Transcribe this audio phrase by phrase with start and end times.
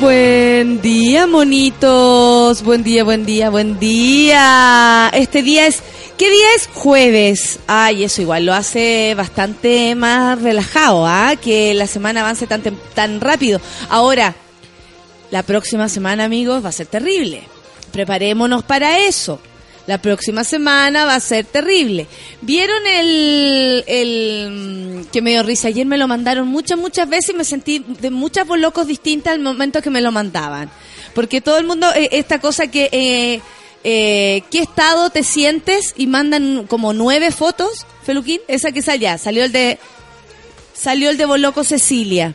[0.00, 2.62] Buen día, monitos.
[2.62, 5.10] Buen día, buen día, buen día.
[5.12, 5.82] Este día es.
[6.16, 6.68] ¿Qué día es?
[6.72, 7.58] Jueves.
[7.66, 11.34] Ay, eso igual lo hace bastante más relajado, ¿ah?
[11.42, 12.62] Que la semana avance tan,
[12.94, 13.60] tan rápido.
[13.88, 14.36] Ahora,
[15.32, 17.42] la próxima semana, amigos, va a ser terrible.
[17.90, 19.40] Preparémonos para eso.
[19.88, 22.06] La próxima semana va a ser terrible.
[22.42, 25.68] ¿Vieron el, el mm, que me dio risa?
[25.68, 29.40] Ayer me lo mandaron muchas, muchas veces y me sentí de muchas bolocos distintas al
[29.40, 30.70] momento que me lo mandaban.
[31.14, 33.40] Porque todo el mundo, eh, esta cosa que, eh,
[33.82, 35.94] eh, ¿qué estado te sientes?
[35.96, 39.78] Y mandan como nueve fotos, Feluquín, esa que salió, salió el de,
[40.74, 42.34] salió el de Boloco Cecilia.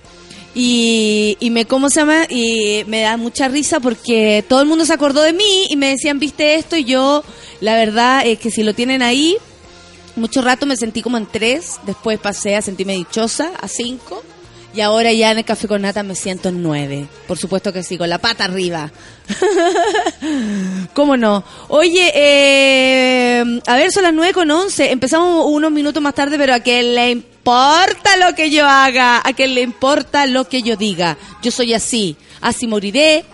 [0.56, 2.26] Y, y me, ¿cómo se llama?
[2.30, 5.90] Y me da mucha risa porque todo el mundo se acordó de mí y me
[5.90, 7.24] decían, viste esto, y yo,
[7.60, 9.38] la verdad es que si lo tienen ahí,
[10.16, 14.24] mucho rato me sentí como en tres, después pasé a sentirme dichosa, a cinco,
[14.76, 17.08] y ahora ya en el café con nata me siento en nueve.
[17.28, 18.92] Por supuesto que sí, con la pata arriba.
[20.94, 21.44] ¿Cómo no?
[21.68, 24.92] Oye, eh, a ver, son las nueve con once.
[24.92, 29.34] Empezamos unos minutos más tarde, pero a quien le importa lo que yo haga, a
[29.34, 31.18] quien le importa lo que yo diga.
[31.42, 33.26] Yo soy así, así moriré,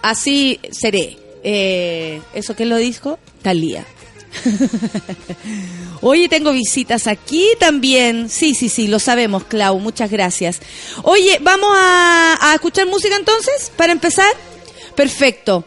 [0.00, 1.18] así seré.
[1.44, 3.18] Eh, ¿Eso qué lo dijo?
[3.42, 3.84] Talía.
[6.00, 8.30] Oye, tengo visitas aquí también.
[8.30, 9.78] Sí, sí, sí, lo sabemos, Clau.
[9.78, 10.60] Muchas gracias.
[11.02, 13.70] Oye, ¿vamos a, a escuchar música entonces?
[13.76, 14.32] Para empezar.
[14.96, 15.66] Perfecto.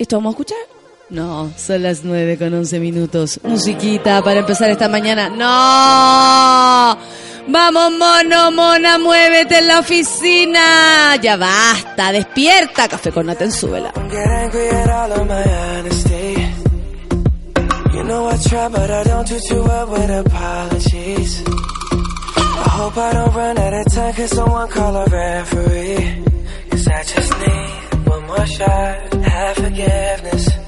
[0.00, 0.77] ¿Esto vamos a escuchar?
[1.10, 3.40] No, son las nueve con once minutos.
[3.42, 5.30] Musiquita para empezar esta mañana.
[5.30, 6.98] ¡No!
[7.50, 11.16] Vamos, mono, mona, muévete en la oficina.
[11.16, 12.88] Ya basta, despierta.
[12.88, 13.92] Café con nata en súbela.
[17.94, 21.42] You know I try, but I don't do too well with apologies.
[21.46, 26.24] I hope I don't run out of time, cause someone call a referee.
[26.70, 30.67] Cause I just need one more shot, have forgiveness.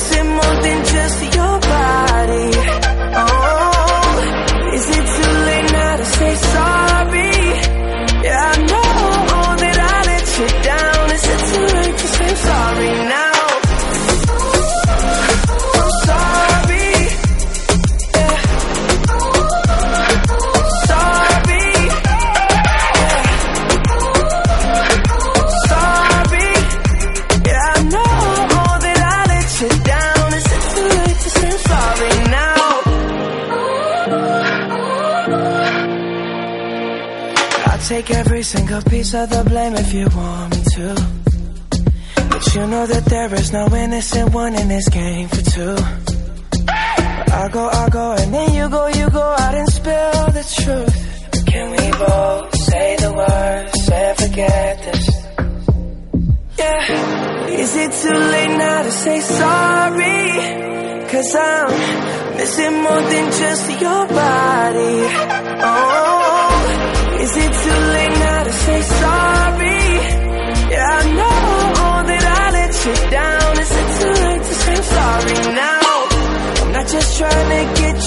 [0.00, 2.50] missing more than just your body.
[3.22, 3.79] Oh,
[39.00, 40.94] of the blame if you want me to.
[42.28, 46.09] But you know that there is no innocent one in this game for two.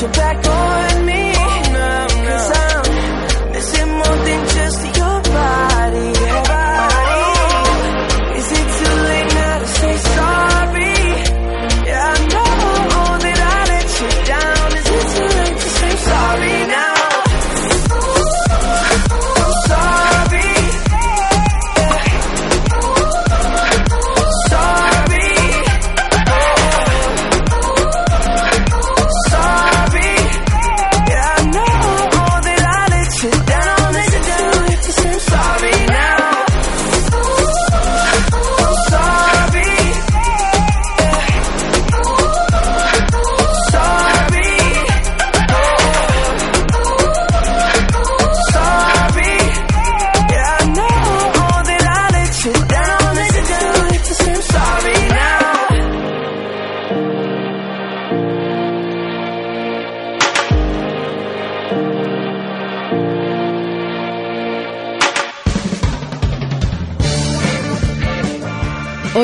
[0.04, 1.23] your back on me.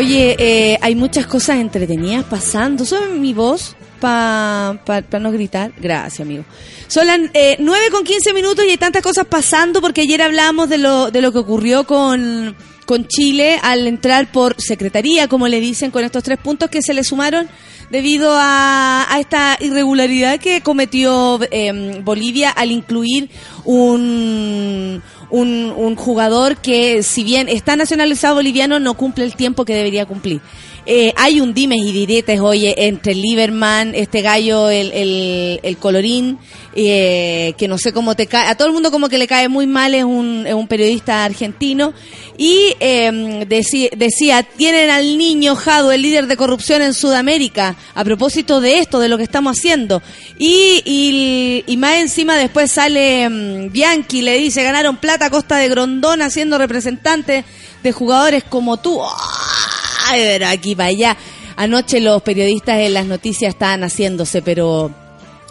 [0.09, 2.83] Oye, eh, hay muchas cosas entretenidas pasando.
[2.83, 3.75] ¿Sube mi voz?
[3.99, 5.71] Para pa, no gritar.
[5.77, 6.45] Gracias, amigo.
[6.87, 10.67] Son las eh, 9 con 15 minutos y hay tantas cosas pasando porque ayer hablamos
[10.67, 12.55] de lo, de lo que ocurrió con,
[12.87, 16.95] con Chile al entrar por secretaría, como le dicen, con estos tres puntos que se
[16.95, 17.47] le sumaron
[17.91, 23.29] debido a, a esta irregularidad que cometió eh, Bolivia al incluir
[23.63, 29.75] un, un, un jugador que, si bien está nacionalizado boliviano, no cumple el tiempo que
[29.75, 30.41] debería cumplir.
[30.91, 36.39] Eh, hay un dimes y diretes, oye, entre Lieberman, este gallo, el, el, el colorín,
[36.73, 39.49] eh, que no sé cómo te cae, a todo el mundo como que le cae
[39.49, 41.93] muy mal, es un, es un periodista argentino,
[42.39, 43.45] y eh,
[43.97, 48.99] decía, tienen al niño Jado, el líder de corrupción en Sudamérica, a propósito de esto,
[48.99, 50.01] de lo que estamos haciendo.
[50.39, 55.57] Y, y, y más encima después sale mm, Bianchi, le dice, ganaron plata a costa
[55.57, 57.45] de Grondona siendo representante
[57.83, 58.99] de jugadores como tú.
[59.03, 59.68] Ay,
[60.11, 61.17] pero aquí para allá.
[61.55, 64.91] Anoche los periodistas en las noticias estaban haciéndose, pero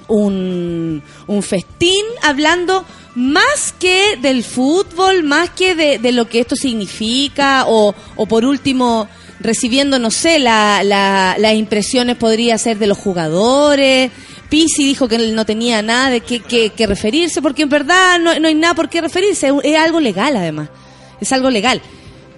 [0.08, 2.84] un, un festín hablando
[3.14, 8.44] más que del fútbol, más que de, de lo que esto significa, o, o por
[8.44, 9.08] último
[9.40, 14.10] recibiendo, no sé, la, la- las impresiones podría ser de los jugadores.
[14.48, 18.38] Pisi dijo que no tenía nada de qué que, que referirse, porque en verdad no,
[18.40, 20.70] no hay nada por qué referirse, es algo legal además,
[21.20, 21.82] es algo legal.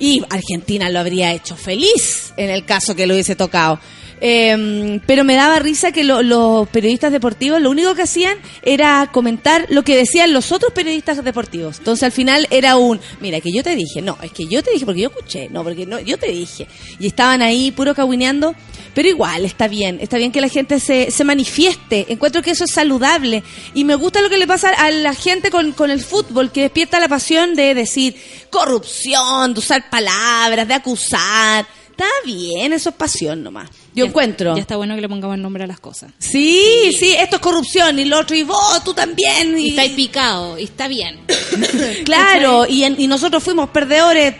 [0.00, 3.78] Y Argentina lo habría hecho feliz en el caso que lo hubiese tocado.
[4.22, 9.08] Eh, pero me daba risa que lo- los periodistas deportivos lo único que hacían era
[9.12, 11.78] comentar lo que decían los otros periodistas deportivos.
[11.78, 14.72] Entonces al final era un, mira, que yo te dije, no, es que yo te
[14.72, 16.66] dije porque yo escuché, no, porque no, yo te dije.
[16.98, 18.54] Y estaban ahí puro caguineando,
[18.94, 22.06] pero igual está bien, está bien que la gente se, se manifieste.
[22.10, 23.42] Encuentro que eso es saludable.
[23.74, 26.62] Y me gusta lo que le pasa a la gente con, con el fútbol, que
[26.62, 28.16] despierta la pasión de decir
[28.50, 31.66] corrupción, de usar palabras, de acusar.
[31.90, 33.68] Está bien, eso es pasión nomás.
[33.94, 34.54] Yo Ya- encuentro.
[34.54, 36.12] Ya está bueno que le pongamos nombre a las cosas.
[36.18, 39.58] Sí, sí, esto es corrupción y lo otro, y vos, tú también.
[39.58, 41.20] Y Y, picado, y está bien.
[42.04, 44.34] claro, y, en- y nosotros fuimos perdedores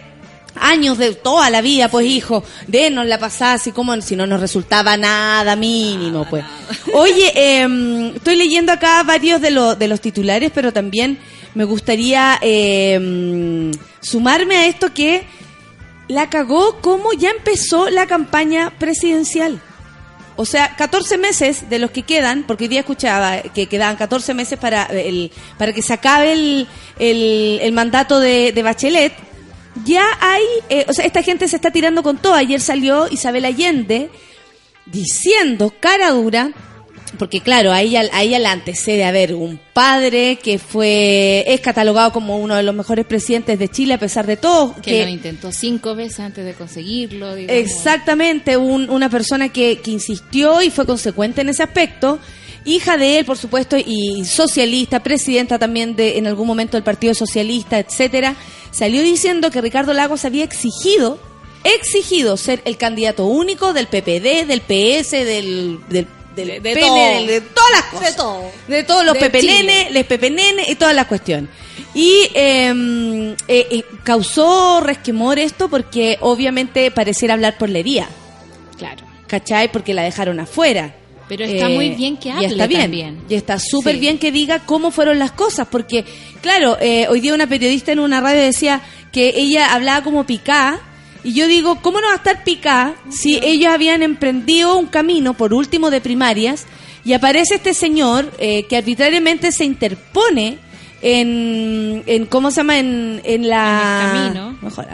[0.57, 4.41] años de toda la vida, pues hijo, denos la pasada, así como si no nos
[4.41, 6.45] resultaba nada mínimo, pues.
[6.95, 7.33] Oye,
[7.63, 11.19] em, estoy leyendo acá varios de, los de los titulares, pero también
[11.55, 13.71] me gustaría em,
[14.01, 15.25] sumarme a esto que
[16.11, 19.61] la cagó como ya empezó la campaña presidencial.
[20.35, 24.35] O sea, 14 meses de los que quedan, porque hoy día escuchaba que quedaban 14
[24.35, 26.69] meses para, el, para que se acabe el,
[26.99, 29.13] el, mandato de, de Bachelet,
[29.85, 32.35] ya hay, eh, o sea, esta gente se está tirando con todo.
[32.35, 34.11] Ayer salió Isabel Allende
[34.87, 36.51] diciendo, cara dura,
[37.19, 41.61] porque claro, a ella, a ella la antecede a ver un padre que fue, es
[41.61, 44.75] catalogado como uno de los mejores presidentes de Chile a pesar de todo.
[44.81, 47.35] Que, lo intentó cinco veces antes de conseguirlo.
[47.35, 47.61] digamos.
[47.63, 52.19] Exactamente, un- una persona que, que insistió y fue consecuente en ese aspecto.
[52.65, 57.15] Hija de él, por supuesto, y socialista, presidenta también de en algún momento del Partido
[57.15, 58.37] Socialista, etcétera,
[58.71, 61.19] salió diciendo que Ricardo Lagos había exigido,
[61.65, 67.27] exigido ser el candidato único del PPD, del PS, del, del, del De- todo.
[67.27, 68.11] de todas las cosas.
[68.11, 68.53] De todo.
[68.69, 69.89] De todos los Chile.
[69.91, 71.51] les pepenenes y todas las cuestiones.
[71.95, 78.09] Y eh, eh, eh, causó resquemor esto porque obviamente pareciera hablar por lería,
[78.79, 79.05] Claro.
[79.27, 79.71] ¿cachai?
[79.73, 80.95] Porque la dejaron afuera.
[81.29, 83.23] Pero está muy bien que y hable está bien, también.
[83.29, 84.01] Y está súper Sí.
[84.01, 86.05] bien que diga cómo fueron las cosas, porque,
[86.43, 88.81] claro, eh, hoy día una periodista en una radio decía
[89.13, 90.81] que ella hablaba como picá,
[91.25, 95.35] y yo digo, ¿cómo no va a estar picá si ellos habían emprendido un camino,
[95.35, 96.67] por último, de primarias,
[97.05, 100.59] y aparece este señor eh, que arbitrariamente se interpone
[101.03, 102.79] en, en ¿cómo se llama?
[102.79, 104.01] En, en la...
[104.03, 104.59] En el camino.
[104.63, 104.87] Mejor.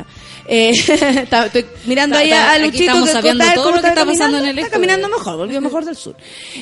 [0.49, 0.71] Eh,
[1.23, 4.39] está- estoy mirando ahí a Luchito que sabiendo contaba todo cómo lo que está pasando
[4.39, 6.17] en el Está caminando mejor, volvió mejor del sur.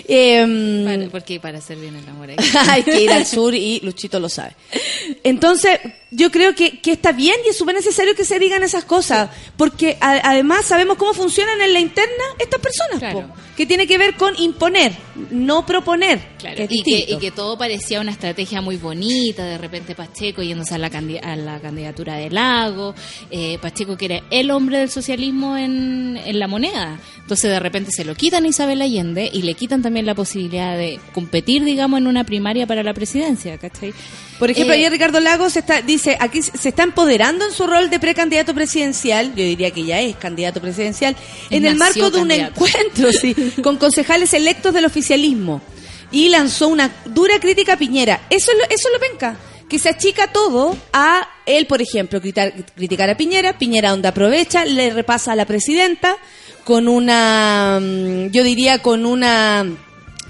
[0.09, 2.37] Eh, Para- porque para hacer bien el amor hay
[2.71, 4.52] hay que ir al sur y Luchito lo sabe.
[5.23, 5.78] Entonces,
[6.16, 9.30] yo creo que, que está bien y es súper necesario que se digan esas cosas,
[9.56, 13.28] porque a- además sabemos cómo funcionan en la interna estas personas, Claro.
[13.28, 14.92] po, que tiene que ver con imponer,
[15.30, 16.21] no proponer.
[16.38, 20.42] Claro, que y, que, y que todo parecía una estrategia muy bonita, de repente Pacheco
[20.42, 22.94] yéndose a la, a la candidatura de Lago,
[23.30, 26.99] eh, Pacheco que era el hombre del socialismo en, en la moneda.
[27.21, 30.76] Entonces de repente se lo quitan a Isabel Allende y le quitan también la posibilidad
[30.76, 33.94] de competir, digamos, en una primaria para la presidencia, ¿cachai?
[34.38, 37.90] Por ejemplo, Eh, ayer Ricardo Lagos está, dice, aquí se está empoderando en su rol
[37.90, 41.16] de precandidato presidencial, yo diría que ya es candidato presidencial,
[41.50, 42.64] en el marco de un candidato.
[42.64, 45.61] encuentro sí, con concejales electos del oficialismo.
[46.11, 48.20] Y lanzó una dura crítica a Piñera.
[48.30, 49.37] Eso es lo, eso es lo penca,
[49.68, 54.64] que se achica todo a él, por ejemplo, criticar, criticar a Piñera, Piñera donde aprovecha,
[54.64, 56.16] le repasa a la presidenta
[56.64, 59.66] con una, mm, yo diría con una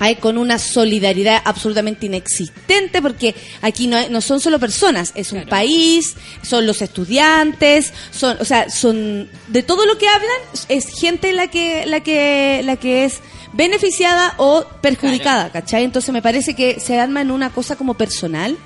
[0.01, 5.31] hay con una solidaridad absolutamente inexistente porque aquí no, hay- no son solo personas, es
[5.33, 5.51] un Claro.
[5.51, 10.31] país, son los estudiantes, son, o sea, son de todo lo que hablan
[10.69, 13.21] es gente la que la que la que es
[13.53, 15.85] beneficiada o perjudicada, ¿cachai?
[15.85, 18.57] Entonces me parece que se arma en una cosa como personal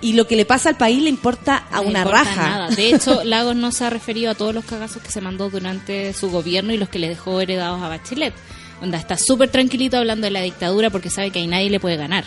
[0.00, 2.42] y lo que le pasa al país le importa a No una importa raja.
[2.50, 2.68] nada.
[2.70, 6.12] De hecho, Lagos no se ha referido a todos los cagazos que se mandó durante
[6.14, 8.32] su gobierno y los que le dejó heredados a Bachelet.
[8.80, 11.96] Onda, está súper tranquilito hablando de la dictadura porque sabe que ahí nadie le puede
[11.96, 12.24] ganar.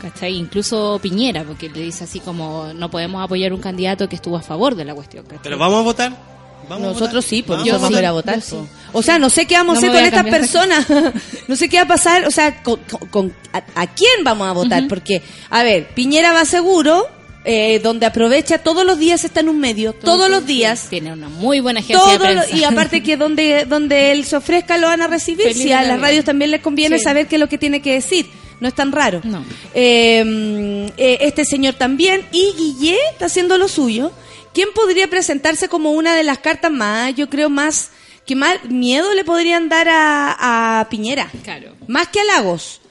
[0.00, 0.34] ¿Cachai?
[0.36, 4.42] Incluso Piñera, porque le dice así como no podemos apoyar un candidato que estuvo a
[4.42, 5.24] favor de la cuestión.
[5.24, 5.40] ¿cachai?
[5.44, 6.32] Pero vamos a votar.
[6.68, 7.22] ¿Vamos a Nosotros votar?
[7.22, 7.66] sí, pues Vamos.
[7.68, 8.40] Yo vamos sí, a a votar.
[8.40, 8.56] sí.
[8.92, 10.86] O sea, no sé qué vamos a No hacer con a estas personas.
[11.48, 14.48] no sé qué va a pasar, o sea, con, con- con- a, a quién vamos
[14.48, 14.88] a votar.
[14.88, 17.06] Porque, a ver, Piñera va seguro,
[17.44, 20.86] eh, donde aprovecha todos los días está en un medio, todos los días.
[20.90, 24.78] Tiene una muy buena agencia de lo- y aparte que donde donde él se ofrezca
[24.78, 25.46] lo van a recibir.
[25.48, 27.04] Feliz Si a la las radios también les conviene Sí.
[27.04, 28.26] saber qué es lo que tiene que decir.
[28.60, 29.20] No es tan raro.
[29.24, 29.44] No.
[29.74, 32.24] Eh, mm, eh, este señor también.
[32.30, 34.12] Y Guillé está haciendo lo suyo.
[34.54, 37.90] ¿Quién podría presentarse como una de las cartas más, yo creo, más
[38.24, 41.28] que más miedo le podrían dar a, a Piñera?
[41.42, 41.72] Claro.
[41.88, 42.81] Más que a Lagos.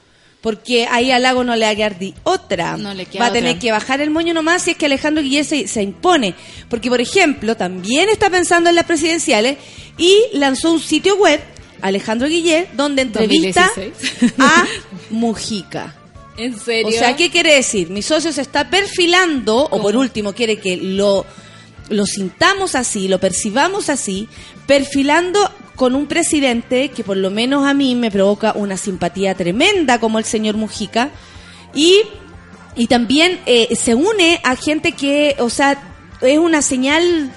[0.42, 2.76] Porque ahí a Lagos no le va a quedar otra.
[2.76, 3.60] No le queda va a tener otra.
[3.60, 6.34] que bajar el moño nomás si es que Alejandro Guillén se, se impone.
[6.68, 9.56] Porque, por ejemplo, también está pensando en las presidenciales
[9.96, 11.40] y lanzó un sitio web,
[11.80, 14.34] Alejandro Guillén, donde entrevista 2016.
[14.38, 14.66] a
[15.10, 15.94] Mujica.
[16.36, 16.88] ¿En serio?
[16.88, 17.90] O sea, ¿qué quiere decir?
[17.90, 21.24] Mi socio se está perfilando, o por último quiere que lo,
[21.88, 24.28] lo sintamos así, lo percibamos así,
[24.66, 25.50] perfilando
[25.82, 30.20] con un presidente que por lo menos a mí me provoca una simpatía tremenda como
[30.20, 31.10] el señor Mujica,
[31.74, 32.02] y,
[32.76, 35.82] y también eh, se une a gente que, o sea,
[36.20, 37.32] es una señal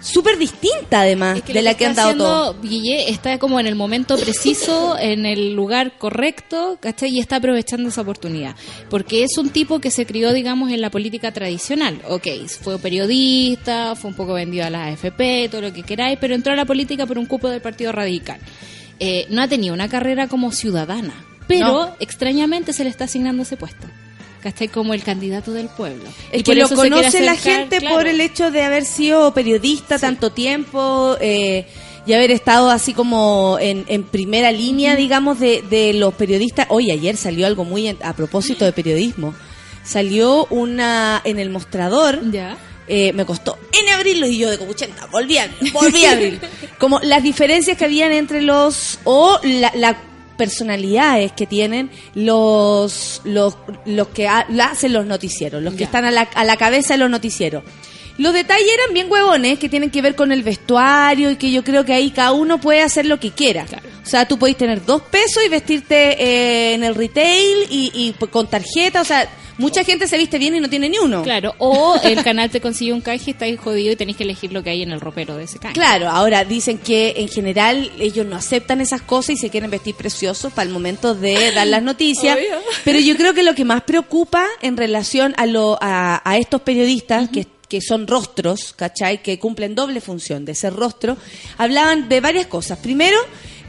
[0.00, 2.60] súper distinta además Es que de la que han dado todo.
[2.62, 7.10] Guille está como en el momento preciso, en el lugar correcto, ¿cachai?
[7.10, 8.54] Y está aprovechando esa oportunidad.
[8.90, 12.00] Porque es un tipo que se crió, digamos, en la política tradicional.
[12.08, 12.26] Ok,
[12.62, 16.52] fue periodista, fue un poco vendido a la AFP, todo lo que queráis, pero entró
[16.52, 18.38] a la política por un cupo del Partido Radical.
[19.00, 21.14] Eh, no ha tenido una carrera como ciudadana,
[21.46, 21.96] pero No.
[22.00, 23.86] extrañamente se le está asignando ese puesto.
[24.42, 24.68] ¿Cachai?
[24.68, 26.04] Como el candidato del pueblo.
[26.32, 27.96] Es Y que lo conoce la gente claro.
[27.96, 31.66] por el hecho de haber sido periodista tanto tiempo eh,
[32.06, 36.66] y haber estado así como en, en primera línea, digamos, de, de los periodistas.
[36.70, 39.34] Oye, ayer salió algo muy en- a propósito de periodismo.
[39.84, 42.20] Salió una en el mostrador.
[42.30, 42.56] Ya.
[42.86, 46.40] eh, me costó en abrirlo y yo de copuchenta, volví a abrir, volví a abrir.
[46.78, 49.98] Como las diferencias que habían entre los, o la, la
[50.38, 55.86] personalidades que tienen los, los, los que ha- hacen los noticieros, los que Ya.
[55.86, 57.62] están a la, a la cabeza de los noticieros.
[58.18, 61.62] Los detalles eran bien huevones que tienen que ver con el vestuario y que yo
[61.62, 63.64] creo que ahí cada uno puede hacer lo que quiera.
[63.64, 63.88] Claro.
[64.02, 68.12] O sea, tú podés tener dos pesos y vestirte eh, en el retail y, y
[68.18, 69.02] pues, con tarjeta.
[69.02, 71.22] O sea, mucha gente se viste bien y no tiene ni uno.
[71.22, 74.24] Claro, o el canal te consigue un canje y está ahí jodido y tenés que
[74.24, 75.74] elegir lo que hay en el ropero de ese canje.
[75.74, 79.94] Claro, ahora dicen que en general ellos no aceptan esas cosas y se quieren vestir
[79.94, 82.36] preciosos para el momento de dar las noticias.
[82.36, 82.58] Obvio.
[82.84, 86.62] Pero yo creo que lo que más preocupa en relación a, lo, a, a estos
[86.62, 89.22] periodistas que, que son rostros, ¿cachai?
[89.22, 91.16] Que cumplen doble función de ser rostro,
[91.58, 92.78] hablaban de varias cosas.
[92.78, 93.18] Primero,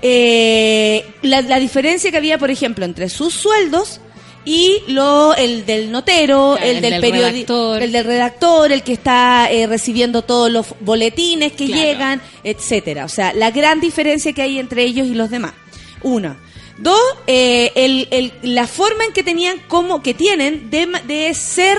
[0.02, 4.00] eh, la, la diferencia que había, por ejemplo, entre sus sueldos
[4.46, 7.84] y lo el del notero, Claro, el, el del, del redactor.
[7.84, 11.82] el del redactor, el que está eh, recibiendo todos los boletines que Claro.
[11.82, 13.06] llegan, etcétera.
[13.06, 15.54] O sea, la gran diferencia que hay entre ellos y los demás.
[16.02, 16.40] Una.
[16.78, 21.78] Dos, eh, el, el- la forma en que tenían, como que tienen de, de ser,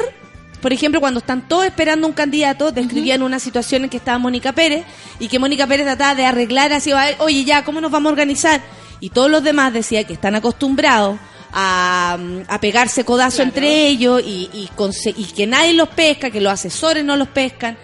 [0.60, 4.52] por ejemplo, cuando están todos esperando un candidato, describían una situación en que estaba Mónica
[4.52, 4.84] Pérez
[5.18, 8.12] y que Mónica Pérez trataba de arreglar así, "Ay, oye, ya, ¿cómo nos vamos a
[8.12, 8.60] organizar?
[9.00, 11.18] Y todos los demás decían que están acostumbrados
[11.52, 13.48] a, a pegarse codazo Claro.
[13.48, 14.68] entre ellos y,
[15.16, 17.76] y que nadie los pesca, que los asesores no los pescan.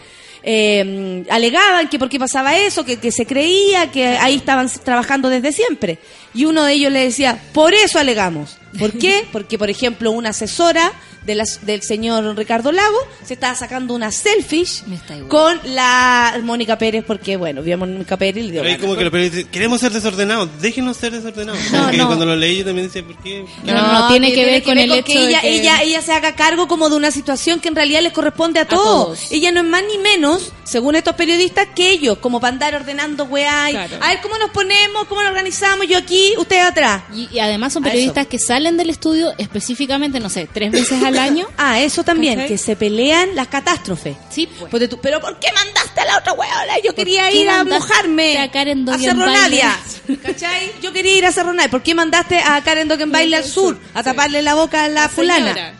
[0.49, 5.28] Eh, alegaban que por qué pasaba eso, que, que se creía que ahí estaban trabajando
[5.28, 5.99] desde siempre.
[6.37, 8.59] Y uno de ellos le decía, por eso alegamos.
[8.78, 9.26] ¿Por qué?
[9.33, 10.93] Porque, por ejemplo, una asesora
[11.25, 14.85] de las- del señor Ricardo Lago se estaba sacando una selfish
[15.28, 18.81] con la Mónica Pérez, porque, bueno, vio a Mónica Pérez y le dio Pero ahí
[18.81, 21.59] como que periodistas dicen, queremos ser desordenados, déjenos ser desordenados.
[21.73, 22.07] No, Como que no.
[22.07, 23.45] cuando lo leí yo también decía, ¿por qué?
[23.64, 26.12] No, no, tiene que ver con el que hecho de ella, que- ella, ella se
[26.12, 28.85] haga cargo como de una situación que en realidad les corresponde a todos.
[29.19, 29.33] todos.
[29.33, 33.25] Ella no es más ni menos, según estos periodistas, que ellos, como para andar ordenando
[33.25, 33.71] weá.
[33.71, 33.97] y, Claro.
[34.00, 37.02] A ver cómo nos ponemos, cómo nos organizamos, yo aquí, usted atrás.
[37.14, 41.18] Y, y además son periodistas que salen del estudio específicamente, no sé, tres veces al
[41.18, 41.47] año.
[41.56, 42.49] Ah, eso también, ¿Cachai?
[42.49, 44.16] que se pelean las catástrofes.
[44.30, 44.71] Sí, pues.
[44.71, 46.78] Ponte tú, pero ¿por qué mandaste a la otra huevona?
[46.85, 48.38] Yo quería ir a mojarme.
[48.38, 48.99] a Karen a?
[48.99, 49.76] Cerro Navia.
[50.23, 50.73] ¿Cachai?
[50.83, 51.71] Yo quería ir a Cerro Navia.
[51.71, 53.78] ¿Por qué mandaste a Karen Dogenbaile al sur?
[53.95, 55.75] A taparle la boca a la fulana.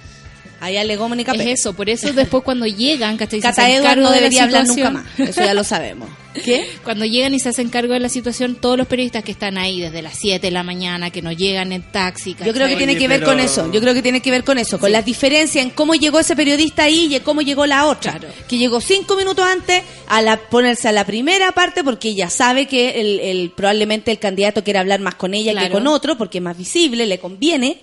[0.67, 1.61] Ahí alegó Mónica Es Pérez.
[1.61, 3.37] eso, por eso después cuando llegan, Cata
[3.71, 5.05] Edward no de la debería hablar nunca más.
[5.19, 6.09] Eso ya lo sabemos.
[6.45, 6.69] ¿Qué?
[6.85, 9.81] Cuando llegan y se hacen cargo de la situación, todos los periodistas que están ahí
[9.81, 12.93] desde las 7 de la mañana, que no llegan en taxi, Yo creo que tiene
[12.93, 13.73] Oye, que ver pero- con eso.
[13.73, 16.37] Yo creo que tiene que ver con eso, con las diferencias en cómo llegó ese
[16.37, 18.19] periodista ahí y cómo llegó la otra.
[18.19, 18.29] Claro.
[18.49, 22.67] Que llegó cinco minutos antes a la, ponerse a la primera parte porque ella sabe
[22.67, 26.37] que el, el- probablemente el candidato quiere hablar más con ella que con otro porque
[26.39, 27.79] es más visible, le conviene.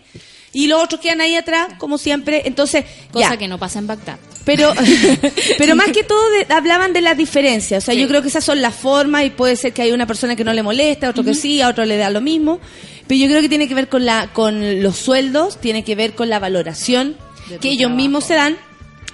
[0.54, 2.44] Y los otros quedan ahí atrás, como siempre.
[2.46, 3.38] Entonces, Cosa ya.
[3.38, 4.18] que no pasa en Bagdad.
[4.46, 4.72] Pero,
[5.58, 7.84] pero más que todo de- hablaban de las diferencias.
[7.84, 8.02] O sea, Sí.
[8.02, 10.44] yo creo que esas son las formas y puede ser que hay una persona que
[10.44, 12.60] no le molesta, otro que sí, a otro le da lo mismo.
[13.08, 16.14] Pero yo creo que tiene que ver con la, con los sueldos, tiene que ver
[16.14, 17.18] con la valoración
[17.50, 17.98] De que ellos trabajo.
[17.98, 18.58] mismos se dan.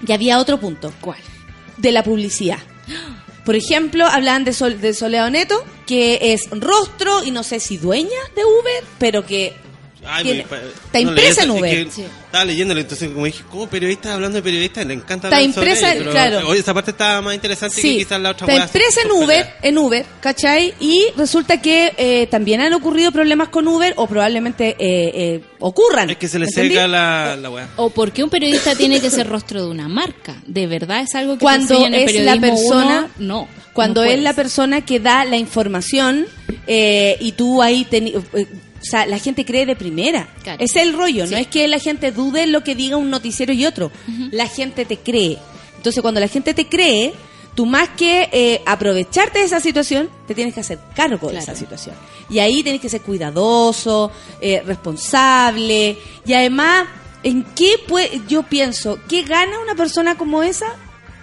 [0.08, 1.18] Y había otro punto, ¿Cuál?
[1.78, 2.60] de la publicidad.
[3.46, 7.78] Por ejemplo, hablaban de, Sol, de Soledad Neto, que es rostro y no sé si
[7.78, 9.54] dueña de Uber, pero que
[10.06, 11.78] Ay, tiene- me- está no impresa en Uber.
[11.78, 12.06] es que Sí.
[12.26, 14.84] Estaba leyéndolo, entonces como dije, ¿cómo periodista hablando de periodista?
[14.86, 16.48] Le encanta Está hablar sobre impresa, ello, pero, claro.
[16.48, 19.12] Oye, esa parte estaba más interesante que Sí, quizás la otra está hueá, empresa en
[19.12, 20.74] Uber, en Uber, ¿cachai?
[20.80, 26.10] Y resulta que eh, también han ocurrido problemas con Uber o probablemente eh, eh, ocurran.
[26.12, 27.68] Es que se le seca la, la weá.
[27.78, 30.36] O porque un periodista tiene que ser rostro de una marca.
[30.46, 33.28] ¿De verdad es algo que Cuando enseñan en el es la persona, uno?
[33.44, 33.48] no.
[33.74, 36.26] Cuando no es la persona que da la información
[36.68, 38.46] eh, y tú ahí eh,
[38.82, 40.28] o sea, la gente cree de primera.
[40.44, 40.64] Claro.
[40.64, 41.32] Es el rollo, Sí.
[41.34, 43.92] no es que la gente dude lo que diga un noticiero y otro.
[44.32, 45.38] La gente te cree.
[45.78, 47.14] Entonces, cuando la gente te cree,
[47.56, 51.56] tú más que eh, aprovecharte de esa situación, te tienes que hacer cargo de esa
[51.56, 51.96] situación.
[52.30, 54.12] Y ahí tienes que ser cuidadoso,
[54.42, 55.98] eh, responsable.
[56.26, 56.88] Y además,
[57.24, 60.68] ¿en qué puede, yo pienso, qué gana una persona como esa?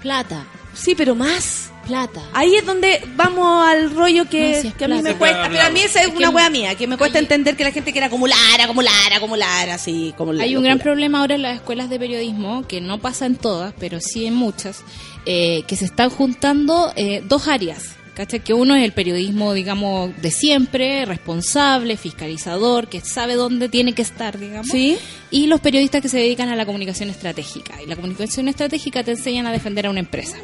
[0.02, 1.70] Plata, Sí, pero más.
[1.86, 2.20] Plata.
[2.32, 5.48] Ahí es donde vamos al rollo que, No, a mí me cuesta.
[5.50, 7.72] Pero a mí esa es, una wea mía, que me cuesta hay- entender que la
[7.72, 11.88] gente quiera acumular, acumular, acumular, así como Hay un gran problema ahora en las escuelas
[11.88, 14.82] de periodismo, que no pasa en todas, pero sí en muchas,
[15.24, 17.96] eh, que se están juntando eh, dos áreas.
[18.14, 18.40] ¿cachai?
[18.40, 24.00] Que uno es el periodismo, digamos, de siempre, responsable, fiscalizador, que sabe dónde tiene que
[24.00, 24.68] estar, digamos.
[24.68, 24.96] Sí.
[25.30, 27.74] Y los periodistas que se dedican a la comunicación estratégica.
[27.82, 30.38] Y la comunicación estratégica te enseñan a defender a una empresa.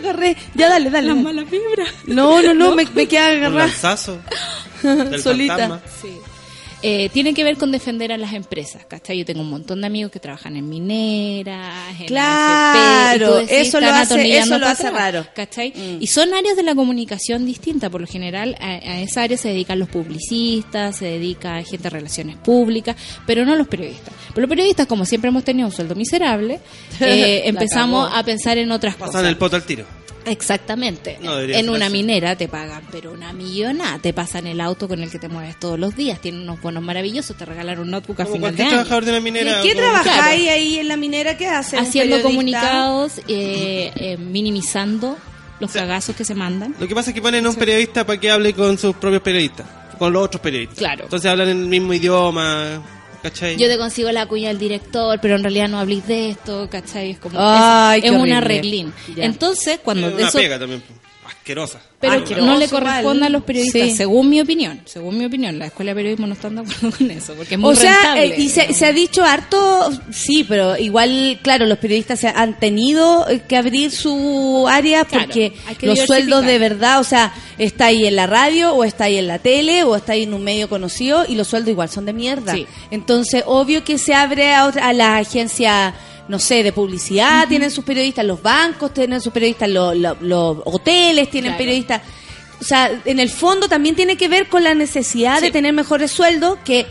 [0.00, 0.36] Me agarré.
[0.54, 1.08] Ya, dale, dale.
[1.08, 1.20] dale.
[1.22, 1.84] mala vibra.
[2.06, 3.66] No, no, no, me, me queda Un agarrada.
[3.66, 4.18] lanzazo
[4.82, 5.56] del Solita.
[5.56, 5.80] fantasma.
[6.00, 6.18] Sí.
[6.82, 9.18] Eh, tiene que ver con defender a las empresas, ¿cachai?
[9.18, 13.68] Yo tengo un montón de amigos que trabajan en mineras, en Claro, AFP, y decís,
[13.68, 15.26] eso lo hace- eso lo hace atrás, raro.
[15.34, 15.74] ¿cachai?
[15.76, 15.98] Mm.
[16.02, 19.48] Y son áreas de la comunicación distintas, por lo general a, a esa área se
[19.48, 24.14] dedican los publicistas, se dedica gente de relaciones públicas, pero no los periodistas.
[24.28, 26.60] Pero los periodistas, como siempre hemos tenido un sueldo miserable,
[27.00, 29.28] eh, empezamos a pensar en otras Pasan cosas.
[29.28, 29.84] el poto al tiro.
[30.26, 31.18] Exactamente.
[31.22, 31.92] No en una así.
[31.92, 33.98] minera te pagan, pero una millonada.
[33.98, 36.20] Te pasan el auto con el que te mueves todos los días.
[36.20, 37.36] Tienen unos bonos maravillosos.
[37.36, 38.70] Te regalan un notebook a Como final de año.
[38.70, 39.60] trabajador de una minera.
[39.64, 41.36] ¿Y ¿Qué trabajáis ahí en la minera?
[41.36, 41.76] ¿Qué hace?
[41.78, 42.28] un Haciendo periodista?
[42.28, 45.16] comunicados, eh, eh, minimizando
[45.58, 46.74] los cagazos que se mandan.
[46.78, 49.22] Lo que pasa es que ponen a un periodista para que hable con sus propios
[49.22, 49.66] periodistas,
[49.98, 50.78] con los otros periodistas.
[50.78, 51.04] Claro.
[51.04, 52.82] Entonces hablan en el mismo idioma,
[53.22, 53.56] ¿cachai?
[53.56, 57.10] Yo te consigo la cuña del director, pero en realidad no habléis de esto, ¿cachai?
[57.12, 57.38] Es como.
[57.40, 58.92] Ay, es un arreglín.
[59.14, 59.24] Ya.
[59.24, 60.38] Entonces, cuando Es una eso.
[60.38, 60.82] pega también,
[61.50, 61.80] asquerosa.
[62.00, 63.96] Pero no le corresponde a los periodistas, Sí.
[63.96, 64.80] según mi opinión.
[64.86, 67.60] Según mi opinión, la escuela de periodismo no están de acuerdo con eso, porque es
[67.60, 68.24] muy O sea, rentable.
[68.36, 72.58] eh, y se, se ha dicho harto, sí, pero igual, claro, los periodistas se han
[72.58, 77.86] tenido eh, que abrir su área Claro, porque los sueldos de verdad, o sea, está
[77.86, 80.42] ahí en la radio o está ahí en la tele o está ahí en un
[80.42, 82.54] medio conocido y los sueldos igual son de mierda.
[82.54, 82.66] Sí.
[82.90, 85.94] Entonces, obvio que se abre a, otra- a la agencia
[86.30, 90.58] no sé, de publicidad tienen sus periodistas, los bancos tienen sus periodistas, los, los- los
[90.64, 91.58] hoteles tienen Claro.
[91.58, 92.02] periodistas.
[92.60, 96.12] O sea, en el fondo también tiene que ver con la necesidad de tener mejores
[96.12, 96.86] sueldos que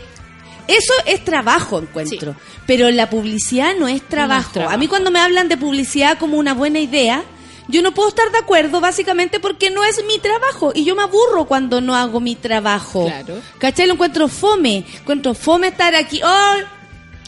[0.68, 2.36] eso es trabajo, encuentro.
[2.66, 4.50] Pero la publicidad no es trabajo.
[4.52, 4.74] trabajo.
[4.74, 7.24] A mí cuando me hablan de publicidad como una buena idea,
[7.68, 10.72] yo no puedo estar de acuerdo básicamente porque no es mi trabajo.
[10.74, 13.06] Y yo me aburro cuando no hago mi trabajo.
[13.06, 13.40] Claro.
[13.58, 13.86] ¿Cachai?
[13.86, 14.84] Lo encuentro fome.
[15.00, 16.54] Encuentro fome estar aquí, oh,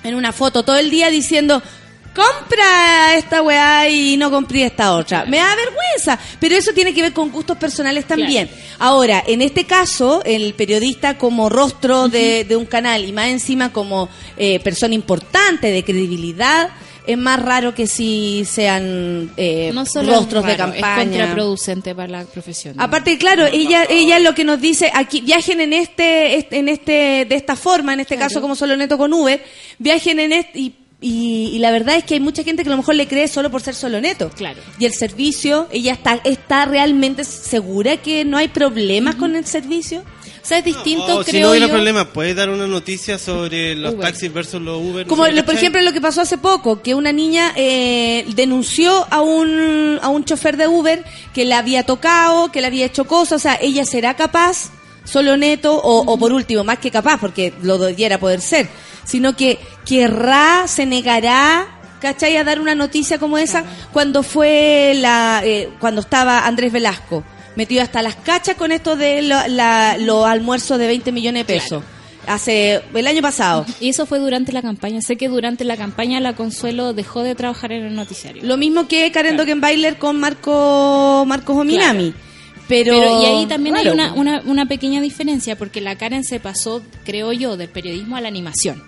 [0.05, 1.62] en una foto todo el día diciendo...
[2.14, 5.25] Compra esta weá y no compré esta otra.
[5.25, 6.18] Me da vergüenza.
[6.38, 8.51] Pero eso tiene que ver con gustos personales también.
[8.79, 13.72] Ahora, en este caso, el periodista como rostro de, de un canal y más encima
[13.72, 16.70] como eh, persona importante de credibilidad,
[17.05, 21.03] es más raro que si sean eh, no solo rostros de campaña.
[21.03, 22.77] es contraproducente para la profesión.
[22.81, 27.27] Aparte, claro, ella ella lo que nos dice aquí viajen en este, este- en este
[27.29, 29.42] de esta forma, en este caso como solo neto con Uber,
[29.79, 32.73] viajen en este y, y, y la verdad es que hay mucha gente que a
[32.73, 34.31] lo mejor le cree solo por ser solo neto.
[34.35, 34.61] Claro.
[34.79, 40.01] Y el servicio, ella está está realmente segura que no hay problemas con el servicio.
[40.01, 41.73] o sea, es distinto, O Oh, si creo no hubiera yo.
[41.73, 44.07] problema, puedes dar una noticia sobre los Uber.
[44.07, 45.07] taxis versus los Uber.
[45.07, 49.21] Como, no por ejemplo, lo que pasó hace poco, que una niña eh, denunció a
[49.23, 53.37] un, a un chofer de Uber que le había tocado, que le había hecho cosas,
[53.37, 54.71] o sea, ella será capaz,
[55.05, 58.69] solo neto, o, o por último, más que capaz, porque lo debiera poder ser,
[59.05, 61.66] sino que querrá, se negará,
[62.01, 62.37] ¿cachai?
[62.37, 67.25] A dar una noticia como esa cuando fue la, eh, cuando estaba Andrés Velasco,
[67.57, 71.55] metido hasta las cachas con esto de lo- la- los almuerzos de 20 millones de
[71.55, 71.85] pesos.
[72.25, 73.66] Hace el año pasado.
[73.81, 75.01] Y eso fue durante la campaña.
[75.03, 78.45] Sé que durante la campaña la Consuelo dejó de trabajar en el noticiario.
[78.45, 82.14] Lo mismo que Karen Dockenbailer con Marco Marcos Ominami.
[82.68, 83.95] Pero, Pero, y ahí también hay Claro.
[83.97, 88.21] una, una, una pequeña diferencia, porque la Karen se pasó, creo yo, del periodismo a
[88.21, 88.81] la animación.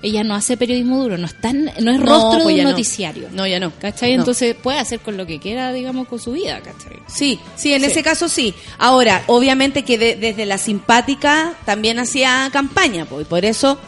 [0.00, 2.62] Ella no hace periodismo duro, no, está en- no es No, rostro pues de ya
[2.62, 2.70] un no.
[2.70, 3.28] noticiario.
[3.32, 3.72] No, ya no.
[3.80, 4.14] ¿Cachai?
[4.14, 4.20] No.
[4.22, 6.98] Entonces puede hacer con lo que quiera, digamos, con su vida, ¿cachai?
[7.08, 7.86] Sí, sí, en Sí.
[7.88, 8.54] ese caso sí.
[8.78, 13.78] Ahora, obviamente que de- desde la simpática también hacía campaña, pues, y por eso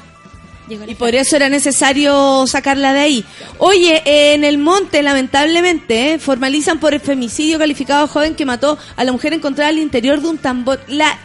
[0.89, 3.25] y por eso era necesario sacarla de ahí.
[3.59, 9.03] Oye, en el monte, lamentablemente, eh, formalizan por el femicidio calificado joven que mató a
[9.03, 10.81] la mujer encontrada al interior de un tambor.
[10.87, 11.19] La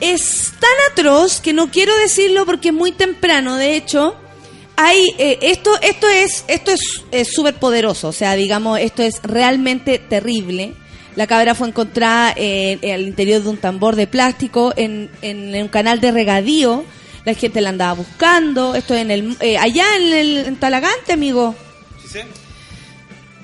[0.00, 3.56] es tan atroz que no quiero decirlo porque es muy temprano.
[3.56, 4.16] De hecho,
[4.76, 6.80] hay eh, esto esto es esto es
[7.10, 8.08] es súper poderoso.
[8.08, 10.74] O sea, digamos, esto es realmente terrible.
[11.14, 15.68] La cabra fue encontrada eh, al interior de un tambor de plástico en, en un
[15.68, 16.84] canal de regadío.
[17.24, 18.74] La gente la andaba buscando.
[18.74, 21.54] Esto en el eh, allá en el en Talagante, amigo.
[22.02, 22.24] ¿Sí sé?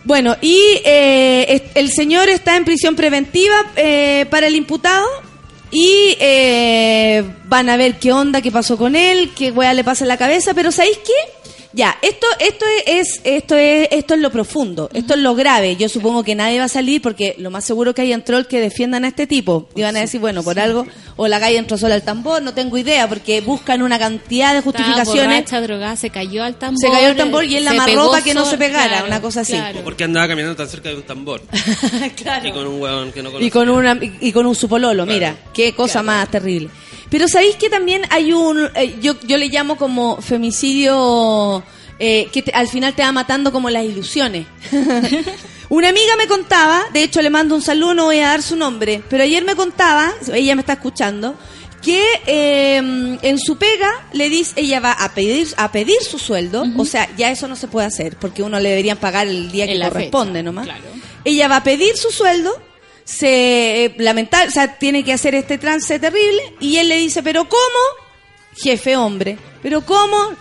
[0.05, 5.07] Bueno, y eh, el señor está en prisión preventiva eh, para el imputado
[5.73, 10.05] y eh, van a ver qué onda, qué pasó con él, qué weá le pasa
[10.05, 11.42] en la cabeza, pero ¿sabéis qué?
[11.75, 15.77] Ya, esto, esto es, esto es, esto es lo profundo, esto es lo grave.
[15.77, 18.45] Yo supongo que nadie va a salir porque lo más seguro que hay en troll
[18.47, 19.69] que defiendan a este tipo.
[19.75, 22.53] Y van a decir, bueno, por algo, o la calle entró sola al tambor, no
[22.53, 25.27] tengo idea, porque buscan una cantidad de justificaciones.
[25.29, 26.79] borracha, drogada, se cayó al tambor.
[26.81, 29.41] Se cayó al tambor y él la para que no se pegara, claro, una cosa
[29.41, 29.55] así.
[29.55, 29.81] claro.
[29.83, 31.41] Porque andaba caminando tan cerca de un tambor.
[32.17, 32.49] Claro.
[32.49, 33.47] Y con un hueón que no conocía.
[33.47, 35.13] y con una y con un supololo, Claro.
[35.19, 36.69] mira, qué cosa más terrible.
[37.13, 41.63] Pero sabéis que también hay un eh, yo yo le llamo como femicidio
[41.99, 44.47] eh, que te- al final te va matando como las ilusiones.
[45.69, 48.57] Una amiga me contaba, de hecho le mando un saludo, no voy a dar su
[48.57, 51.35] nombre, pero ayer me contaba, ella me está escuchando,
[51.83, 52.77] que eh,
[53.23, 57.09] en su pega le dice, ella va a pedir a pedir su sueldo, o sea,
[57.17, 59.83] ya eso no se puede hacer porque uno le deberían pagar el día que En
[59.83, 60.65] corresponde fecha, nomás.
[60.67, 60.85] claro.
[61.25, 62.53] Ella va a pedir su sueldo,
[63.05, 67.23] se eh, lamentable, o sea, tiene que hacer este trance terrible y él le dice,
[67.23, 67.61] "¿Pero cómo?"
[68.57, 70.33] Jefe hombre, "¿Pero cómo?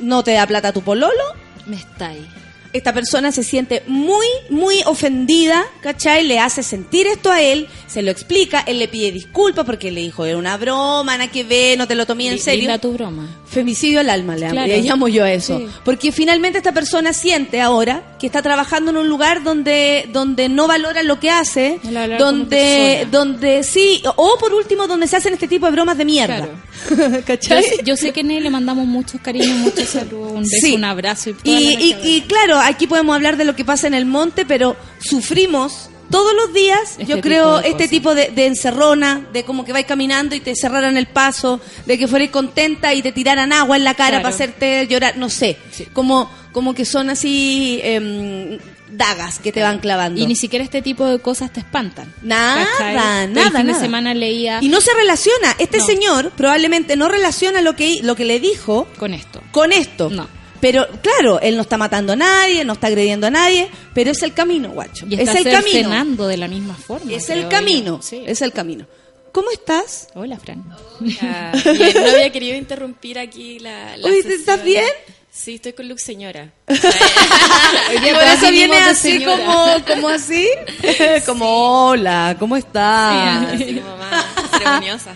[0.00, 1.22] ¿No te da plata tu pololo?"
[1.66, 2.26] Me está ahí.
[2.72, 6.24] Esta persona se siente muy, muy ofendida, ¿cachai?
[6.24, 10.00] Le hace sentir esto a él, se lo explica, él le pide disculpas porque le
[10.02, 12.60] dijo, era una broma, nada que ver, no te lo tomé en serio.
[12.62, 13.28] linda tu broma.
[13.46, 14.66] Femicidio al alma, le, Claro.
[14.68, 15.58] le llamo yo a eso.
[15.58, 15.66] Sí.
[15.84, 20.68] Porque finalmente esta persona siente ahora que está trabajando en un lugar donde, donde no
[20.68, 21.80] valora lo que hace,
[22.18, 26.48] donde, donde sí, o por último, donde se hacen este tipo de bromas de mierda.
[26.90, 27.64] Yo, ¿Cachai?
[27.84, 30.74] yo sé que en él le mandamos muchos cariños, muchos saludos, un beso, Sí.
[30.74, 33.94] un abrazo y Y, y, y claro, aquí podemos hablar de lo que pasa en
[33.94, 37.90] el monte, pero sufrimos todos los días, Este yo tipo creo, este cosas.
[37.90, 41.98] tipo de, de encerrona, de como que vais caminando y te cerraran el paso, de
[41.98, 44.22] que fuerais contenta y te tiraran agua en la cara Claro.
[44.24, 45.56] para hacerte llorar, no sé,
[45.92, 48.58] como, como que son así em,
[48.90, 50.20] dagas que te van clavando.
[50.20, 52.12] Y ni siquiera este tipo de cosas te espantan.
[52.22, 52.94] Nada, ¿cachai?
[52.96, 53.62] nada, El fin nada.
[53.62, 55.86] de semana leía Y no se relaciona, este No.
[55.86, 59.40] señor probablemente no relaciona lo que, lo que le dijo con esto.
[59.52, 60.10] con esto.
[60.10, 60.26] No.
[60.60, 64.22] Pero claro, él no está matando a nadie, no está agrediendo a nadie, pero es
[64.22, 65.06] el camino, guacho.
[65.08, 66.26] Y es está el camino.
[66.26, 67.12] de la misma forma.
[67.12, 68.00] Es el camino.
[68.02, 68.22] Sí.
[68.26, 68.86] Es el camino.
[69.32, 70.08] ¿Cómo estás?
[70.14, 70.64] Hola, Fran.
[71.00, 74.20] Bien, no había querido interrumpir aquí la, la Oye.
[74.34, 74.84] ¿estás bien?
[75.32, 76.52] Sí, estoy con Lux señora.
[76.66, 80.48] Todas eso viene así como, como así.
[81.26, 83.54] como hola, ¿cómo estás?
[83.54, 85.14] Así como más ceremoniosa.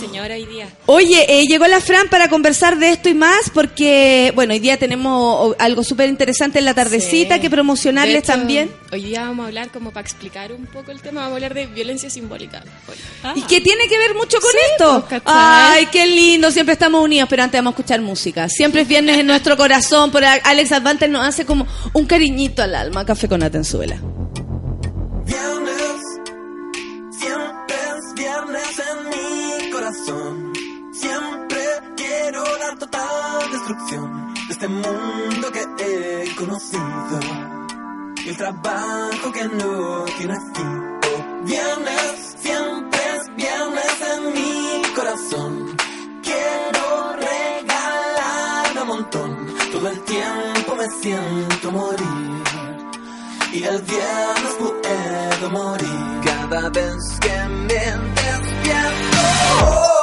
[0.00, 0.68] Señora hoy día.
[0.86, 4.76] Oye, eh, llegó la Fran para conversar de esto y más porque, bueno, hoy día
[4.76, 7.40] tenemos algo súper interesante en la tardecita Sí.
[7.40, 8.70] que promocionarles De hecho, también.
[8.92, 11.54] Hoy día vamos a hablar, como para explicar un poco el tema, vamos a hablar
[11.54, 12.62] de violencia simbólica.
[13.34, 15.04] Y que tiene que ver mucho con Sí, esto.
[15.08, 15.22] pues.
[15.24, 18.48] Ay, qué lindo, siempre estamos unidos, pero antes vamos a escuchar música.
[18.48, 22.74] Siempre es viernes en nuestro corazón, por Alex Advantes nos hace como un cariñito al
[22.74, 23.04] alma.
[23.04, 24.00] Café con Atenzuela.
[28.48, 30.52] En mi corazón.
[30.92, 31.60] Siempre
[31.96, 37.20] quiero la total destrucción de este mundo que he conocido.
[38.24, 41.00] Y el trabajo que no tiene fin.
[41.44, 45.76] Viernes, siempre es viernes en mi corazón.
[46.22, 49.54] Quiero regalar un montón.
[49.72, 52.42] Todo el tiempo me siento morir.
[53.52, 58.25] Y el viernes puedo morir cada vez que me
[58.66, 59.18] despierto.
[59.62, 59.95] Oh,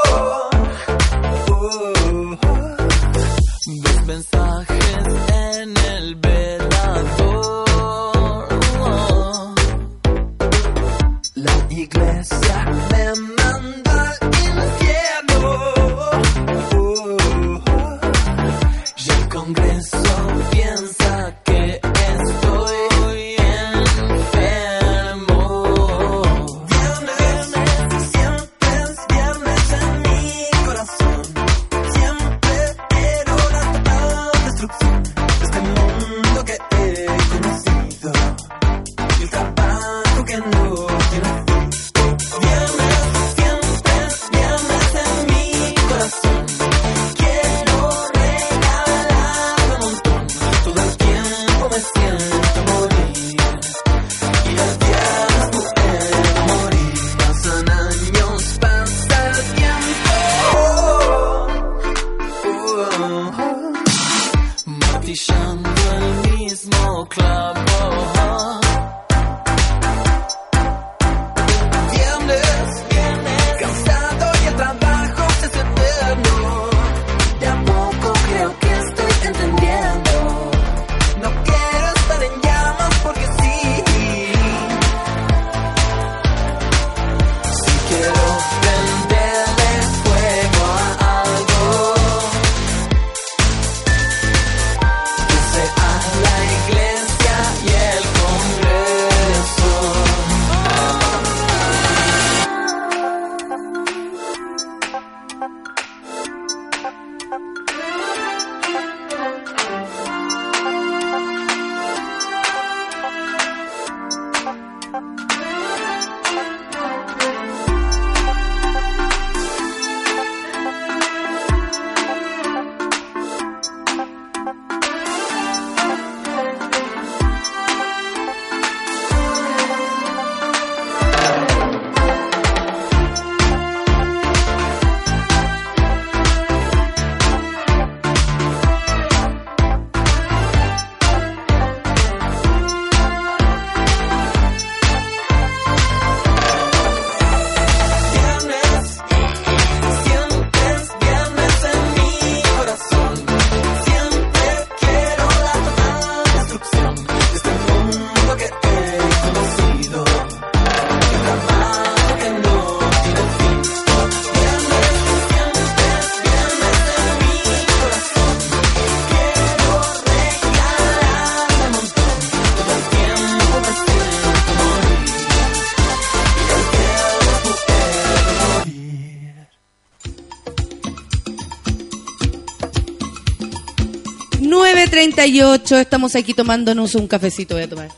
[185.16, 187.90] 9.38, estamos aquí tomándonos un cafecito, voy a tomar.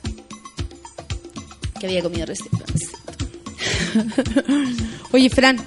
[1.79, 2.49] Que había comido recién.
[5.11, 5.57] Oye, Fran,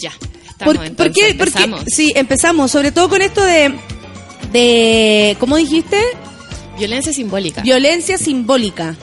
[0.00, 0.12] Ya,
[0.48, 1.28] estamos ¿por, entonces, por qué?
[1.30, 1.84] empezamos.
[1.86, 3.74] Sí, empezamos, sobre todo con esto de,
[4.52, 6.00] de ¿cómo dijiste?
[6.78, 7.62] Violencia simbólica.
[7.62, 8.96] Violencia simbólica.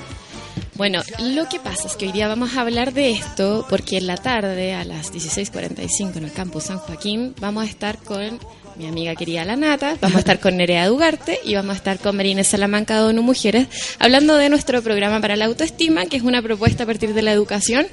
[0.76, 4.08] Bueno, lo que pasa es que hoy día vamos a hablar de esto porque en
[4.08, 8.40] la tarde, a las 16.45 en el campus San Joaquín, vamos a estar con
[8.76, 12.00] mi amiga querida La Nata, vamos a estar con Nerea Dugarte y vamos a estar
[12.00, 13.68] con Marina Salamanca de ONU Mujeres,
[14.00, 17.32] hablando de nuestro programa para la autoestima, que es una propuesta a partir de la
[17.32, 17.88] educación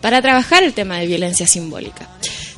[0.00, 2.08] para trabajar el tema de violencia simbólica.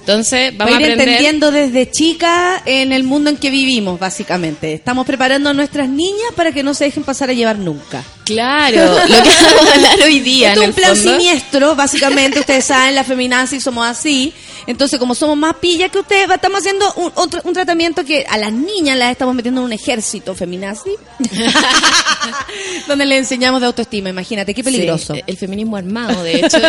[0.01, 1.09] Entonces, vamos Va a a ir aprender...
[1.09, 4.73] entendiendo desde chica en el mundo en que vivimos, básicamente.
[4.73, 8.05] Estamos preparando a nuestras niñas para que no se dejen pasar a llevar nunca.
[8.27, 10.49] Claro, lo que vamos a hablar hoy día.
[10.53, 11.11] Esto en es un plan fondo.
[11.19, 12.41] siniestro, básicamente.
[12.41, 14.33] Ustedes saben, la feminazi somos así.
[14.67, 18.37] Entonces, como somos más pillas que ustedes, estamos haciendo un, otro- un tratamiento que a
[18.37, 20.91] las niñas las estamos metiendo en un ejército feminazi.
[22.89, 24.11] donde les enseñamos de autoestima.
[24.11, 25.15] Imagínate, qué peligroso.
[25.15, 26.59] Sí, el feminismo armado, de hecho.
[26.59, 26.69] yo,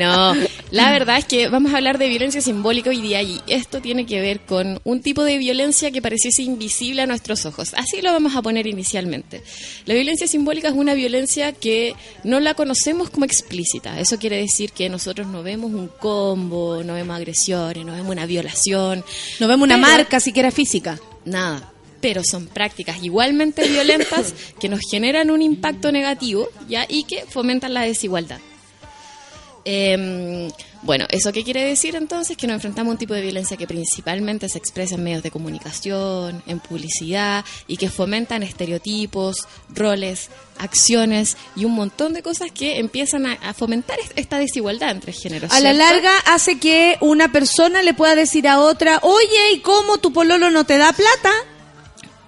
[0.00, 0.34] no,
[0.70, 4.06] la verdad es que vamos a hablar de violencia simbólica hoy día y esto tiene
[4.06, 7.74] que ver con un tipo de violencia que pareciese invisible a nuestros ojos.
[7.76, 9.42] Así lo vamos a poner inicialmente.
[9.86, 13.98] La violencia simbólica es una violencia que no la conocemos como explícita.
[14.00, 18.26] Eso quiere decir que nosotros no vemos un combo, no vemos agresiones, no vemos una
[18.26, 19.04] violación.
[19.40, 20.98] No vemos una Pero- marca siquiera física.
[21.24, 21.72] Nada.
[22.00, 26.86] Pero son prácticas igualmente violentas que nos generan un impacto negativo ¿ya?
[26.88, 28.38] y que fomentan la desigualdad.
[29.70, 30.50] Em,
[30.80, 32.38] bueno, ¿eso qué quiere decir entonces?
[32.38, 35.30] Que nos enfrentamos a un tipo de violencia que principalmente se expresa en medios de
[35.30, 42.78] comunicación, en publicidad y que fomentan estereotipos, roles, acciones y un montón de cosas que
[42.78, 45.52] empiezan a, a fomentar est- esta desigualdad entre géneros.
[45.52, 49.98] A la larga hace que una persona le pueda decir a otra, oye, ¿y cómo
[49.98, 51.30] tu pololo no te da plata?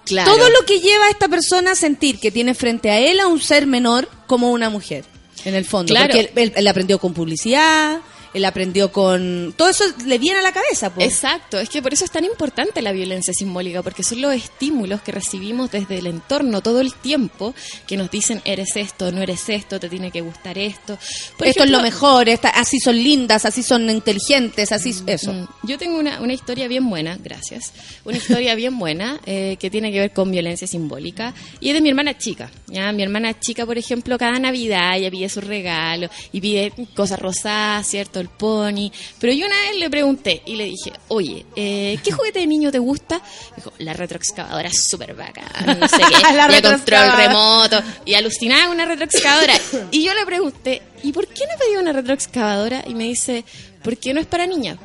[0.05, 0.31] Claro.
[0.35, 3.29] Todo lo que lleva a esta persona a sentir que tiene frente a él a
[3.29, 5.05] un ser menor como una mujer,
[5.45, 5.93] en el fondo.
[5.93, 6.09] Claro.
[6.15, 8.01] Porque él, él- él aprendió con publicidad,
[8.35, 9.55] él aprendió con...
[9.57, 11.07] Todo eso le viene a la cabeza, pues.
[11.07, 15.03] Exacto, es que por eso es tan importante la violencia simbólica, porque son los estímulos
[15.03, 17.55] que recibimos desde el entorno todo el tiempo,
[17.87, 20.99] que nos dicen eres esto, no eres esto, te tiene que gustar esto.
[21.37, 25.33] Por Esto es lo mejor, esta- así son lindas, así son inteligentes, así eso.
[25.33, 27.73] Mm, Yo tengo una, una historia bien buena, gracias.
[28.05, 31.81] Una historia bien buena eh, que tiene que ver con violencia simbólica y es de
[31.81, 32.51] mi hermana chica.
[32.69, 32.93] ¿ya?
[32.93, 37.87] Mi hermana chica, por ejemplo, cada Navidad ella pide su regalo y pide cosas rosadas,
[37.87, 38.20] ¿cierto?
[38.21, 38.91] El pony.
[39.19, 42.71] Pero yo una vez le pregunté y le dije, oye, eh, ¿qué juguete de niño
[42.71, 43.21] te gusta?
[43.57, 46.35] Dijo, la retroexcavadora es súper bacana, no sé qué.
[46.35, 49.55] La a control remoto y alucinaba una retroexcavadora.
[49.91, 52.85] Y yo le pregunté, ¿y por qué no pedí una retroexcavadora?
[52.87, 53.45] Y me dice,
[53.83, 54.79] ¿por qué no es para niñas?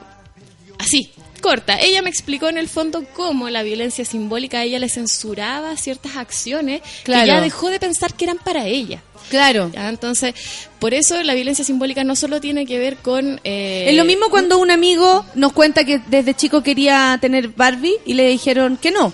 [0.80, 1.12] Así,
[1.46, 1.78] corta.
[1.80, 6.16] Ella me explicó en el fondo cómo la violencia simbólica a ella le censuraba ciertas
[6.18, 7.22] acciones Claro.
[7.22, 9.04] que ya dejó de pensar que eran para ella.
[9.30, 9.70] Claro.
[9.72, 9.90] ¿ya?
[9.90, 10.34] Entonces,
[10.80, 13.40] por eso la violencia simbólica no solo tiene que ver con...
[13.44, 17.96] eh, Es lo mismo cuando un amigo nos cuenta que desde chico quería tener Barbie
[18.06, 19.14] y le dijeron que no.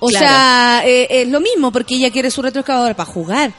[0.00, 0.26] O Claro.
[0.26, 3.52] sea, eh, es lo mismo porque ella quiere su retroexcavadora para jugar.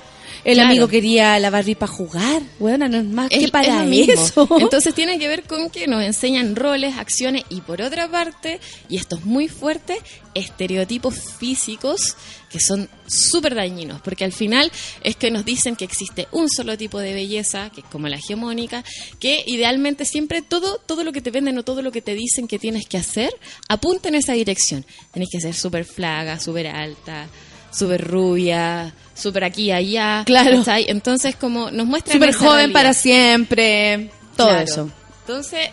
[0.45, 0.69] El Claro.
[0.69, 2.41] amigo quería la Barbie para jugar.
[2.60, 4.47] Bueno, no es más Es- que para es eso.
[4.60, 8.97] Entonces tiene que ver con que nos enseñan roles, acciones y por otra parte, y
[8.97, 9.97] esto es muy fuerte,
[10.34, 12.15] estereotipos físicos
[12.49, 14.71] que son súper dañinos, porque al final
[15.03, 18.17] es que nos dicen que existe un solo tipo de belleza, que es como la
[18.17, 18.84] hegemónica,
[19.19, 22.47] que idealmente siempre todo, todo lo que te venden o todo lo que te dicen
[22.47, 23.32] que tienes que hacer,
[23.69, 24.86] apunta en esa dirección.
[25.12, 27.27] Tenés que ser súper flaga, súper alta,
[27.74, 30.24] súper rubia, súper aquí y allá.
[30.26, 30.60] Claro.
[30.60, 30.86] ¿cachai?
[30.88, 32.74] Entonces como nos muestran Súper joven realidad.
[32.74, 34.10] para siempre.
[34.38, 34.64] Todo Claro.
[34.64, 34.90] eso.
[35.22, 35.70] Entonces,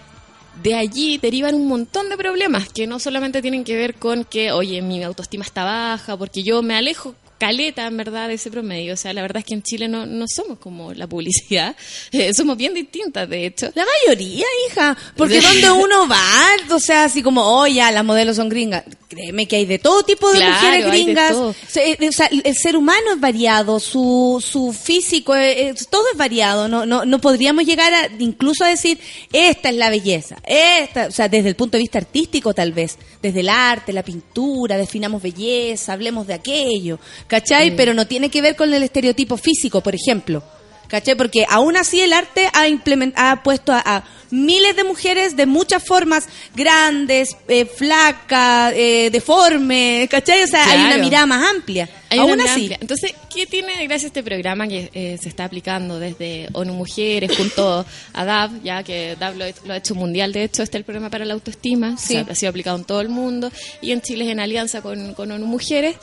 [0.63, 4.53] de allí derivan un montón de problemas que no solamente tienen que ver con que,
[4.53, 8.93] oye, mi autoestima está baja, porque yo me alejo caleta, en verdad, de ese promedio.
[8.93, 11.75] O sea, la verdad es que en Chile no, no somos como la publicidad.
[12.13, 13.71] Eh, somos bien distintas, de hecho.
[13.75, 14.97] La mayoría, hija.
[15.17, 18.85] Porque donde uno va, o sea, así como, oh, ya, las modelos son gringas.
[19.09, 21.33] Créeme que hay de todo tipo de Claro, mujeres gringas.
[21.33, 21.51] todo.
[21.51, 26.03] O sea, eh, o sea, el ser humano es variado, su, su físico, eh, todo
[26.13, 26.69] es variado.
[26.69, 28.99] No, no, no podríamos llegar a, incluso a decir,
[29.33, 30.37] esta es la belleza.
[30.45, 32.99] Esta, o sea, desde el punto de vista artístico, tal vez.
[33.23, 36.99] Desde el arte, la pintura, definamos belleza, hablemos de aquello.
[37.31, 37.77] ¿Cachai?
[37.77, 40.43] Pero no tiene que ver con el estereotipo físico, por ejemplo.
[40.89, 41.15] ¿Cachai?
[41.15, 45.85] Porque aún así el arte ha, ha puesto a, a miles de mujeres de muchas
[45.85, 50.43] formas, grandes, eh, flacas, eh, deformes, ¿cachai?
[50.43, 51.89] O sea, hay una mirada más amplia.
[52.11, 52.61] Hay aún una así.
[52.63, 52.79] amplia.
[52.81, 57.37] Entonces, ¿qué tiene de gracia este programa que eh, se está aplicando desde ONU Mujeres
[57.37, 60.81] junto a DAV, ya que DAV lo, lo ha hecho mundial, de hecho, este es
[60.81, 62.17] el programa para la autoestima, Sí.
[62.17, 63.51] ha, ha sido aplicado en todo el mundo
[63.81, 65.97] y en Chile es en alianza con, con ONU Mujeres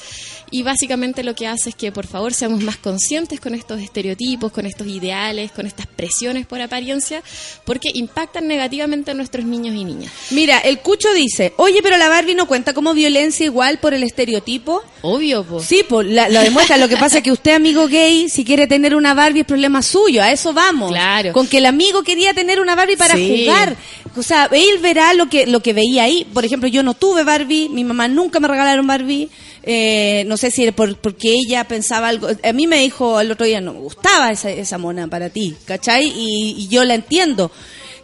[0.50, 4.52] y básicamente lo que hace es que por favor seamos más conscientes con estos estereotipos,
[4.52, 7.22] con estos ideales, con estas presiones por apariencia,
[7.66, 10.12] porque impactan negativamente a nuestros niños y niñas.
[10.32, 14.04] Mira, el Cucho dice, oye, pero la Barbie no cuenta como violencia igual por el
[14.04, 14.82] estereotipo.
[15.02, 15.60] Obvio, po.
[15.62, 16.78] Sí, la- lo demuestra.
[16.78, 19.82] Lo que pasa es que usted, amigo gay, si quiere tener una Barbie es problema
[19.82, 20.22] suyo.
[20.24, 20.92] A eso vamos.
[20.92, 21.34] Claro.
[21.34, 23.46] Con que el amigo quería tener una Barbie para Sí.
[23.46, 23.76] jugar.
[24.16, 26.26] O sea, él verá lo que lo que veía ahí.
[26.34, 29.30] Por ejemplo, yo no tuve Barbie, mi mamá nunca me regalaron Barbie.
[29.70, 32.30] Eh, no sé si era por, porque ella pensaba algo.
[32.42, 35.56] A mí me dijo el otro día, no me gustaba esa, esa mona para ti,
[35.66, 36.08] ¿cachai?
[36.08, 37.52] Y, y yo la entiendo.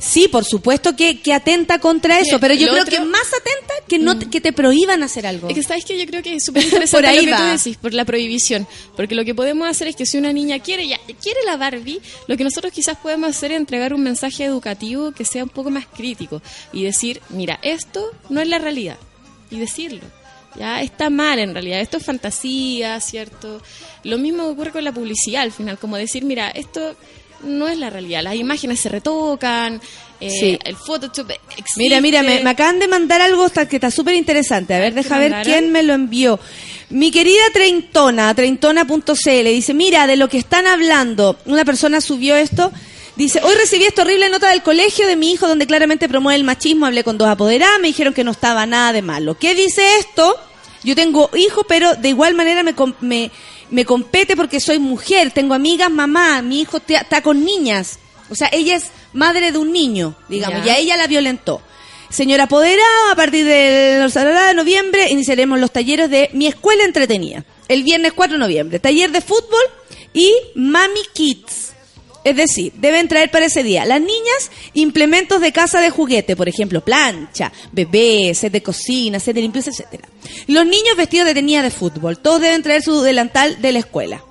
[0.06, 3.74] Sí, por supuesto que, que atenta contra eso, pero yo creo otro- que más atenta
[3.88, 5.48] que no te- que te prohíban hacer algo.
[5.48, 7.48] Es que sabes que yo creo que es súper interesante Por ahí lo que tú
[7.50, 8.68] decís, por la prohibición.
[8.98, 12.02] Porque lo que podemos hacer es que si una niña quiere ya, quiere la Barbie,
[12.28, 15.70] lo que nosotros quizás podemos hacer es entregar un mensaje educativo que sea un poco
[15.70, 16.42] más crítico
[16.74, 18.98] y decir, mira, esto no es la realidad.
[19.50, 20.02] Y decirlo.
[20.56, 23.60] Ya está mal en realidad, esto es fantasía, ¿cierto?
[24.04, 26.96] Lo mismo ocurre con la publicidad al final, como decir, mira, esto
[27.44, 29.82] no es la realidad, las imágenes se retocan,
[30.20, 30.60] eh, Sí.
[30.64, 31.64] el Photoshop existe.
[31.78, 34.74] Mira, mira, me, me acaban de mandar algo que está súper interesante.
[34.74, 35.52] A ver, ¿qué deja ver mandaron?
[35.54, 36.40] quién me lo envió.
[36.90, 42.72] Mi querida Treintona, treintona.cl, dice, mira, de lo que están hablando, una persona subió esto,
[43.16, 46.44] dice, hoy recibí esta horrible nota del colegio de mi hijo donde claramente promueve el
[46.44, 49.38] machismo, hablé con dos apoderadas, me dijeron que no estaba nada de malo.
[49.38, 50.38] ¿Qué dice esto?
[50.84, 53.32] Yo tengo hijo, pero de igual manera me, com- me,
[53.74, 58.00] me compete porque soy mujer, tengo amigas, mamá, mi hijo te- está con niñas.
[58.30, 60.74] O sea, ella es madre de un niño, digamos, Ya.
[60.74, 61.62] y a ella la violentó.
[62.10, 67.44] Señora Apoderada, a partir del de noviembre iniciaremos los talleres de Mi Escuela Entretenida.
[67.68, 69.64] El viernes 4 de noviembre, taller de fútbol
[70.14, 71.73] y Mami Kids.
[72.24, 76.48] Es decir, deben traer para ese día las niñas implementos de casa de juguete, por
[76.48, 80.08] ejemplo, plancha, bebé, set de cocina, set de limpieza, etcétera.
[80.48, 84.24] Los niños vestidos de tenía de fútbol, todos deben traer su delantal de la escuela.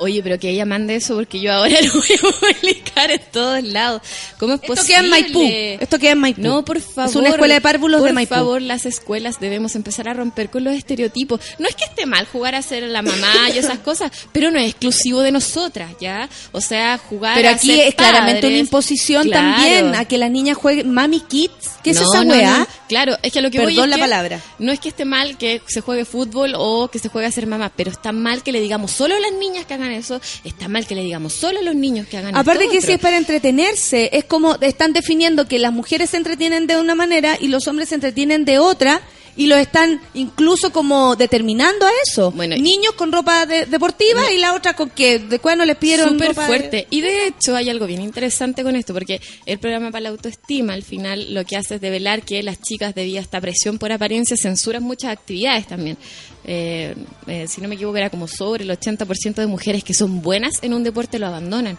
[0.00, 3.62] Oye, pero que ella mande eso porque yo ahora lo voy a publicar en todos
[3.64, 4.02] lados.
[4.38, 4.94] ¿Cómo es Esto posible?
[4.94, 5.42] queda en Maipú.
[5.82, 6.40] Esto queda en Maipú.
[6.42, 7.10] No, por favor.
[7.10, 8.34] Es una escuela de párvulos por de Maipú.
[8.34, 11.40] favor, las escuelas debemos empezar a romper con los estereotipos.
[11.58, 14.58] No es que esté mal jugar a ser la mamá y esas cosas, pero no
[14.58, 16.28] es exclusivo de nosotras, ¿ya?
[16.52, 19.56] O sea, jugar Pero a aquí ser es claramente una imposición Claro.
[19.56, 21.52] también a que las niñas jueguen Mami Kids.
[21.82, 22.58] ¿Qué es No, esa no, weá?
[22.60, 22.66] no.
[22.88, 24.40] Claro, es que a lo que voy Perdón es la que palabra.
[24.58, 27.46] No es que esté mal que se juegue fútbol o que se juegue a ser
[27.46, 30.68] mamá, pero está mal que le digamos solo a las niñas que hagan eso, está
[30.68, 32.98] mal que le digamos solo a los niños que hagan Aparte esto que si es
[32.98, 37.48] para entretenerse, es como están definiendo que las mujeres se entretienen de una manera y
[37.48, 39.02] los hombres se entretienen de otra
[39.38, 42.30] y lo están incluso como determinando a eso.
[42.32, 46.10] Bueno, Niños con ropa de- deportiva y la otra con que de cuándo les pidieron
[46.10, 46.86] Súper ropa de- fuerte.
[46.90, 50.74] Y de hecho hay algo bien interesante con esto, porque el programa para la autoestima
[50.74, 53.92] al final lo que hace es develar que las chicas debido a esta presión por
[53.92, 55.96] apariencia censuran muchas actividades también.
[56.44, 56.94] Eh,
[57.26, 60.54] eh, si no me equivoco era como sobre el 80% de mujeres que son buenas
[60.62, 61.78] en un deporte lo abandonan.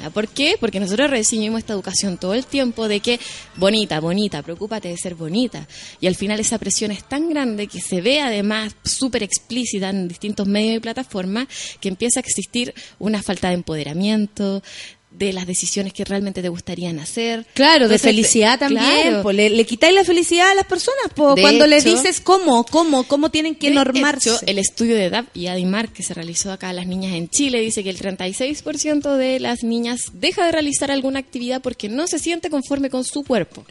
[0.00, 0.10] ¿Ya?
[0.10, 0.56] ¿Por qué?
[0.58, 3.20] Porque nosotros recibimos esta educación todo el tiempo de que
[3.56, 5.66] bonita, bonita, preocúpate de ser bonita.
[6.00, 10.08] Y al final esa presión es tan grande que se ve además súper explícita en
[10.08, 11.48] distintos medios y plataformas
[11.80, 14.62] que empieza a existir una falta de empoderamiento
[15.10, 17.44] de las decisiones que realmente te gustarían hacer.
[17.54, 18.82] Claro, de felicidad también.
[19.02, 19.22] claro.
[19.22, 22.64] po, le, le quitáis la felicidad a las personas po, cuando les hecho- dices cómo,
[22.64, 24.30] cómo, cómo tienen que De normarse.
[24.30, 27.28] hecho, el estudio de DAP y Adimar que se realizó acá a las niñas en
[27.28, 32.06] Chile dice que el 36% de las niñas deja de realizar alguna actividad porque no
[32.06, 33.64] se siente conforme con su cuerpo.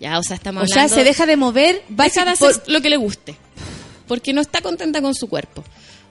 [0.00, 2.80] Ya, o sea, estamos o sea, se deja de mover, deja de hacer por- lo
[2.80, 3.34] que le guste,
[4.06, 5.64] porque no está contenta con su cuerpo.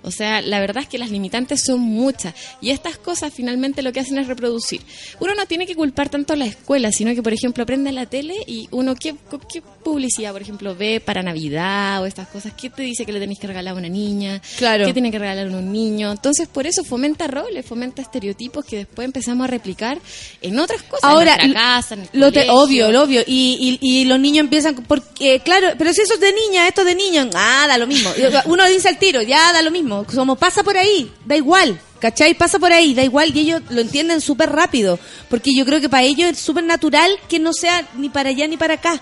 [0.03, 3.91] O sea, la verdad es que las limitantes son muchas y estas cosas finalmente lo
[3.91, 4.81] que hacen es reproducir.
[5.19, 8.05] Uno no tiene que culpar tanto a la escuela, sino que, por ejemplo, aprende la
[8.05, 9.15] tele y uno, ¿qué,
[9.51, 12.53] qué publicidad, por ejemplo, ve para Navidad o estas cosas?
[12.55, 14.41] ¿Qué te dice que le tenéis que regalar a una niña?
[14.57, 14.85] Claro.
[14.85, 16.11] ¿Qué tiene que regalar a un niño?
[16.11, 19.97] Entonces, por eso fomenta roles, fomenta estereotipos que después empezamos a replicar
[20.41, 23.21] en otras cosas, Ahora, en nuestra casa, en el lo te- obvio, lo obvio.
[23.27, 26.81] Y, y, y los niños empiezan, porque, claro, pero si eso es de niña, esto
[26.81, 28.09] es de niño, ah, da lo mismo.
[28.45, 29.86] Uno dice al tiro, ya da lo mismo.
[29.87, 31.79] Como pasa por ahí, da igual.
[31.99, 32.35] ¿Cachai?
[32.35, 33.35] Pasa por ahí, da igual.
[33.35, 34.99] Y ellos lo entienden súper rápido.
[35.29, 38.47] Porque yo creo que para ellos es súper natural que no sea ni para allá
[38.47, 39.01] ni para acá.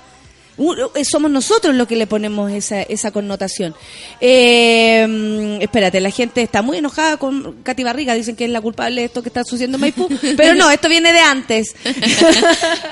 [0.96, 3.76] Eh, Somos nosotros los que le ponemos esa, esa connotación.
[4.22, 8.14] Eh, espérate, la gente está muy enojada con Katy Barriga.
[8.14, 10.08] Dicen que es la culpable de esto que está sucediendo en Maipú.
[10.38, 11.76] Pero no, esto viene de antes.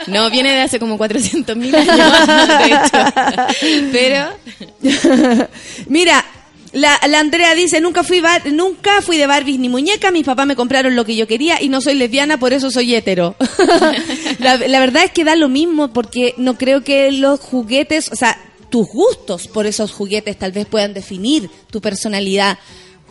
[0.07, 1.97] No, viene de hace como 400 mil años,
[2.59, 3.89] de hecho.
[3.91, 5.47] Pero,
[5.87, 6.25] Mira,
[6.73, 10.45] la, la Andrea dice, nunca fui, bar- nunca fui de Barbies ni muñeca, mis papás
[10.47, 13.35] me compraron lo que yo quería y no soy lesbiana, por eso soy hetero.
[14.39, 18.37] la, verdad es que da lo mismo porque no creo que los juguetes, o sea,
[18.69, 22.57] tus gustos por esos juguetes tal vez puedan definir tu personalidad.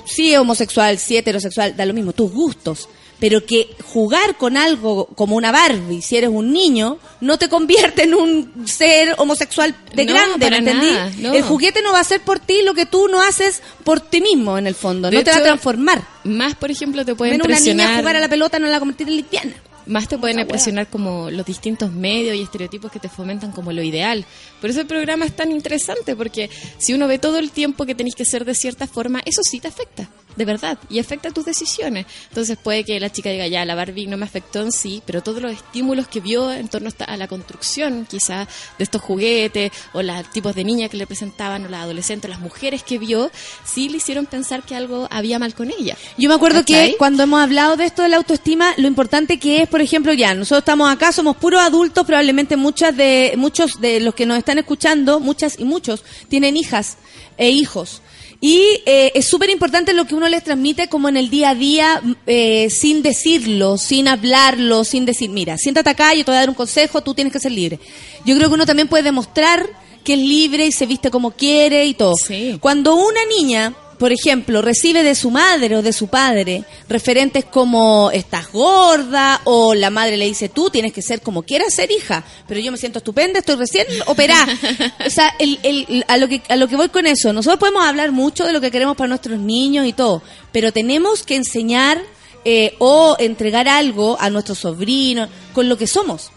[0.04, 2.88] Si homosexual, si heterosexual, da lo mismo, tus gustos.
[3.22, 8.02] Pero que jugar con algo como una Barbie, si eres un niño, no te convierte
[8.02, 10.90] en un ser homosexual de No, grande, ¿me entendí?
[10.90, 11.32] nada, no.
[11.32, 14.20] El juguete no va a hacer por ti lo que tú no haces por ti
[14.20, 15.08] mismo, en el fondo.
[15.08, 16.02] De no te va a transformar.
[16.24, 19.06] más, por ejemplo, te puede Ven una niña jugar a la pelota, no la convertir
[19.06, 19.54] en lesbiana.
[19.86, 23.82] Más te pueden impresionar como los distintos medios y estereotipos que te fomentan como lo
[23.82, 24.24] ideal.
[24.60, 27.94] Por eso el programa es tan interesante, porque si uno ve todo el tiempo que
[27.94, 30.08] tenéis que ser de cierta forma, eso sí te afecta.
[30.36, 32.06] De verdad, y afecta tus decisiones.
[32.28, 35.22] Entonces puede que la chica diga, ya, la Barbie no me afectó en sí, pero
[35.22, 40.02] todos los estímulos que vio en torno a la construcción, quizás, de estos juguetes, o
[40.02, 43.30] los tipos de niñas que le presentaban, o las adolescentes, las mujeres que vio,
[43.64, 45.96] sí le hicieron pensar que algo había mal con ella.
[46.18, 49.62] Yo me acuerdo que cuando hemos hablado de esto de la autoestima, lo importante que
[49.62, 54.00] es, por ejemplo, ya, nosotros estamos acá, somos puros adultos, probablemente muchas de, muchos de
[54.00, 56.96] los que nos están escuchando, muchas y muchos, tienen hijas
[57.36, 58.02] e hijos.
[58.44, 61.54] Y eh, es súper importante lo que uno les transmite como en el día a
[61.54, 66.40] día, eh, sin decirlo, sin hablarlo, sin decir, mira, siéntate acá, yo te voy a
[66.40, 67.78] dar un consejo, tú tienes que ser libre.
[68.26, 69.64] Yo creo que uno también puede demostrar
[70.02, 72.16] que es libre y se viste como quiere y todo.
[72.16, 72.58] Sí.
[72.60, 78.10] Cuando una niña, por ejemplo, recibe de su madre o de su padre referentes como
[78.10, 82.24] estás gorda o la madre le dice tú tienes que ser como quieras ser hija,
[82.48, 84.52] pero yo me siento estupenda, estoy recién operada.
[85.06, 87.84] o sea, el, el- a, lo que, a lo que voy con eso, nosotros podemos
[87.84, 92.02] hablar mucho de lo que queremos para nuestros niños y todo, pero tenemos que enseñar
[92.44, 96.32] eh, o entregar algo a nuestros sobrinos con lo que somos.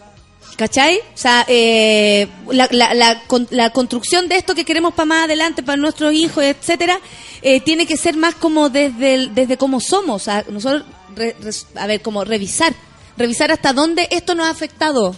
[0.56, 0.98] ¿Cachai?
[1.14, 5.62] O sea, eh, la, la, la, la construcción de esto que queremos para más adelante,
[5.62, 6.98] para nuestros hijos, etcétera,
[7.42, 10.22] eh, tiene que ser más como desde, el- desde cómo somos.
[10.22, 10.84] O sea, nosotros,
[11.14, 11.36] re-
[11.74, 12.72] a ver, como revisar.
[13.18, 15.14] Revisar hasta dónde esto nos ha afectado.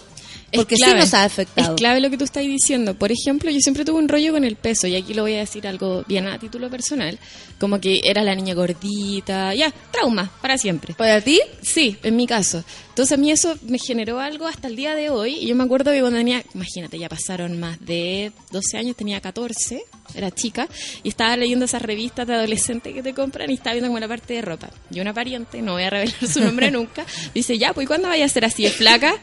[0.53, 1.75] Porque sí nos ha afectado.
[1.75, 2.93] Es clave lo que tú estás diciendo.
[2.93, 5.39] Por ejemplo, yo siempre tuve un rollo con el peso, y aquí lo voy a
[5.39, 7.19] decir algo bien a título personal.
[7.59, 10.93] Como que era la niña gordita, ya, trauma, para siempre.
[10.93, 11.41] ¿Para ti?
[11.61, 12.63] Sí, en mi caso.
[12.89, 15.35] Entonces a mí eso me generó algo hasta el día de hoy.
[15.35, 19.21] Y yo me acuerdo que cuando tenía, imagínate, ya pasaron más de 12 años, tenía
[19.21, 19.83] 14,
[20.15, 20.67] era chica,
[21.03, 24.07] y estaba leyendo esas revistas de adolescente que te compran y estaba viendo como la
[24.07, 24.69] parte de ropa.
[24.91, 28.07] Y una pariente, no voy a revelar su nombre nunca, dice, ya, pues ¿y ¿cuándo
[28.07, 29.15] vaya a ser así de flaca?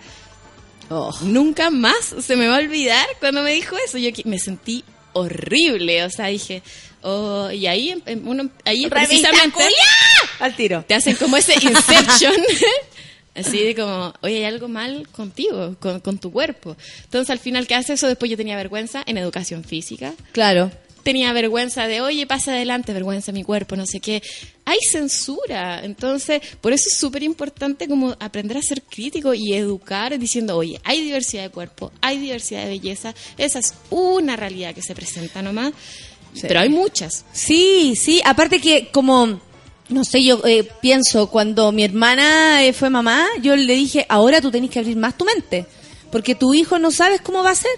[1.22, 3.99] Nunca más se me va a olvidar cuando me dijo eso.
[3.99, 6.62] Yo me sentí horrible, o sea, dije,
[7.03, 9.59] oh, y ahí, em- em- uno, ahí precisamente
[10.41, 10.84] Al tiro.
[10.87, 12.34] te hacen como ese inception.
[13.34, 16.74] Así de como, oye, hay algo mal contigo, con, con tu cuerpo.
[17.05, 18.07] Entonces, al final, ¿qué hace eso?
[18.09, 20.14] Después yo tenía vergüenza en educación física.
[20.32, 20.70] Claro.
[21.07, 24.21] Tenía vergüenza de, oye, pasa adelante, vergüenza mi cuerpo, no sé qué.
[24.65, 25.85] Hay censura.
[25.85, 30.81] Entonces, por eso es súper importante como aprender a ser crítico y educar diciendo, oye,
[30.83, 33.15] hay diversidad de cuerpo, hay diversidad de belleza.
[33.39, 35.75] Esa es una realidad que se presenta nomás.
[36.43, 37.25] Pero hay muchas.
[37.33, 39.41] Sí, sí, aparte que como,
[39.89, 44.41] no sé, yo eh, pienso, cuando mi hermana eh, fue mamá, yo le dije, ahora
[44.41, 45.67] tú tenés que abrir más tu mente,
[46.11, 47.71] porque tu hijo no sabes cómo va a ser,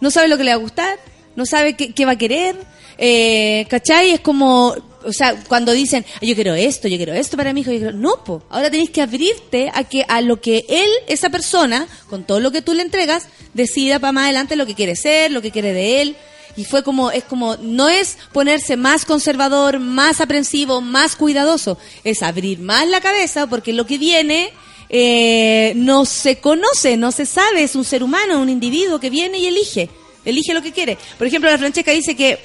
[0.00, 0.96] no sabe lo que le va a gustar,
[1.36, 2.56] no sabe qué, qué va a querer,
[2.98, 4.10] eh, ¿cachai?
[4.10, 4.74] Es como,
[5.04, 7.92] o sea, cuando dicen, "Ay, yo quiero esto, yo quiero esto para mi hijo, yo
[7.92, 12.24] no, po, ahora tenés que abrirte a que a lo que él, esa persona, con
[12.24, 15.42] todo lo que tú le entregas, decida para más adelante lo que quiere ser, lo
[15.42, 16.16] que quiere de él.
[16.54, 22.22] Y fue como, es como, no es ponerse más conservador, más aprensivo, más cuidadoso, es
[22.22, 24.50] abrir más la cabeza porque lo que viene
[24.90, 29.38] eh, no se conoce, no se sabe, es un ser humano, un individuo que viene
[29.38, 29.88] y elige,
[30.24, 30.98] elige lo que quiere.
[31.18, 32.38] Por ejemplo, la Francesca dice que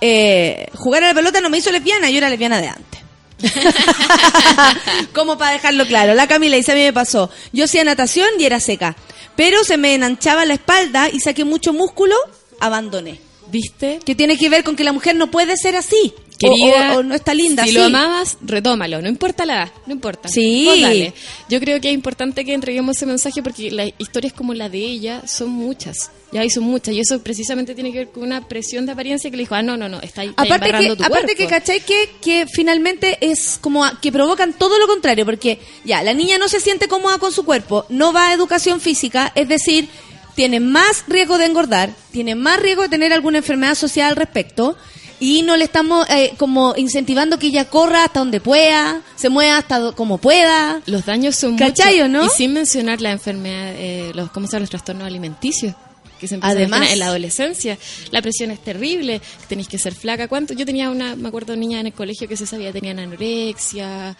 [0.00, 3.00] eh, jugar a la pelota no me hizo lesbiana, yo era lesbiana de antes.
[5.12, 6.14] Como para dejarlo claro.
[6.14, 7.30] La Camila dice, a mí me pasó.
[7.52, 8.96] Yo hacía natación y era seca.
[9.36, 12.16] Pero se me enanchaba la espalda y saqué mucho músculo,
[12.60, 13.20] abandoné.
[13.48, 14.00] ¿Viste?
[14.04, 16.14] Que tiene que ver con que la mujer no puede ser así.
[16.36, 19.00] O- Querida, o, o no está linda Si lo amabas, retómalo.
[19.00, 20.28] No importa la edad, no importa.
[20.28, 20.64] Sí.
[20.66, 21.14] Vos dale.
[21.48, 24.78] Yo creo que es importante que entreguemos ese mensaje porque las historias como la de
[24.78, 26.10] ella son muchas.
[26.32, 26.94] Ya hay son muchas.
[26.94, 29.62] Y eso precisamente tiene que ver con una presión de apariencia que le dijo, ah,
[29.62, 31.46] no, no, no, está, está Aparte que, tu aparte que.
[31.46, 31.80] ¿cachai?
[31.80, 36.36] Que, que finalmente es como a- que provocan todo lo contrario, porque ya, la niña
[36.36, 39.88] no se siente cómoda con su cuerpo, no va a educación física, es decir,
[40.34, 44.76] tiene más riesgo de engordar, tiene más riesgo de tener alguna enfermedad social al respecto,
[45.20, 49.58] y no le estamos eh, como incentivando que ella corra hasta donde pueda, se mueva
[49.58, 50.80] hasta do- como pueda.
[50.86, 52.10] Los daños son ¿Cachai muchos.
[52.10, 52.26] no?
[52.26, 54.60] Y sin mencionar la enfermedad, eh, los, ¿cómo se llama?
[54.60, 55.74] Los trastornos alimenticios.
[56.20, 56.80] Que se empiezan Además.
[56.80, 57.76] a en la adolescencia.
[58.10, 60.28] La presión es terrible, tenéis que ser flaca.
[60.28, 60.54] ¿Cuánto?
[60.54, 64.16] Yo tenía una, me acuerdo, niña en el colegio que se sabía tenían anorexia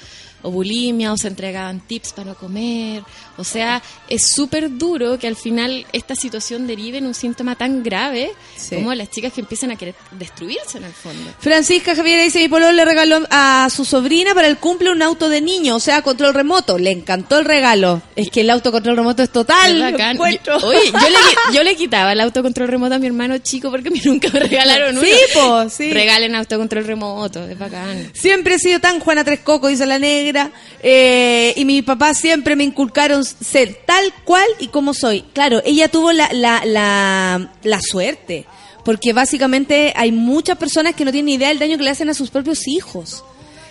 [0.46, 3.02] o bulimia o se entregaban tips para no comer.
[3.36, 7.82] O sea, es súper duro que al final esta situación derive en un síntoma tan
[7.82, 8.76] grave Sí.
[8.76, 11.30] como las chicas que empiezan a querer destruirse en el fondo.
[11.40, 15.28] Francisca Javier dice, mi pololo le regaló a su sobrina para el cumple un auto
[15.28, 16.78] de niño, o sea, control remoto.
[16.78, 18.00] Le encantó el regalo.
[18.14, 19.72] Es que el autocontrol remoto es total.
[19.72, 20.16] Es lo bacán.
[20.16, 20.58] encuentro.
[20.60, 23.70] Yo- oye, yo le, qui- yo le quitaba el autocontrol remoto a mi hermano chico
[23.70, 25.06] porque a mí nunca me regalaron uno.
[25.06, 25.92] Sí, po, sí.
[25.92, 28.10] Regalen autocontrol remoto, es bacán.
[28.14, 30.35] Siempre he sido tan Juana Tres Coco, dice la negra.
[30.82, 35.22] Eh, y mi papá siempre me inculcaron ser tal cual y como soy.
[35.32, 38.46] Claro, ella tuvo la, la, la, la suerte.
[38.84, 42.14] Porque básicamente hay muchas personas que no tienen idea del daño que le hacen a
[42.14, 43.24] sus propios hijos.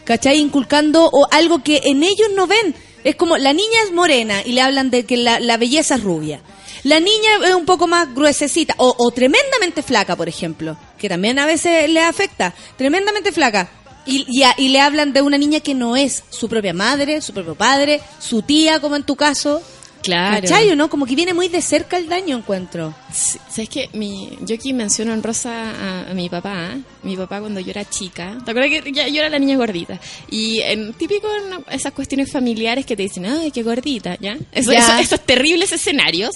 [0.05, 0.39] ¿cachai?
[0.39, 2.73] Inculcando o algo que en ellos no ven.
[3.03, 6.03] Es como, la niña es morena y le hablan de que la, la belleza es
[6.03, 6.39] rubia.
[6.83, 11.37] La niña es un poco más gruesecita o, o tremendamente flaca, por ejemplo, que también
[11.39, 12.53] a veces le afecta.
[12.77, 13.69] Tremendamente flaca.
[14.05, 17.21] Y, y, a- y le hablan de una niña que no es su propia madre,
[17.21, 19.61] su propio padre, su tía, como en tu caso.
[20.03, 20.41] Claro.
[20.43, 20.87] ¿Cachai o no?
[20.87, 22.93] Como que viene muy de cerca el daño, encuentro.
[23.11, 23.89] Sí, ¿Sabes qué?
[23.93, 26.73] Mi, yo aquí menciono en rosa a, a mi papá.
[26.75, 26.81] ¿eh?
[27.01, 28.37] Mi papá cuando yo era chica.
[28.45, 29.99] ¿Te acuerdas que ya- yo era la niña gordita?
[30.29, 34.37] Y en, típico en esas cuestiones familiares que te dicen, ay, qué gordita, ¿ya?
[34.51, 34.77] Eso- Ya.
[34.79, 36.35] eso- esos terribles escenarios.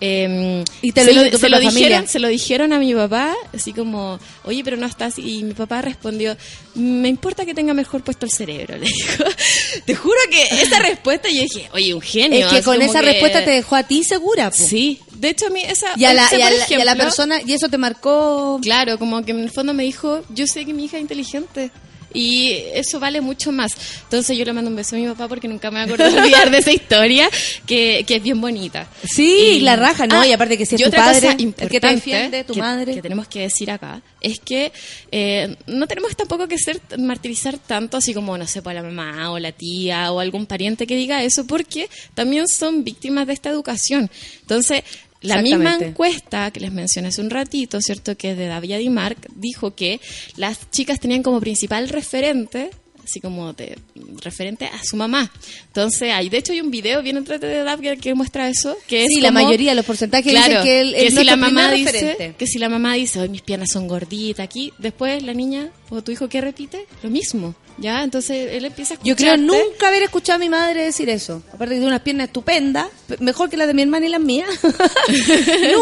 [0.00, 4.18] Eh, Y te se lo se dijeron, se lo dijeron a mi papá, así como,
[4.44, 5.18] oye, pero no estás.
[5.18, 6.36] Y mi papá respondió,
[6.74, 9.24] me importa que tenga mejor puesto el cerebro, le dijo.
[9.84, 12.46] Te juro que esa respuesta yo dije, oye, un genio.
[12.46, 14.56] Es que con esa que- respuesta te dejó a ti segura, po.
[14.56, 15.88] Sí, de hecho a mí esa...
[15.96, 18.58] Y a, la, y a la- y a la ejemplo, persona, y eso te marcó.
[18.62, 21.70] Claro, como que en el fondo me dijo, yo sé que mi hija es inteligente.
[22.16, 23.72] Y eso vale mucho más.
[24.04, 26.12] Entonces yo le mando un beso a mi papá porque nunca me voy a acordar
[26.12, 27.28] de olvidar de esa historia,
[27.66, 28.88] que, que es bien bonita.
[29.04, 30.24] Sí, la raja, ¿no?
[30.24, 32.94] Y aparte que si es y tu padre, el que te defiende, tu que- madre.
[32.94, 34.72] Que tenemos que decir acá es que
[35.12, 39.30] eh, no tenemos tampoco que ser martirizar tanto así como, no sé, por la mamá
[39.30, 43.50] o la tía o algún pariente que diga eso, porque también son víctimas de esta
[43.50, 44.10] educación.
[44.40, 44.82] Entonces,
[45.26, 48.16] la misma encuesta que les mencioné hace un ratito, ¿cierto?
[48.16, 50.00] Que es de Davia Di Marc, dijo que
[50.36, 52.70] las chicas tenían como principal referente,
[53.04, 53.78] así como de,
[54.22, 55.30] referente a su mamá.
[55.68, 59.04] Entonces, hay, de hecho, hay un video bien entretenido de Davia que muestra eso, que
[59.04, 61.36] es Sí, la como- mayoría, los porcentajes Claro, dicen que él es que si la
[61.36, 62.34] mamá dice referente.
[62.36, 66.02] que si la mamá dice, "Ay, mis piernas son gorditas aquí", después la niña o
[66.02, 66.86] tu hijo qué repite?
[67.02, 68.02] Lo mismo, ¿ya?
[68.02, 71.42] Entonces él empieza a Yo creo nunca haber escuchado a mi madre decir eso.
[71.48, 74.20] Aparte que tiene unas piernas estupendas, pe- mejor que las de mi hermana y las
[74.20, 74.48] mías.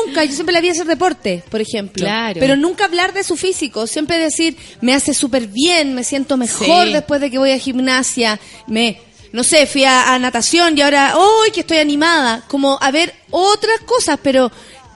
[0.06, 2.04] nunca, yo siempre la vi hacer deporte, por ejemplo.
[2.04, 2.38] Claro.
[2.40, 6.86] Pero nunca hablar de su físico, siempre decir, me hace súper bien, me siento mejor
[6.86, 6.92] Sí.
[6.92, 9.00] después de que voy a gimnasia, me...
[9.32, 12.44] No sé, fui a, a natación y ahora, ¡hoy que estoy animada!
[12.46, 14.48] Como a ver otras cosas, pero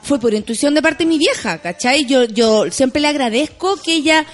[0.04, 2.06] fue por intuición de parte de mi vieja, ¿cachai?
[2.06, 4.24] Yo, yo siempre le agradezco que ella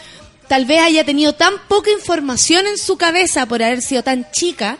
[0.49, 4.79] tal vez haya tenido tan poca información en su cabeza por haber sido tan chica,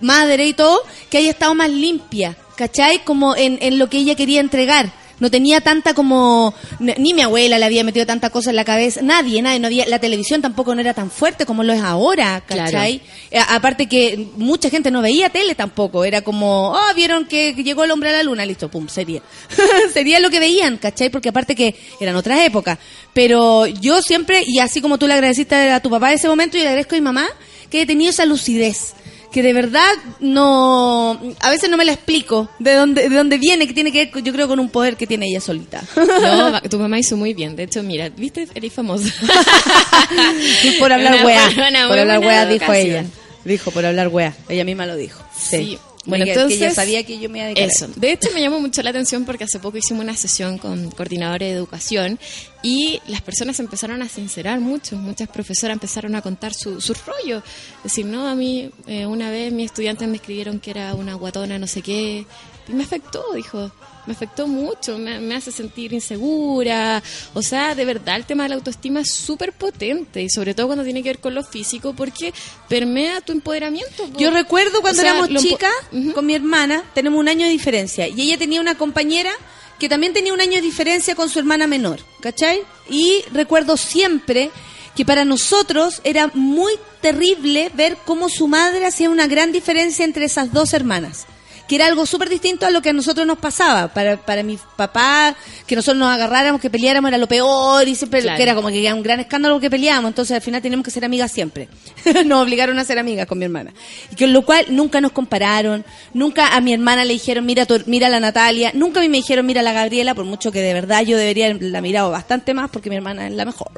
[0.00, 3.04] madre y todo, que haya estado más limpia, ¿cachai?
[3.04, 4.92] Como en, en lo que ella quería entregar.
[5.20, 6.54] No tenía tanta como...
[6.80, 9.00] Ni mi abuela le había metido tanta cosa en la cabeza.
[9.02, 9.60] Nadie, nadie.
[9.60, 13.00] No había, la televisión tampoco no era tan fuerte como lo es ahora, ¿cachai?
[13.30, 16.04] Eh, aparte que mucha gente no veía tele tampoco.
[16.04, 18.44] Era como, oh, vieron que llegó el hombre a la luna.
[18.44, 19.22] Listo, pum, sería.
[19.92, 21.10] sería lo que veían, ¿cachai?
[21.10, 22.78] Porque aparte que eran otras épocas.
[23.12, 26.56] Pero yo siempre, y así como tú le agradeciste a tu papá en ese momento,
[26.56, 27.28] yo le agradezco a mi mamá
[27.70, 28.94] que haya tenido esa lucidez
[29.34, 33.66] que de verdad no a veces no me la explico de dónde de dónde viene
[33.66, 36.78] que tiene que ver yo creo con un poder que tiene ella solita No, tu
[36.78, 37.56] mamá hizo muy bien.
[37.56, 38.46] De hecho, mira, ¿viste?
[38.54, 39.12] Eres famosa.
[40.78, 41.24] por hablar Una
[41.68, 42.86] una por hablar weá dijo educación.
[42.86, 43.04] ella
[43.44, 45.78] dijo por hablar weá ella misma lo dijo Sí.
[46.06, 47.88] Bueno, que, entonces, que ella sabía que yo me iba a Eso.
[47.96, 51.48] De hecho, me llamó mucho la atención porque hace poco hicimos una sesión con coordinadores
[51.48, 52.18] de educación
[52.62, 54.96] y las personas empezaron a sincerar mucho.
[54.96, 57.42] Muchas profesoras empezaron a contar su, su rollo.
[57.82, 61.58] Decir, no, a mí eh, una vez mis estudiantes me escribieron que era una guatona,
[61.58, 62.26] no sé qué.
[62.68, 63.70] Y me afectó, dijo.
[64.06, 67.02] Me afectó mucho, me, me hace sentir insegura.
[67.32, 70.66] O sea, de verdad, el tema de la autoestima es súper potente y sobre todo
[70.66, 72.34] cuando tiene que ver con lo físico porque
[72.68, 74.04] permea tu empoderamiento.
[74.06, 74.18] po.
[74.18, 75.72] Yo recuerdo cuando O sea, éramos chicas
[76.14, 79.32] con mi hermana, tenemos un año de diferencia, y ella tenía una compañera
[79.78, 82.60] que también tenía un año de diferencia con su hermana menor, ¿cachai?
[82.90, 84.50] Y recuerdo siempre
[84.94, 90.26] que para nosotros era muy terrible ver cómo su madre hacía una gran diferencia entre
[90.26, 91.26] esas dos hermanas
[91.68, 93.88] que era algo súper distinto a lo que a nosotros nos pasaba.
[93.88, 95.34] Para, para mi papá,
[95.66, 98.36] que nosotros nos agarráramos, que peleáramos era lo peor y siempre Claro.
[98.36, 100.10] que era como que era un gran escándalo que peleábamos.
[100.10, 101.68] Entonces al final teníamos que ser amigas siempre.
[102.26, 103.72] nos obligaron a ser amigas con mi hermana.
[104.12, 107.82] Y con lo cual nunca nos compararon, nunca a mi hermana le dijeron mira, tu-
[107.86, 110.52] mira a la Natalia, nunca a mí me dijeron mira a la Gabriela, por mucho
[110.52, 113.70] que de verdad yo debería haberla mirado bastante más porque mi hermana es la mejor.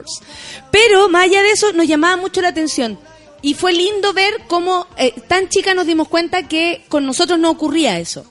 [0.71, 2.99] Pero más allá de eso nos llamaba mucho la atención.
[3.43, 7.51] Y fue lindo ver cómo eh, tan chica nos dimos cuenta que con nosotros no
[7.51, 8.27] ocurría eso.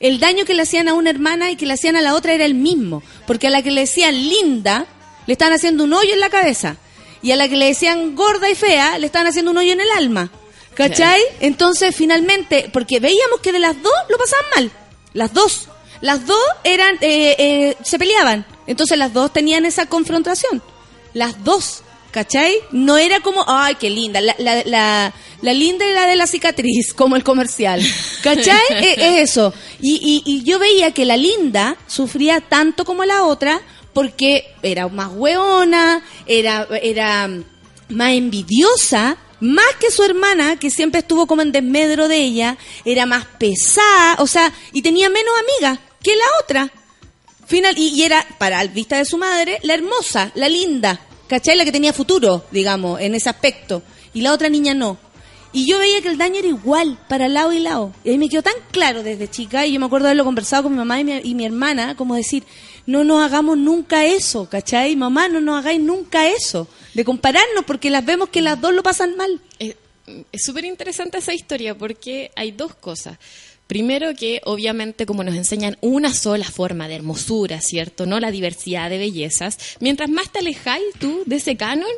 [0.00, 2.32] El daño que le hacían a una hermana y que le hacían a la otra
[2.32, 3.02] era el mismo.
[3.26, 4.86] Porque a la que le decían linda,
[5.26, 6.76] le estaban haciendo un hoyo en la cabeza.
[7.22, 9.80] Y a la que le decían gorda y fea, le estaban haciendo un hoyo en
[9.80, 10.30] el alma.
[10.74, 11.20] ¿Cachai?
[11.40, 14.70] Entonces, finalmente, porque veíamos que de las dos lo pasaban mal.
[15.14, 15.68] Las dos.
[16.02, 18.44] Las dos eran, eh, eh, se peleaban.
[18.66, 20.62] Entonces las dos tenían esa confrontación.
[21.14, 21.82] Las dos.
[22.16, 22.60] ¿Cachai?
[22.70, 24.22] No era como, ay, qué linda.
[24.22, 25.12] La, la, la,
[25.42, 27.82] la linda la de la cicatriz, como el comercial.
[28.22, 28.58] ¿Cachai?
[28.70, 29.52] es, es eso.
[29.82, 33.60] Y, y, y yo veía que la linda sufría tanto como la otra
[33.92, 37.28] porque era más hueona, era, era
[37.90, 42.56] más envidiosa más que su hermana, que siempre estuvo como en desmedro de ella,
[42.86, 46.70] era más pesada, o sea, y tenía menos amigas que la otra.
[47.46, 50.98] Final, y, y era, para el vista de su madre, la hermosa, la linda,
[51.28, 51.56] ¿cachai?
[51.56, 53.82] La que tenía futuro, digamos, en ese aspecto.
[54.14, 54.98] Y la otra niña no.
[55.52, 57.92] Y yo veía que el daño era igual para lado y lado.
[58.04, 60.64] Y ahí me quedó tan claro desde chica, y yo me acuerdo de haberlo conversado
[60.64, 62.44] con mi mamá y mi, y mi hermana, como decir,
[62.84, 64.96] no nos hagamos nunca eso, ¿cachai?
[64.96, 68.82] Mamá, no nos hagáis nunca eso, de compararnos, porque las vemos que las dos lo
[68.82, 69.40] pasan mal.
[69.58, 69.76] Es
[70.44, 73.18] súper interesante esa historia porque hay dos cosas.
[73.66, 78.06] Primero que obviamente como nos enseñan una sola forma de hermosura, ¿cierto?
[78.06, 79.58] No la diversidad de bellezas.
[79.80, 81.90] Mientras más te alejáis tú de ese canon,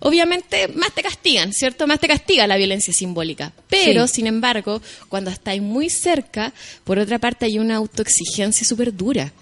[0.00, 1.86] obviamente más te castigan, ¿cierto?
[1.86, 3.52] Más te castiga la violencia simbólica.
[3.68, 6.52] Pero, sin embargo, cuando estáis muy cerca,
[6.84, 9.32] por otra parte hay una autoexigencia súper dura.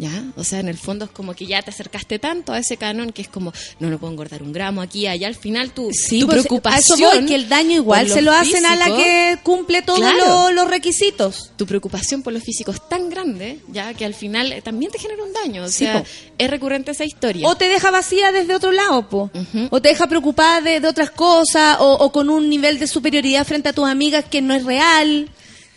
[0.00, 0.24] ¿Ya?
[0.36, 3.12] O sea, en el fondo es como que ya te acercaste tanto a ese canon
[3.12, 5.28] que es como, no, no puedo engordar un gramo aquí, allá.
[5.28, 6.72] Al final tu, tu pues, preocupación.
[6.72, 10.00] a eso voy, que el daño igual se lo hacen a la que cumple todos
[10.00, 10.52] Claro.
[10.52, 11.50] los requisitos.
[11.56, 14.98] tu preocupación por lo físico es tan grande, ya que al final eh, también te
[14.98, 15.64] genera un daño.
[15.64, 16.02] O sea,
[16.38, 17.46] es recurrente esa historia.
[17.46, 19.30] O te deja vacía desde otro lado, po.
[19.34, 19.68] Ujú.
[19.70, 23.46] O te deja preocupada de, de otras cosas, o, o con un nivel de superioridad
[23.46, 25.28] frente a tus amigas que no es real.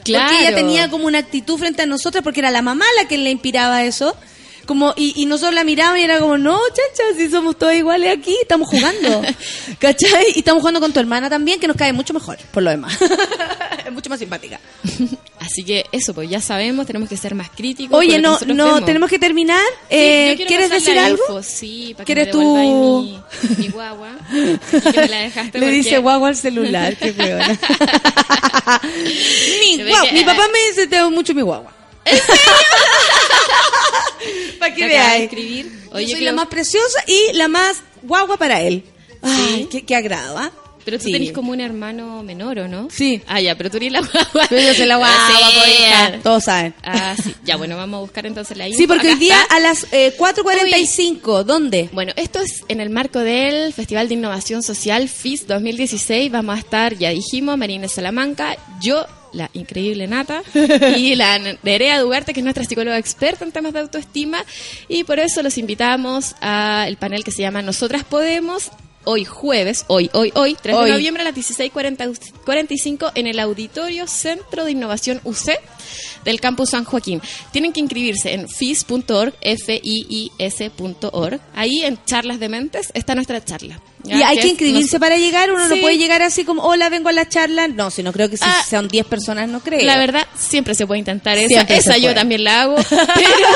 [0.03, 0.27] Claro.
[0.27, 3.17] Porque ella tenía como una actitud frente a nosotras, porque era la mamá la que
[3.17, 4.15] le inspiraba eso.
[4.65, 8.17] Como, y, y nosotros la mirábamos y era como, no, chacha, si somos todos iguales
[8.17, 9.21] aquí, estamos jugando.
[9.79, 10.27] ¿Cachai?
[10.35, 12.97] Y estamos jugando con tu hermana también, que nos cae mucho mejor, por lo demás.
[13.85, 14.59] es mucho más simpática.
[15.43, 17.97] Así que eso, pues ya sabemos, tenemos que ser más críticos.
[17.99, 18.85] Oye, que no, no, vemos.
[18.85, 19.61] tenemos que terminar.
[19.89, 21.21] Eh, ¿Quieres decir algo?
[21.27, 23.01] info, sí, para que ¿Quieres me devuelva tú?
[23.03, 23.21] mi,
[23.57, 24.09] mi guagua.
[24.31, 27.47] Que me la dejaste Le porque- dice guagua al celular, qué huevona.
[29.59, 31.73] mi, guau- que- mi papá me dice, te mucho mi guagua.
[34.59, 35.65] Para que Te acaba de veáis.
[35.91, 38.83] Yo soy creo- la más preciosa y la más guagua para él.
[39.21, 39.67] Ay, Sí.
[39.71, 40.51] qué, qué agrado, ¿ah?
[40.85, 41.11] Pero tú Sí.
[41.11, 42.87] tenés como un hermano menor, ¿o no?
[42.91, 43.21] Sí.
[43.27, 43.99] Ah, ya, pero tú eres la
[44.33, 44.45] guagua.
[44.49, 45.29] Pero yo soy la guagua,
[45.65, 46.19] Sí.
[46.23, 46.73] Todos saben.
[46.83, 47.33] Ah, sí.
[47.45, 48.77] Ya, bueno, vamos a buscar entonces la info.
[48.77, 49.55] Sí, porque Acá hoy día está.
[49.55, 51.89] a las eh, 4.45, ¿dónde?
[51.93, 56.31] Bueno, esto es en el marco del Festival de Innovación Social FIS 2016.
[56.31, 60.43] Vamos a estar, ya dijimos, Marina Salamanca, yo, la increíble Nata,
[60.97, 64.43] y la Nerea Dugarte, que es nuestra psicóloga experta en temas de autoestima.
[64.87, 68.69] Y por eso los invitamos al panel que se llama Nosotras Podemos.
[69.05, 70.85] Hoy jueves, hoy, hoy, hoy, 3 Hoy.
[70.85, 75.51] de noviembre a las 16.45 en el Auditorio Centro de Innovación UC
[76.23, 77.21] del Campus San Joaquín.
[77.51, 81.39] Tienen que inscribirse en fis.org, F-I-I-S.org.
[81.55, 83.79] Ahí en Charlas de Mentes está nuestra charla.
[84.03, 84.17] ¿ya?
[84.17, 87.09] Y hay que inscribirse nos- para llegar, uno no puede llegar así como, hola, vengo
[87.09, 87.67] a la charla.
[87.67, 89.81] No, si no creo que si Ah, sean 10 personas, no creo.
[89.85, 91.47] La verdad, siempre se puede intentar esa.
[91.47, 92.15] Siempre esa yo puede.
[92.15, 92.75] también la hago.
[93.15, 93.47] Pero,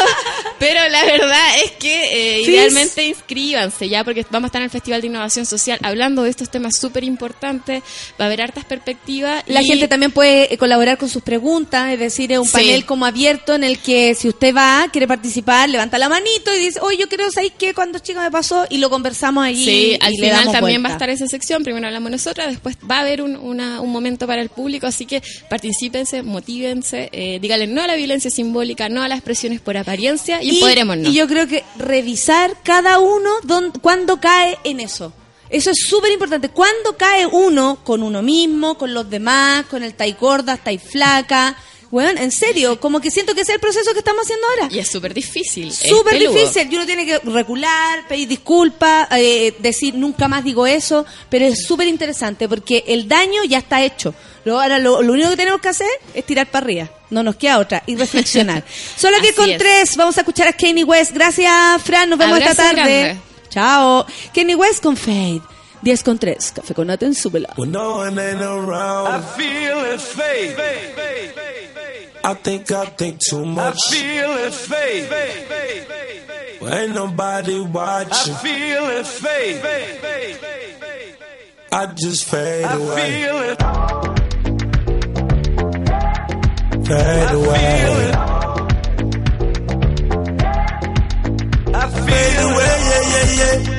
[0.60, 4.72] pero la verdad es que eh, idealmente inscríbanse ya, porque vamos a estar en el
[4.72, 7.84] Festival de Innovación Social hablando de estos temas súper importantes.
[8.20, 9.44] Va a haber hartas perspectivas.
[9.48, 12.52] La y- gente también puede eh, colaborar con sus preguntas, es decir, es un Sí.
[12.54, 16.60] panel como abierto en el que si usted va, quiere participar, levanta la manito y
[16.60, 17.74] dice, oye, yo creo, ¿sabes qué?
[17.74, 19.66] Cuando chica me pasó y lo conversamos allí.
[19.66, 21.64] Sí, y al final también va a estar esa sección.
[21.64, 24.88] Primero hablamos nosotras, después va a haber un, una- un momento para el público.
[24.88, 29.60] Así que particípense, motívense, eh, díganle no a la violencia simbólica, no a las presiones
[29.62, 31.08] por apariencia y, empoderémonos.
[31.08, 35.14] y yo creo que revisar cada uno don, cuando cae en eso.
[35.50, 36.50] Eso es súper importante.
[36.50, 41.56] Cuando cae uno con uno mismo, con los demás, con el tai gorda, tai flaca.
[41.90, 44.68] Bueno, en serio, como que siento que ese es el proceso que estamos haciendo ahora.
[44.74, 45.72] Y es súper difícil.
[45.72, 46.68] Súper difícil.
[46.72, 51.06] Y uno tiene que recular, pedir disculpas, eh, decir nunca más digo eso.
[51.30, 54.14] Pero es súper interesante porque el daño ya está hecho.
[54.44, 56.90] Lo- Ahora lo, lo único que tenemos que hacer es tirar para arriba.
[57.10, 57.82] No nos queda otra.
[57.88, 58.64] Y reflexionar.
[58.98, 59.58] Solo que Así con es.
[59.58, 61.12] tres vamos a escuchar a Kanye West.
[61.14, 62.10] Gracias, Fran.
[62.10, 62.74] Nos vemos esta tarde.
[62.74, 63.18] grande.
[63.50, 64.06] Chao.
[64.36, 65.42] Kanye West con Fade.
[65.82, 66.52] 10 con 3.
[66.56, 67.54] Café con Nata en súbela.
[67.58, 70.56] When no one ain't around, I feel it fade.
[72.24, 73.80] I think I think too I much.
[73.90, 75.08] feel it fade.
[76.60, 78.36] Well, ain't nobody I watching.
[78.36, 79.62] feel it fade.
[81.72, 83.60] I just fade I away, feel it.
[86.88, 88.16] fade I feel away, it.
[91.76, 92.76] I fade away.
[92.88, 93.77] Yeah, yeah, yeah.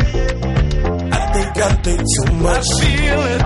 [1.61, 2.67] I think I think too I much.
[2.81, 3.41] feel it.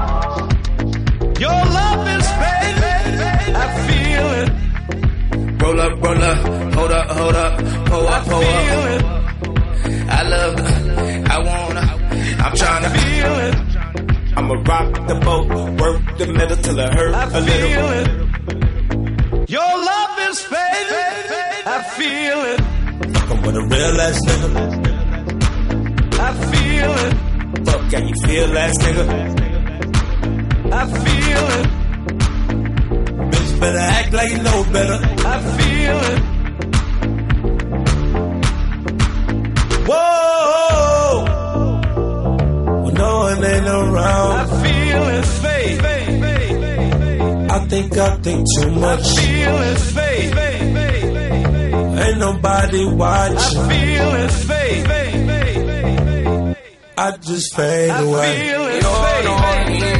[1.40, 3.54] Your love is fading.
[3.54, 4.50] I feel it.
[5.62, 6.38] Roll up, roll up,
[6.74, 9.02] hold up, hold up, pull I up, pull feel it.
[10.10, 11.30] I love, it.
[11.30, 11.84] I wanna,
[12.44, 13.54] I'm trying to Feel it.
[14.36, 15.46] I'ma rock the boat,
[15.80, 17.68] work the middle till it hurt I a little.
[17.68, 18.08] feel it.
[19.50, 19.60] Your
[19.90, 21.66] love is fading.
[21.66, 22.60] I feel it.
[23.16, 24.52] Fucking with a real ass nigga.
[26.18, 27.32] I feel it.
[27.64, 29.05] Fuck, can you feel ass nigga?
[30.72, 31.66] I feel it.
[33.30, 34.98] Bitch, better act like you know better.
[35.26, 36.20] I feel it.
[39.88, 41.24] Whoa.
[42.84, 44.32] When no one ain't around.
[44.32, 45.26] I feel it.
[45.42, 45.80] Fade.
[47.50, 49.00] I think I think too much.
[49.00, 49.78] I feel it.
[49.78, 50.38] Fade.
[52.03, 53.59] Ain't nobody watching.
[53.59, 54.30] I feel it.
[54.30, 54.62] Fade.
[57.03, 58.48] I just fade away.
[58.48, 58.82] Feel it.
[58.84, 59.26] Fade.
[59.26, 59.91] I've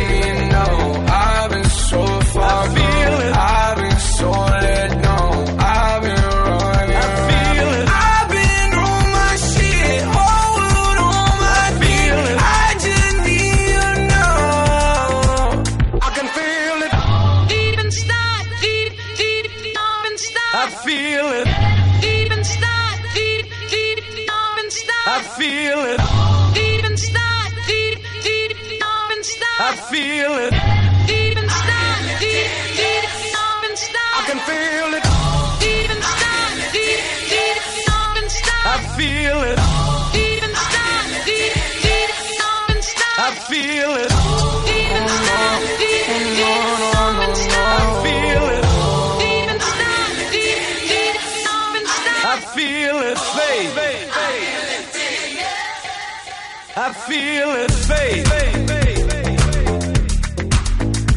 [57.07, 57.71] feel it.
[57.71, 58.27] Fade.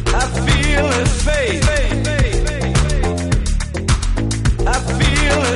[0.08, 1.08] I feel it.
[1.24, 1.62] Fade.
[4.66, 5.55] I feel it.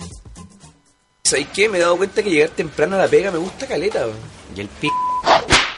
[1.31, 1.69] ¿Sabes qué?
[1.69, 4.05] Me he dado cuenta que llegar temprano a la pega me gusta caleta.
[4.53, 4.89] Y el p...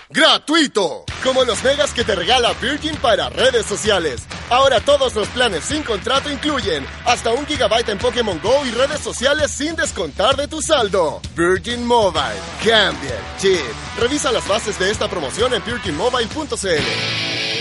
[0.09, 1.05] ¡Gratuito!
[1.23, 4.23] Como los megas que te regala Virgin para redes sociales.
[4.49, 9.01] Ahora todos los planes sin contrato incluyen hasta un gigabyte en Pokémon Go y redes
[9.01, 11.21] sociales sin descontar de tu saldo.
[11.35, 12.33] Virgin Mobile.
[12.65, 13.61] Cambia el chip.
[13.99, 17.52] Revisa las bases de esta promoción en virginmobile.cl.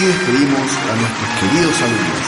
[0.00, 2.26] así despedimos a nuestros queridos alumnos.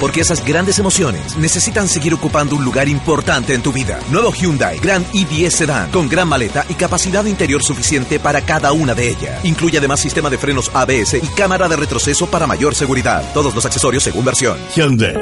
[0.00, 4.00] Porque esas grandes emociones necesitan seguir ocupando un lugar importante en tu vida.
[4.10, 8.94] Nuevo Hyundai Grand i10 Sedan con gran maleta y capacidad interior suficiente para cada una
[8.94, 9.44] de ellas.
[9.44, 13.22] Incluye además sistema de frenos ABS y cámara de retroceso para mayor seguridad.
[13.34, 14.58] Todos los accesorios según versión.
[14.74, 15.14] Hyundai.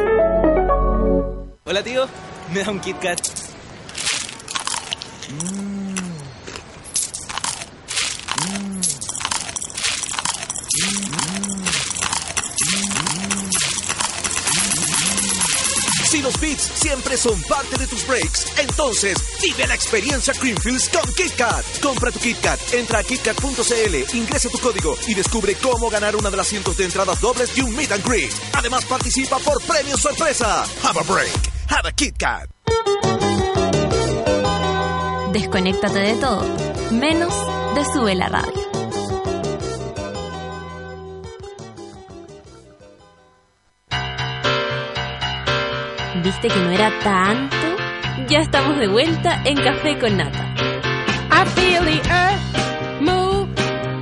[1.64, 2.06] Hola, tío.
[2.54, 3.47] Me da un Kit Kat.
[16.10, 21.12] Si los beats siempre son parte de tus breaks, entonces vive la experiencia Creamfields con
[21.12, 21.80] KitKat.
[21.82, 26.38] Compra tu KitKat, entra a KitKat.cl, ingresa tu código y descubre cómo ganar una de
[26.38, 28.32] las cientos de entradas dobles y un meet and greet.
[28.54, 30.62] Además participa por premios sorpresa.
[30.82, 31.36] Have a break.
[31.68, 32.57] Have a KitKat.
[35.32, 36.42] Desconéctate de todo,
[36.90, 37.34] menos
[37.74, 38.62] de Sube la Radio.
[46.22, 47.56] ¿Viste que no era tanto?
[48.28, 50.54] Ya estamos de vuelta en Café con Nata.
[51.30, 53.48] I feel the earth move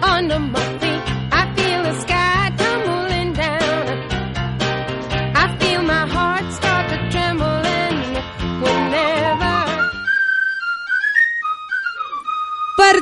[0.02, 0.75] under my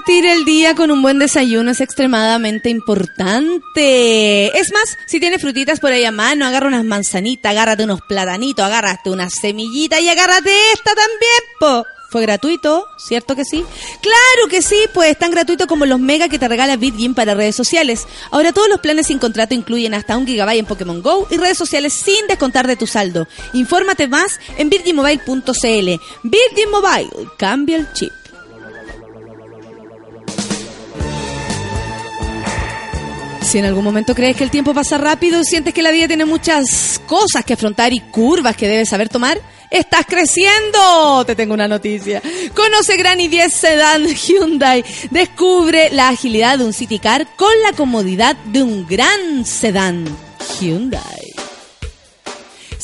[0.05, 4.49] Partir el día con un buen desayuno es extremadamente importante.
[4.49, 8.67] Es más, si tienes frutitas por ahí a mano, agarra unas manzanitas, agárrate unos platanitos,
[8.67, 11.87] agárrate unas semillitas y agárrate esta también, po.
[12.11, 13.65] Fue gratuito, ¿cierto que sí?
[14.03, 17.57] Claro que sí, pues tan gratuito como los mega que te regala Bitgin para redes
[17.57, 18.07] sociales.
[18.31, 21.57] Ahora todos los planes sin contrato incluyen hasta un gigabyte en Pokémon Go y redes
[21.57, 23.27] sociales sin descontar de tu saldo.
[23.55, 26.01] Infórmate más en virginmobile.cl.
[26.25, 28.13] Virgin Mobile, cambia el chip.
[33.55, 36.25] Si en algún momento crees que el tiempo pasa rápido, sientes que la vida tiene
[36.25, 39.41] muchas cosas que afrontar y curvas que debes saber tomar,
[39.71, 41.25] estás creciendo.
[41.25, 42.21] Te tengo una noticia.
[42.53, 44.85] Conoce Gran i10 Sedan Hyundai.
[45.13, 50.05] Descubre la agilidad de un City Car con la comodidad de un gran sedán
[50.59, 51.34] Hyundai.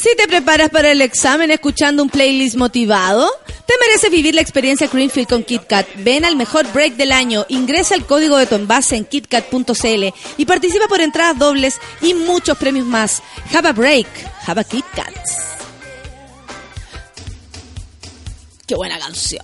[0.00, 3.28] Si te preparas para el examen escuchando un playlist motivado,
[3.66, 5.86] te mereces vivir la experiencia Greenfield con KitKat.
[5.96, 10.04] Ven al mejor break del año, ingresa el código de tu envase en kitkat.cl
[10.38, 13.22] y participa por entradas dobles y muchos premios más.
[13.52, 14.06] Have a break,
[14.46, 15.14] have a KitKat.
[18.66, 19.42] Qué buena canción.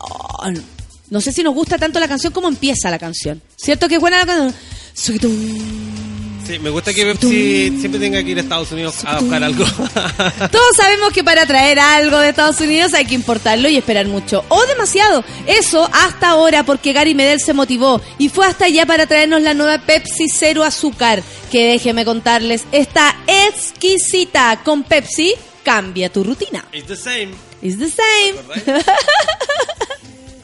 [1.11, 3.43] No sé si nos gusta tanto la canción como empieza la canción.
[3.57, 6.06] ¿Cierto que buena la canción?
[6.47, 9.65] Sí, me gusta que Pepsi siempre tenga que ir a Estados Unidos a buscar algo.
[10.53, 14.45] Todos sabemos que para traer algo de Estados Unidos hay que importarlo y esperar mucho.
[14.49, 15.25] O demasiado.
[15.47, 19.55] Eso hasta ahora porque Gary Medel se motivó y fue hasta allá para traernos la
[19.55, 21.21] nueva Pepsi Cero Azúcar.
[21.51, 24.61] Que déjeme contarles, está exquisita.
[24.65, 25.35] Con Pepsi,
[25.65, 26.65] cambia tu rutina.
[26.73, 27.31] It's the same.
[27.61, 28.83] It's the same.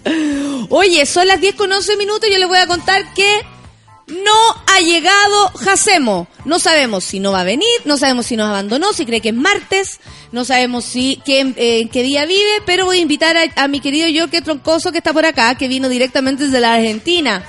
[0.68, 3.42] Oye, son las 10 con 11 minutos y yo les voy a contar que
[4.08, 6.26] no ha llegado Jacemo.
[6.44, 9.28] No sabemos si no va a venir, no sabemos si nos abandonó, si cree que
[9.30, 10.00] es martes,
[10.32, 13.68] no sabemos si qué, eh, en qué día vive, pero voy a invitar a, a
[13.68, 17.44] mi querido Yorke Troncoso que está por acá, que vino directamente desde la Argentina,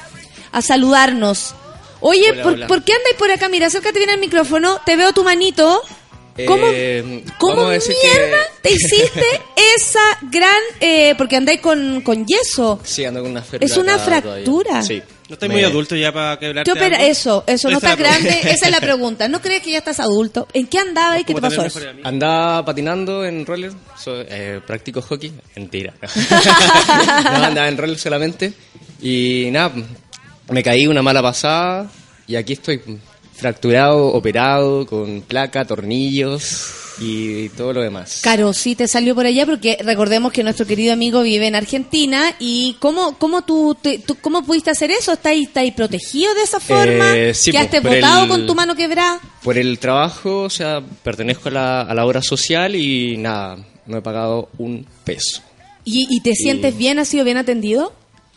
[0.51, 1.55] a saludarnos.
[2.01, 2.67] Oye, Hola, ¿por, hola.
[2.67, 3.49] por qué andáis por acá?
[3.49, 5.81] Mira, acércate bien al micrófono, te veo tu manito.
[6.47, 9.25] ¿Cómo, Eh, ¿Cómo decir mierda que- te hiciste
[9.75, 10.55] esa gran...
[10.79, 12.79] eh, porque andáis con, con yeso.
[12.83, 13.71] Sí, ando con una fractura.
[13.71, 14.43] Es una fractura.
[14.43, 14.81] todavía.
[14.83, 15.03] Sí.
[15.29, 16.97] No estoy Me- muy adulto ya para quebrarte ¿Qué opera?
[16.97, 17.09] algo.
[17.09, 19.27] Eso, eso, no estás grande, esa es la pregunta.
[19.27, 20.47] ¿No crees que ya estás adulto?
[20.53, 21.79] ¿En qué andabas y qué te pasó eso?
[22.03, 25.93] Andaba patinando en roller, so- eh, practico hockey, mentira.
[27.25, 28.53] no, andaba en roller solamente.
[29.01, 29.71] Y nada,
[30.49, 31.89] me caí una mala pasada
[32.27, 32.81] y aquí estoy
[33.43, 36.69] fracturado, operado, con placa, tornillos
[37.01, 38.21] y todo lo demás.
[38.23, 42.33] Caro, sí te salió por allá porque recordemos que nuestro querido amigo vive en Argentina
[42.39, 45.11] y ¿cómo, cómo tú, te- tú- cómo pudiste hacer eso?
[45.11, 47.17] ¿Estás ahí, estás ahí protegido de esa forma?
[47.17, 49.19] Eh, sí, ¿Quedaste pues, botado el- con tu mano quebrada?
[49.43, 53.97] Por el trabajo, o sea, pertenezco a la, a la obra social y nada, no
[53.97, 55.41] he pagado un peso.
[55.83, 56.97] ¿Y, y te sientes bien?
[56.97, 57.91] ¿Has sido bien atendido?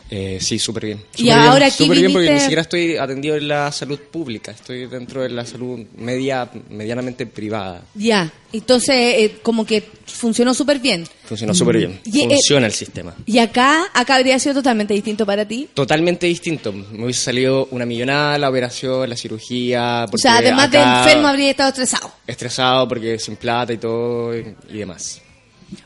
[0.09, 1.03] Eh, sí, súper bien.
[1.15, 3.99] Y Súper ahora bien, aquí súper bien porque ni siquiera estoy atendido en la salud
[3.99, 7.81] pública, estoy dentro de la salud media, medianamente privada.
[7.93, 11.05] Ya, entonces eh, como que funcionó súper bien.
[11.25, 13.13] Funciona súper bien, Y, eh, funciona el sistema.
[13.25, 15.67] Y acá, acá habría sido totalmente distinto para ti.
[15.73, 20.05] Totalmente distinto, me hubiese salido una millonada la operación, la cirugía.
[20.11, 22.11] O sea, además de enfermo habría estado estresado.
[22.25, 25.21] Estresado porque sin plata y todo y, y demás.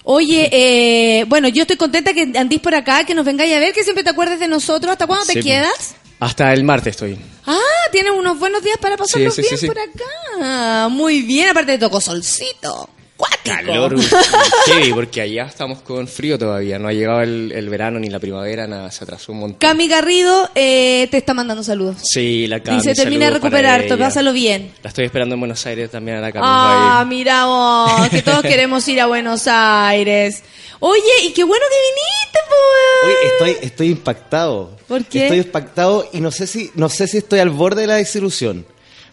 [0.04, 3.74] Oye, eh, bueno, yo estoy contenta que andís por acá, que nos vengáis a ver,
[3.74, 4.92] que siempre te acuerdes de nosotros.
[4.92, 5.46] ¿Hasta cuándo te Sí, pues.
[5.46, 5.96] quedas?
[6.20, 7.18] Hasta el martes estoy.
[7.48, 7.58] Ah,
[7.92, 10.88] tienes unos buenos días para pasarlos Sí, sí, bien por acá.
[10.90, 12.90] Muy bien, aparte te tocó solcito.
[13.22, 13.56] Cuático.
[13.56, 13.96] Calor
[14.66, 16.80] heavy, porque allá estamos con frío todavía.
[16.80, 19.60] No ha llegado el, el verano ni la primavera, nada, se atrasó un montón.
[19.60, 21.98] Cami Garrido eh, te está mandando saludos.
[22.02, 22.78] Sí, la Cami.
[22.78, 23.98] Dice, termina de ella.
[23.98, 24.72] pásalo bien.
[24.82, 26.46] La estoy esperando en Buenos Aires también a la Cami.
[26.48, 30.42] Ah, mira vos, que todos queremos ir a Buenos Aires.
[30.80, 33.06] Oye, y qué bueno que viniste, pues.
[33.06, 34.76] Oye, estoy, estoy impactado.
[34.88, 35.24] ¿Por qué?
[35.26, 38.66] Estoy impactado y no sé si, no sé si estoy al borde de la desilusión.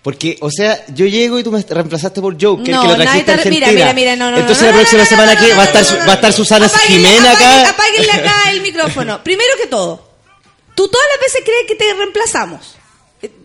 [0.03, 2.97] Porque, o sea, yo llego y tú me reemplazaste por Joe, que No, el que
[2.97, 3.67] lo trajiste a Argentina.
[3.73, 5.67] mira, mira, no, no, Entonces no, la próxima no, no, semana no, que va a
[5.67, 7.71] estar, no, su- no, va a estar Susana Jimena acá.
[7.71, 9.21] Apáguenle acá el micrófono.
[9.25, 10.09] Primero que todo,
[10.75, 12.78] tú todas las veces crees que te reemplazamos.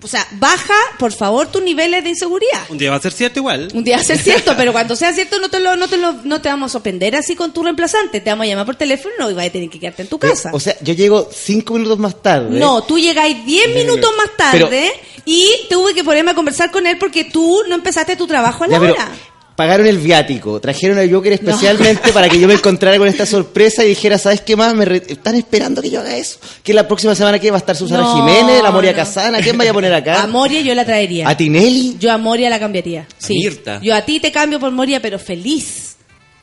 [0.03, 2.61] O sea, baja, por favor, tus niveles de inseguridad.
[2.69, 3.69] Un día va a ser cierto igual.
[3.73, 5.97] Un día va a ser cierto, pero cuando sea cierto no te, lo, no, te
[5.97, 8.21] lo, no te vamos a sorprender así con tu reemplazante.
[8.21, 10.51] Te vamos a llamar por teléfono y vas a tener que quedarte en tu casa.
[10.53, 12.59] O sea, yo llego cinco minutos más tarde.
[12.59, 14.91] No, tú llegáis 10 minutos más tarde
[15.25, 18.67] y tuve que ponerme a conversar con él porque tú no empezaste tu trabajo a
[18.67, 19.11] la Ya, pero hora.
[19.55, 23.83] Pagaron el viático, trajeron a Joker especialmente para que yo me encontrara con esta sorpresa
[23.85, 24.73] y dijera, ¿sabes qué más?
[24.73, 26.39] Me re- están esperando que yo haga eso.
[26.63, 28.97] Que la próxima semana que va a estar Susana No, Jiménez, la Moria no.
[28.97, 30.21] Casana, ¿quién vaya a poner acá?
[30.23, 31.29] A Moria yo la traería.
[31.29, 31.97] ¿A Tinelli?
[31.99, 33.07] Yo a Moria la cambiaría.
[33.17, 33.35] Sí.
[33.35, 33.79] Mirta.
[33.83, 35.95] Yo a ti te cambio por Moria, pero feliz.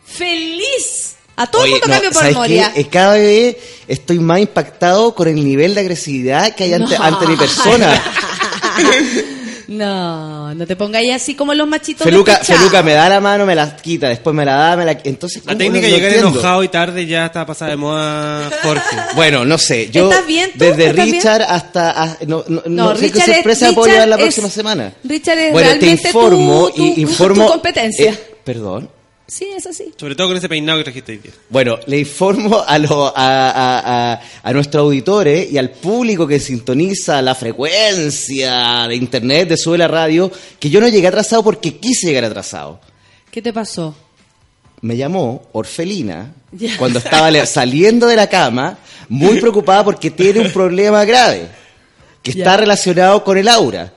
[0.04, 1.14] ¡Feliz!
[1.36, 2.72] A todo el Oye, mundo no, cambio por ¿sabes Moria.
[2.74, 2.88] qué?
[2.88, 3.56] Cada vez
[3.88, 7.04] estoy más impactado con el nivel de agresividad que hay ante, No.
[7.04, 8.02] ante mi persona.
[9.70, 12.38] No, no te pongáis así como los machitos Feluca.
[12.42, 15.42] Feluca me da la mano, me la quita, después me la da, me la Entonces,
[15.46, 16.30] La técnica de llegar entiendo.
[16.40, 18.96] enojado y tarde ya está pasada de moda, Jorge.
[19.14, 19.88] Bueno, no sé.
[19.90, 20.58] Yo, ¿Estás bien tú?
[20.58, 21.16] desde ¿Estás bien?
[21.16, 22.02] Richard hasta.
[22.02, 24.92] a- no, no, No, no sé Richard qué es- puedo llevar la es- próxima semana.
[25.04, 27.44] Richard es bueno, te realmente informo tu- tu- y informo.
[27.46, 28.10] tu competencia.
[28.10, 28.90] eh, perdón.
[29.30, 29.92] Sí, es así.
[29.96, 31.20] Sobre todo con ese peinado que trajiste hoy.
[31.48, 36.40] Bueno, le informo a, lo- a, a, a, a nuestros auditores y al público que
[36.40, 41.76] sintoniza la frecuencia de internet de Sube la Radio que yo no llegué atrasado porque
[41.76, 42.80] quise llegar atrasado.
[43.30, 43.94] ¿Qué te pasó?
[44.82, 46.32] Me llamó Orfelina
[46.78, 48.78] cuando estaba saliendo de la cama,
[49.08, 51.48] muy preocupada porque tiene un problema grave
[52.22, 53.92] que está relacionado con el aura.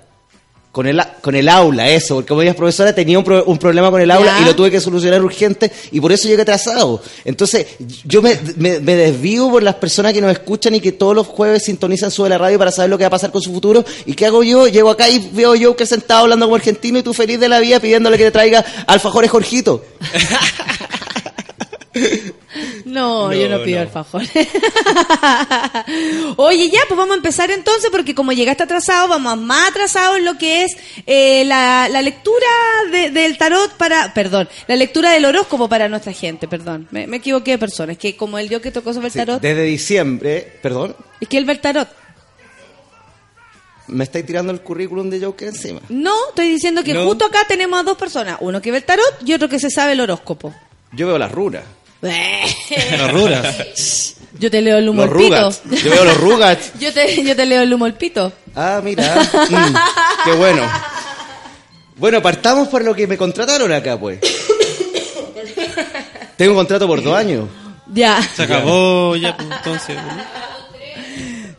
[0.74, 3.60] Con el, con el aula, eso, porque como ella es profesora tenía un, pro- un
[3.60, 4.42] problema con el aula Ya.
[4.42, 7.00] y lo tuve que solucionar urgente y por eso llegué atrasado.
[7.24, 7.68] Entonces,
[8.06, 11.28] yo me, me- me desvío por las personas que nos escuchan y que todos los
[11.28, 13.86] jueves sintonizan sobre la radio para saber lo que va a pasar con su futuro.
[14.08, 14.66] ¿Y qué hago yo?
[14.68, 17.60] Llego acá y veo yo que sentado hablando como argentino y tú feliz de la
[17.60, 19.86] vida pidiéndole que te traiga alfajores Jorgito.
[22.94, 23.82] No, No, yo no pido no.
[23.84, 24.30] alfajores.
[26.38, 30.26] Oye, ya, pues vamos a empezar entonces, porque como llegaste atrasado, vamos más atrasados en
[30.26, 30.76] lo que es
[31.06, 32.46] eh, la, la lectura
[32.92, 37.18] de- del tarot para, perdón, la lectura del horóscopo para nuestra gente, perdón, me, me
[37.18, 39.64] equivoqué de persona, es que como el dios que tocó sobre el Sí, tarot, desde
[39.64, 41.88] diciembre, perdón, es que él ve el tarot.
[43.88, 45.82] me estáis tirando el currículum de Joker encima.
[45.90, 47.06] No, estoy diciendo que No.
[47.06, 49.70] justo acá tenemos a dos personas, uno que ve el tarot y otro que se
[49.70, 50.54] sabe el horóscopo.
[50.92, 51.64] Yo veo las runas.
[52.04, 54.16] Las runas.
[54.38, 55.50] Yo te leo el humo Los pito.
[55.84, 56.72] Yo veo los rugats.
[56.80, 58.34] Yo te, yo te leo el humo pito.
[58.56, 59.16] Ah, mira.
[59.50, 59.76] Mm,
[60.26, 60.62] qué bueno.
[61.96, 64.20] Bueno, partamos por lo que me contrataron acá, pues.
[66.36, 67.48] Tengo un contrato por dos años.
[67.94, 68.22] Ya.
[68.36, 69.98] Se acabó ya, pues, entonces.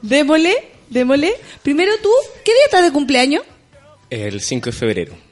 [0.03, 1.35] Démosle, démosle.
[1.63, 2.11] Primero tú,
[2.45, 3.43] ¿qué día estás de cumpleaños?
[4.11, 5.24] El 5 de febrero.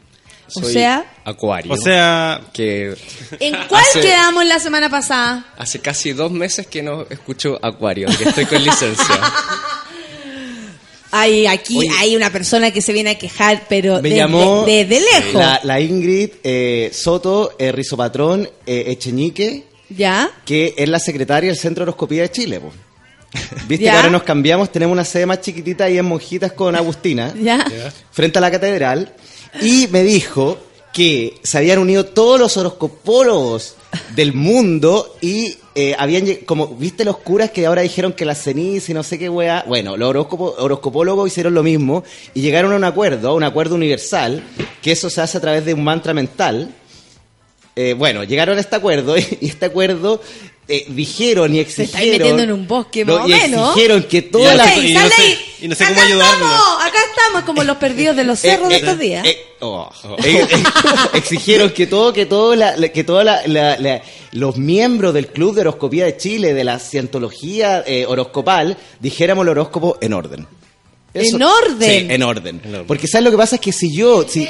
[0.55, 1.73] O sea- Acuario.
[1.73, 2.95] O sea, que
[3.41, 5.47] ¿En cuál Hace- quedamos la semana pasada?
[5.57, 9.07] hace casi dos meses que no escucho Acuario, que estoy con licencia.
[11.15, 11.91] Hay aquí Oye.
[11.99, 15.35] hay una persona que se viene a quejar, pero Me desde, llamó desde lejos.
[15.35, 20.31] la, la Ingrid eh, Soto eh, Rizopatrón eh, Echeñique, ¿Ya?
[20.47, 22.61] que es la secretaria del Centro de Horoscopía de Chile.
[22.61, 22.73] po.
[23.69, 23.91] Viste Ya.
[23.93, 27.35] que ahora nos cambiamos, tenemos una sede más chiquitita ahí en Monjitas con Agustina.
[27.39, 27.67] ¿Ya?
[28.11, 29.13] frente a la catedral
[29.61, 30.59] y me dijo
[30.93, 33.77] que se habían unido todos los horoscopólogos
[34.15, 38.93] del mundo y eh, habían como viste los curas que ahora dijeron que la ceniza
[38.93, 42.85] y no sé qué weá bueno los horoscopólogos hicieron lo mismo y llegaron a un
[42.85, 44.43] acuerdo a un acuerdo universal
[44.83, 46.75] que eso se hace a través de un mantra mental.
[47.75, 50.21] Eh, bueno llegaron a este acuerdo y este acuerdo
[50.69, 53.69] eh, dijeron y Se exigieron está metiendo en un bosque, no, más o y menos.
[53.71, 55.39] exigieron que todas las sé- y no sé- ahí.
[55.63, 56.45] y no sé cómo acá ayudarlo.
[56.47, 59.27] estamos, acá estamos, como los perdidos de los cerros de Eh, estos eh, días.
[59.27, 59.91] eh, oh,
[60.25, 60.63] eh, eh,
[61.15, 64.03] exigieron que todo, que todo la, que todos la- la- la-
[64.33, 69.49] los miembros del Club de Horoscopía de Chile, de la cientología eh, horoscopal, dijéramos el
[69.51, 70.47] horóscopo en orden.
[71.15, 72.07] ¿En orden?
[72.09, 72.85] Sí, en orden.
[72.87, 73.57] Porque ¿sabes lo que pasa?
[73.57, 74.25] Es que si yo...
[74.27, 74.49] Si,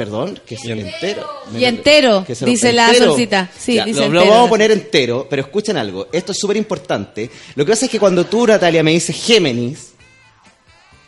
[0.00, 1.28] Perdón, que es entero.
[1.54, 3.04] Y entero, Que se lo- dice la entero.
[3.08, 3.50] solcita.
[3.58, 4.30] Sí, Ya, dice lo, lo entero.
[4.34, 6.08] vamos a poner entero, pero escuchen algo.
[6.10, 7.30] Esto es súper importante.
[7.54, 9.90] Lo que pasa es que cuando tú, Natalia, me dices Géminis,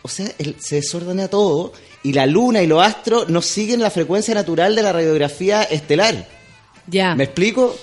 [0.02, 3.90] o sea, el- se desordena todo y la luna y los astros no siguen la
[3.90, 6.28] frecuencia natural de la radiografía estelar.
[6.86, 7.14] Ya.
[7.14, 7.74] ¿Me explico?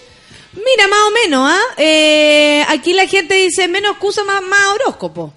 [0.54, 1.62] Mira, más o menos, ¿ah?
[1.82, 5.34] Eh, aquí la gente dice menos excusa, más, más horóscopo.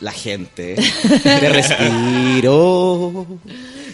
[0.00, 0.74] La gente.
[1.22, 3.26] Te respiro.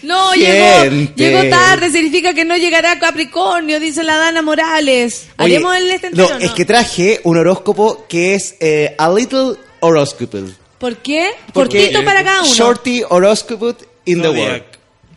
[0.02, 1.12] No, Gente.
[1.14, 5.26] llegó, llegó tarde, significa que no llegará Capricornio, dice la Dana Morales.
[5.36, 10.42] ¿Haremos el este no, es que traje un horóscopo que es eh, A Little Horoscope.
[10.78, 11.32] ¿Por qué?
[11.52, 12.50] Porque- Cortito para cada uno.
[12.54, 14.48] Shorty Horoscope in the Zodiac.
[14.48, 14.64] world.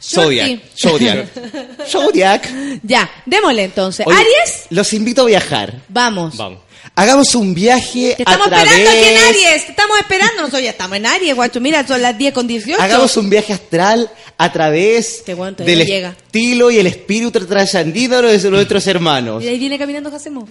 [0.02, 0.60] Zodiac.
[0.78, 1.28] Zodiac.
[1.88, 2.54] Zodiac.
[2.84, 4.06] Ya, démosle entonces.
[4.06, 4.66] Oye, ¿Aries?
[4.70, 5.76] Los invito a viajar.
[5.88, 6.36] Vamos.
[6.36, 6.60] Vamos.
[6.96, 8.68] Hagamos un viaje Te estamos a través...
[8.72, 9.66] esperando aquí en Aries.
[9.66, 10.36] Te estamos esperando.
[10.42, 11.60] Nosotros ya estamos en Aries, guacho.
[11.60, 12.80] Mira, son las 10 con 18.
[12.82, 16.10] Hagamos un viaje astral a través Este weón todavía del llega.
[16.10, 19.44] estilo y el espíritu trascendido de nuestros hermanos.
[19.44, 20.48] Y ahí viene caminando Jacemo.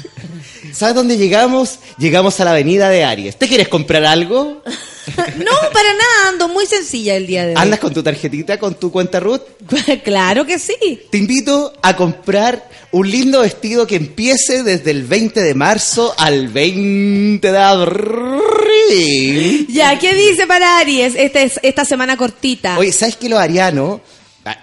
[0.74, 1.78] ¿Sabes dónde llegamos?
[1.98, 3.36] Llegamos a la avenida de Aries.
[3.36, 4.62] ¿Te quieres comprar algo?
[5.38, 6.28] No, para nada.
[6.28, 7.60] Ando muy sencilla el día de hoy.
[7.60, 9.42] ¿Andas con tu tarjetita, con tu cuenta Ruth?
[10.04, 10.76] claro que sí.
[11.10, 16.48] Te invito a comprar un lindo vestido que empiece desde el 20 de marzo al
[16.48, 19.66] 20 de abril.
[19.70, 22.78] Ya, ¿qué dice para Aries esta, es- esta semana cortita?
[22.78, 24.00] Oye, ¿sabes que los arianos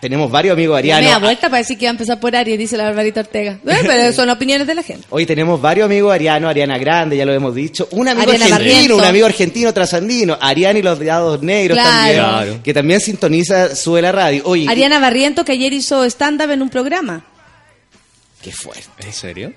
[0.01, 1.05] tenemos varios amigos arianos.
[1.05, 3.59] me da vuelta para decir que va a empezar por Aries, dice la Barbarita Ortega.
[3.67, 5.05] Eh, pero son opiniones de la gente.
[5.09, 8.73] Hoy tenemos varios amigos arianos, Ariana Grande, ya lo hemos dicho, un amigo Ariana argentino,
[8.73, 8.97] Barriento.
[8.97, 11.89] un amigo argentino trasandino, Ariana y los dados negros Claro.
[11.91, 12.59] también, Claro.
[12.63, 14.41] que también sintoniza, sube la radio.
[14.45, 17.23] Oye, Ariana Barriento, que ayer hizo stand-up en un programa.
[18.41, 18.83] qué fuerte.
[19.05, 19.53] ¿En serio?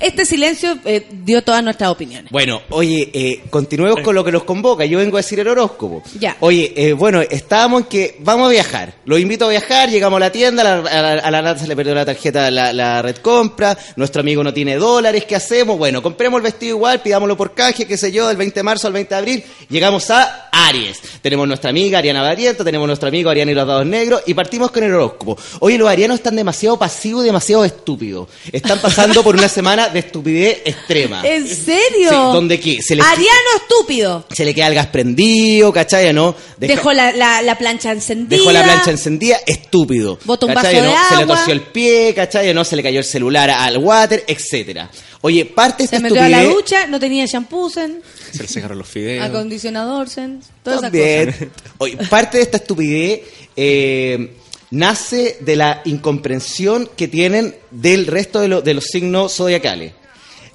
[0.00, 2.30] Este silencio eh, dio todas nuestras opiniones.
[2.30, 4.84] Bueno, oye, eh, continuemos con lo que nos convoca.
[4.84, 6.02] Yo vengo a decir el horóscopo.
[6.20, 6.36] Ya.
[6.40, 8.94] Oye, eh, bueno, estábamos en que vamos a viajar.
[9.04, 11.60] Los invito a viajar, llegamos a la tienda, a la, a la- a la nata
[11.60, 15.34] se le perdió la tarjeta, la, la red compra, nuestro amigo no tiene dólares, ¿qué
[15.34, 15.76] hacemos?
[15.76, 18.86] Bueno, compremos el vestido igual, pidámoslo por caje, qué sé yo, del 20 de marzo
[18.86, 21.00] al 20 de abril, llegamos a Aries.
[21.22, 24.70] Tenemos nuestra amiga Ariana Barriento, tenemos nuestro amigo Ariana y los dados negros, y partimos
[24.70, 25.36] con el horóscopo.
[25.60, 28.28] Oye, los arianos están demasiado pasivos y demasiado estúpidos.
[28.52, 31.22] Están pasando por una semana de estupidez extrema.
[31.26, 32.08] ¿En serio?
[32.10, 32.80] Sí, ¿dónde qué?
[32.82, 34.26] Se les- Ariano estúpido.
[34.30, 36.12] se le queda el gas prendido, ¿cachai?
[36.12, 36.34] ¿No?
[36.56, 38.36] Deja- Dejó la, la, la plancha encendida.
[38.36, 40.18] dejó la plancha encendida, estúpido.
[40.24, 40.74] Botó un ¿Cachai?
[40.76, 40.90] vaso ¿no?
[40.92, 41.36] de Se le agua.
[41.36, 42.54] torció el pie, ¿cachai?
[42.54, 42.64] ¿No?
[42.64, 44.90] Se le cayó el celular al water, etcétera.
[45.20, 46.56] Oye, parte de esta Se metió a la estupidez...
[46.64, 48.00] ducha, no tenía shampoo, sen,
[48.32, 49.24] Se le secaron los fideos.
[49.26, 51.32] acondicionador, sen, todas esas También.
[51.32, 51.48] cosas.
[51.78, 53.20] Oye, parte de esta estupidez
[53.56, 54.36] eh,
[54.70, 59.92] nace de la incomprensión que tienen del resto de, lo- de los signos zodiacales.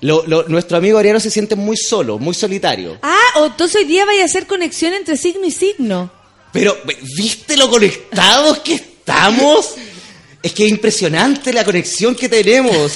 [0.02, 2.98] Lo- lo- nuestro amigo Ariano se siente muy solo, muy solitario.
[3.02, 6.11] Ah, o entonces hoy día vaya a hacer conexión entre signo y signo.
[6.52, 6.77] Pero,
[7.15, 9.76] ¿viste lo conectados que estamos?
[10.44, 12.91] Es que es impresionante la conexión que tenemos.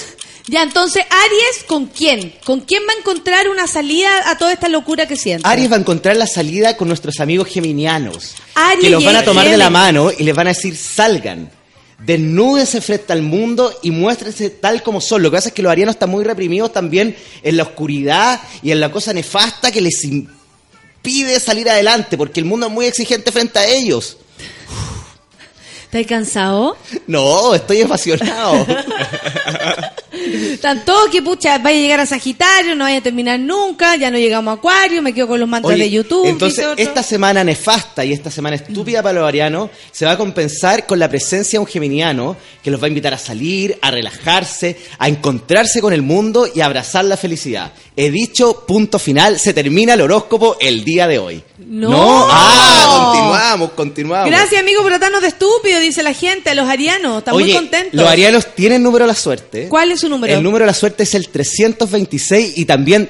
[0.49, 2.33] Ya, entonces, Aries, ¿con quién?
[2.45, 5.45] ¿Con quién va a encontrar una salida a toda esta locura que siente?
[5.45, 8.35] Aries va a encontrar la salida con nuestros amigos geminianos.
[8.55, 11.51] Aries que los van a tomar de la mano y les van a decir, salgan.
[11.99, 15.21] Desnúdense frente al mundo y muéstrense tal como son.
[15.21, 18.71] Lo que pasa es que los arianos están muy reprimidos también en la oscuridad y
[18.71, 23.33] en la cosa nefasta que les impide salir adelante, porque el mundo es muy exigente
[23.33, 24.17] frente a ellos.
[25.91, 26.77] ¿Estás cansado?
[27.07, 28.67] No, estoy apasionado.
[30.85, 34.17] Todos que, pucha, vaya a llegar a Sagitario, no vaya a terminar nunca, ya no
[34.17, 36.27] llegamos a Acuario, me quedo con los mantras Oye, de YouTube.
[36.27, 40.85] Entonces, esta semana nefasta y esta semana estúpida para los arianos se va a compensar
[40.85, 44.75] con la presencia de un geminiano que los va a invitar a salir, a relajarse,
[44.99, 47.71] a encontrarse con el mundo y a abrazar la felicidad.
[47.99, 51.43] He dicho, punto final, se termina el horóscopo el día de hoy.
[51.57, 52.27] ¡No!
[52.29, 54.29] Ah, continuamos, continuamos.
[54.29, 57.17] Gracias, amigo, por tratarnos de estúpido, dice la gente, los arianos.
[57.17, 57.95] Están muy contentos.
[57.99, 59.67] los arianos tienen número de la suerte.
[59.67, 60.31] ¿Cuál es su número?
[60.31, 63.09] El número de la suerte es el 326 y también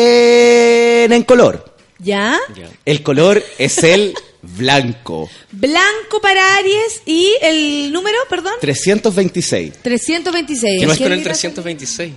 [0.00, 1.74] tienen color.
[1.98, 2.38] ¿Ya?
[2.84, 5.28] El color es el blanco.
[5.50, 9.72] Blanco para Aries y el número, perdón, 326.
[9.82, 10.80] 326.
[10.80, 11.32] ¿Qué más con ¿Quién el mira?
[11.32, 12.12] 326?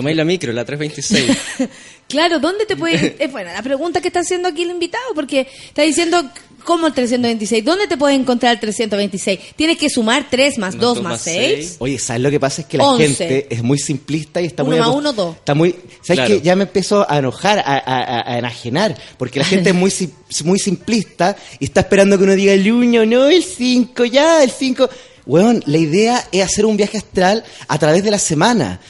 [0.00, 1.68] Tomáis la micro, la 326.
[2.10, 3.14] Claro, ¿dónde te pueden...?
[3.20, 6.20] Es buena la pregunta que está haciendo aquí el invitado, porque está diciendo,
[6.64, 7.64] ¿cómo el 326?
[7.64, 9.38] ¿Dónde te puedes encontrar el 326?
[9.54, 11.76] Tienes que sumar 3 más 2 más 6.
[11.78, 12.62] Oye, ¿sabes lo que pasa?
[12.62, 13.06] Es que la Once.
[13.14, 14.80] gente es muy simplista y está Uno muy...
[14.80, 15.36] más uno, dos.
[15.36, 15.70] Está muy...
[16.02, 16.28] ¿Sabes Claro.
[16.34, 19.76] que Ya me empezó a enojar, a, a- a- a enajenar, porque la gente es
[19.76, 20.10] muy, sim-
[20.42, 24.50] muy simplista y está esperando que uno diga el 1, no, el 5, ya, el
[24.50, 24.90] 5.
[25.26, 28.80] Weón, la idea es hacer un viaje astral a través de la semana.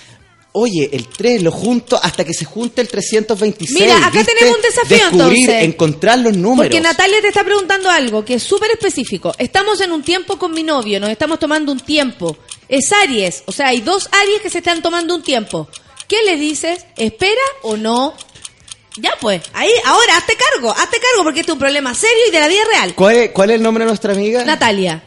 [0.52, 3.80] Oye, el 3 lo junto hasta que se junte el 326.
[3.80, 4.32] Mira, acá ¿viste?
[4.34, 5.64] tenemos un desafío, Descubrir, entonces.
[5.64, 6.66] encontrar los números.
[6.66, 9.32] Porque Natalia te está preguntando algo que es súper específico.
[9.38, 12.36] Estamos en un tiempo con mi novio, nos estamos tomando un tiempo.
[12.68, 15.68] Es Aries, o sea, hay dos Aries que se están tomando un tiempo.
[16.08, 16.84] ¿Qué le dices?
[16.96, 18.14] ¿Espera o no?
[18.96, 22.32] Ya pues, ahí, ahora hazte cargo, hazte cargo porque este es un problema serio y
[22.32, 22.94] de la vida real.
[22.96, 24.44] ¿Cuál es, cuál es el nombre de nuestra amiga?
[24.44, 25.04] Natalia.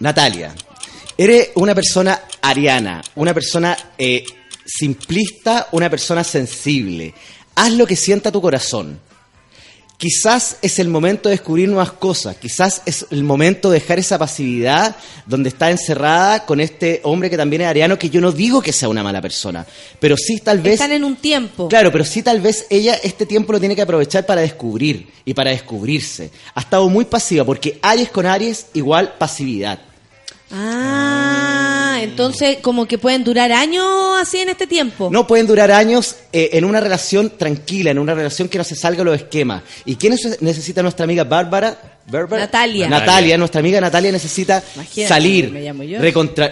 [0.00, 0.54] Natalia,
[1.18, 4.24] eres una persona ariana, una persona eh,
[4.66, 7.14] simplista, una persona sensible.
[7.54, 9.00] Haz lo que sienta tu corazón.
[9.98, 14.18] Quizás es el momento de descubrir nuevas cosas, quizás es el momento de dejar esa
[14.18, 14.94] pasividad
[15.24, 18.74] donde está encerrada con este hombre que también es ariano, que yo no digo que
[18.74, 19.66] sea una mala persona,
[19.98, 20.74] pero sí tal vez...
[20.74, 21.68] Están en un tiempo.
[21.68, 25.32] Claro, pero sí tal vez ella este tiempo lo tiene que aprovechar para descubrir y
[25.32, 26.30] para descubrirse.
[26.54, 29.78] Ha estado muy pasiva porque Aries con Aries igual pasividad.
[30.50, 33.84] Ah, entonces como que pueden durar años
[34.20, 35.08] así en este tiempo.
[35.10, 38.76] No pueden durar años eh, en una relación tranquila, en una relación que no se
[38.76, 39.62] salga de los esquemas.
[39.84, 41.92] ¿Y quién neces- necesita nuestra amiga Bárbara?
[42.38, 42.88] Natalia.
[42.88, 45.50] Natalia, nuestra amiga Natalia necesita Imagínate, salir,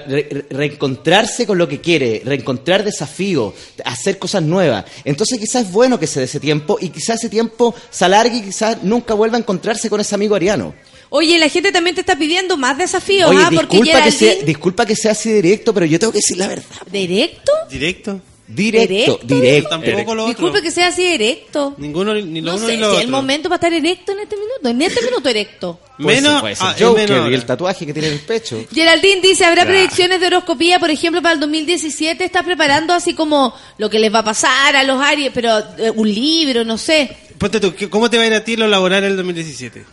[0.09, 3.55] re- re- reencontrarse con lo que quiere, reencontrar desafíos,
[3.85, 4.85] hacer cosas nuevas.
[5.05, 8.39] Entonces quizás es bueno que se dé ese tiempo y quizás ese tiempo se alargue
[8.39, 10.75] y quizás nunca vuelva a encontrarse con ese amigo ariano.
[11.11, 13.51] Oye, la gente también te está pidiendo más desafíos, Oye, ¿ah?
[13.55, 14.47] Porque disculpa que, sea, Geraldine...
[14.47, 16.65] disculpa que sea así directo, pero yo tengo que decir la verdad.
[16.91, 17.53] ¿Directo?
[17.71, 18.21] ¿Directo?
[18.47, 19.69] Directo, directo.
[19.71, 20.35] Tampoco lo otro.
[20.35, 21.75] Disculpe que sea así erecto.
[21.79, 23.05] Ninguno, ni lo No uno sé ni si lo es otro.
[23.05, 24.69] el momento para estar erecto en este minuto.
[24.69, 25.81] En este minuto erecto.
[25.99, 28.63] Puede ser- Menos- ah, Joker menos y el tatuaje que tiene en el pecho.
[28.73, 29.71] Geraldine dice, ¿habrá Claro.
[29.79, 32.23] predicciones de horoscopía, por ejemplo, para el 2017?
[32.23, 35.91] ¿Estás preparando así como lo que les va a pasar a los Aries, pero eh,
[35.95, 37.17] un libro, no sé?
[37.39, 39.85] Ponte tú, ¿qué- ¿cómo te va a ir a ti lo laboral en el 2017?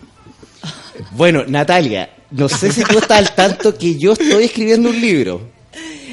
[1.11, 5.51] Bueno, Natalia, no sé si tú estás al tanto que yo estoy escribiendo un libro.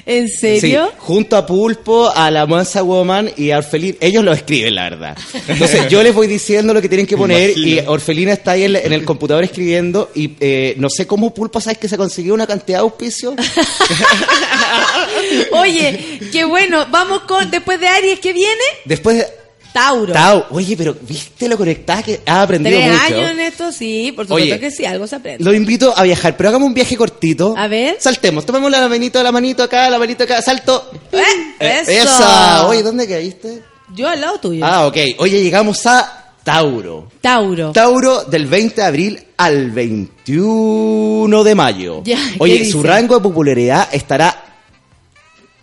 [0.08, 0.86] ¿En serio?
[0.86, 3.98] Sí, junto a Pulpo, a la Mansa Woman y a Orfelina.
[4.00, 5.18] Ellos lo escriben, la verdad.
[5.46, 7.78] Entonces, yo les voy diciendo lo que tienen que poner y.
[7.86, 11.76] Orfelina está ahí en, en el computador escribiendo y eh, no sé cómo Pulpo, ¿sabes
[11.76, 13.34] que se consiguió una cantidad de auspicios?
[15.52, 16.86] Oye, qué bueno.
[16.90, 18.64] Vamos con, después de Aries, ¿qué viene?
[18.86, 19.26] Después de...
[19.72, 20.12] Tauro.
[20.12, 23.04] Tau, oye, pero ¿viste lo conectada que has aprendido Tres mucho?
[23.04, 25.44] años en esto, sí, por supuesto Oye, que sí, algo se aprende.
[25.44, 27.54] Lo invito a viajar, pero hagamos un viaje cortito.
[27.56, 27.96] A ver.
[28.00, 30.90] Saltemos, tomemos la manito, la manito acá, la manito acá, salto.
[31.12, 31.18] Eh,
[31.60, 31.90] Eh, eso.
[31.90, 32.66] esa.
[32.66, 33.62] Oye, ¿dónde caíste?
[33.94, 34.64] Yo al lado tuyo.
[34.64, 34.96] Ah, ok.
[35.18, 37.08] Oye, llegamos a Tauro.
[37.20, 37.72] Tauro.
[37.72, 42.02] Tauro del 20 de abril al 21 de mayo.
[42.04, 44.44] Ya, ¿qué Oye, su rango de popularidad estará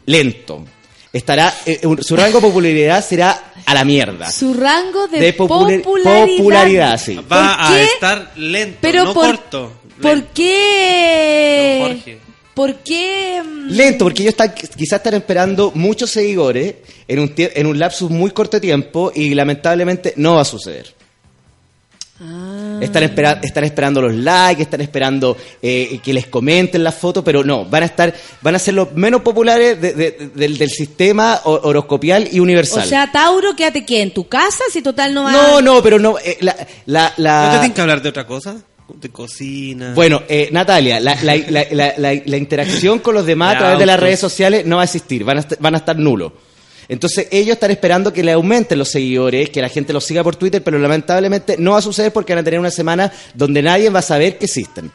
[0.06, 0.64] lento.
[1.16, 4.30] Estará, eh, un- su rango de popularidad será a la mierda.
[4.30, 6.38] Su rango de, De popular- popularidad.
[6.38, 7.16] popularidad, sí.
[7.16, 9.72] Va ¿Por a estar lento, Pero no por, corto.
[10.02, 10.30] ¿por lento.
[10.34, 11.78] qué?
[11.82, 12.20] Jorge.
[12.54, 13.42] ¿Por qué?
[13.44, 16.76] mm, Lento, porque ellos están, quizás están esperando muchos seguidores
[17.08, 20.95] en un, en un lapsus muy corto de tiempo y lamentablemente no va a suceder.
[22.22, 22.80] Ah.
[22.82, 27.44] Están, espera- están esperando los likes, están esperando eh, que les comenten las fotos, pero
[27.44, 31.42] no, van a estar, van a ser los menos populares de- de- del, del sistema
[31.44, 32.88] ho- horoscopial y O universal.
[32.88, 34.02] sea, Tauro, quédate ¿qué?
[34.02, 34.64] ¿En tu casa?
[34.72, 36.56] Si total no va no, no, pero no, eh, la,
[36.86, 38.56] la, la- ¿No te tienen que hablar de otra cosa?
[38.94, 39.94] De cocina.
[39.94, 43.80] Bueno, eh, Natalia, la, la- la- la- la- la interacción con los demás a través
[43.80, 46.32] de las redes sociales no va a existir, van a, van a estar nulos.
[46.90, 50.36] Entonces ellos están esperando que le aumenten los seguidores, que la gente los siga por
[50.36, 53.90] Twitter, pero lamentablemente no va a suceder porque van a tener una semana donde nadie
[53.90, 54.92] va a saber que existen.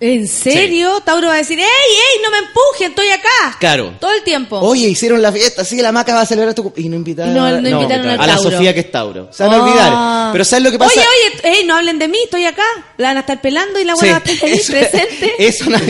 [0.00, 1.00] ¿En serio?
[1.04, 3.56] Tauro va a decir, ¡Ey, ey, no me empujen, estoy acá!
[3.60, 3.92] Claro.
[4.00, 4.58] Todo el tiempo.
[4.60, 6.72] Oye, hicieron la fiesta, sí, la maca va a celebrar tu...
[6.76, 8.38] Y no invitaron, no- no invitaron al a la.
[8.38, 9.28] Sofía que es Tauro.
[9.30, 9.62] Se van a Ah.
[9.62, 10.32] olvidar.
[10.32, 10.98] Pero ¿sabes lo que pasa?
[11.00, 11.06] Oye,
[11.44, 12.64] oye, ey, no hablen de mí, estoy acá.
[12.96, 15.34] La van a estar pelando y la Sí, buena va a estar ahí eso- presente.
[15.38, 15.80] eso los,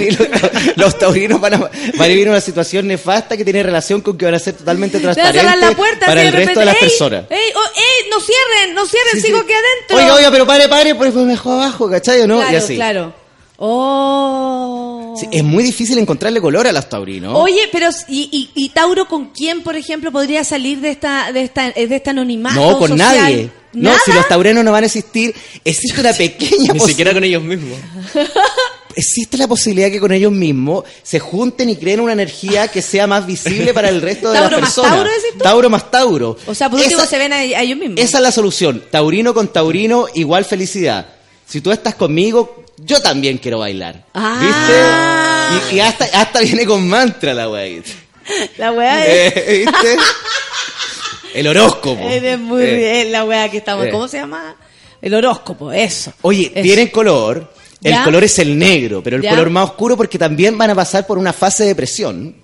[0.77, 1.71] los taurinos van a, van
[2.01, 5.11] a vivir una situación nefasta que tiene relación con que van a ser totalmente van
[5.11, 7.25] a transparentes cerrar la puerta para el de resto de las ¡Ey, personas.
[7.31, 9.97] ¡Ey, oh, ey, no cierren, no cierren, sigo aquí adentro!
[9.99, 12.39] Oiga, oiga, pero pare, pare, pues pues, mejor abajo, ¿cachai o no?
[12.39, 12.75] Claro, y así.
[12.75, 13.20] claro.
[13.63, 15.15] Oh.
[15.19, 17.35] Sí, es muy difícil encontrarle color a los taurinos.
[17.37, 21.43] Oye, pero ¿y, y, y Tauro con quién, por ejemplo, podría salir de esta de
[21.43, 23.17] esta de este anonimato no, con social?
[23.17, 23.51] nadie.
[23.73, 25.35] No, si los taurenos no van a existir,
[25.65, 27.79] existe una pequeña Ni siquiera con ellos mismos.
[28.97, 33.07] Existe la posibilidad que con ellos mismos se junten y creen una energía que sea
[33.07, 34.93] más visible para el resto de ¿Tauro las más personas.
[34.97, 35.39] Tauro, decís tú?
[35.45, 36.37] Tauro más Tauro.
[36.47, 38.01] O sea, por último Esa- se ven a, a ellos mismos.
[38.01, 38.83] Esa es la solución.
[38.91, 41.07] Taurino con taurino, igual felicidad.
[41.47, 44.05] Si tú estás conmigo, yo también quiero bailar.
[44.15, 44.39] Ah.
[44.41, 45.75] ¿Viste?
[45.75, 47.83] Y, y hasta, hasta viene con mantra la weá.
[48.59, 49.97] La weá es, Eh, ¿Viste?
[51.35, 52.09] El horóscopo.
[52.09, 52.75] es muy Eh.
[52.77, 53.87] bien la weá que estamos.
[53.87, 53.91] Eh.
[53.91, 54.57] ¿Cómo se llama?
[55.01, 56.13] El horóscopo, eso.
[56.23, 56.63] Oye, Eso.
[56.63, 57.53] tienen color.
[57.83, 58.05] El ¿Ya?
[58.05, 59.31] color es el negro, pero el ¿Ya?
[59.31, 62.37] color más oscuro porque también van a pasar por una fase de depresión.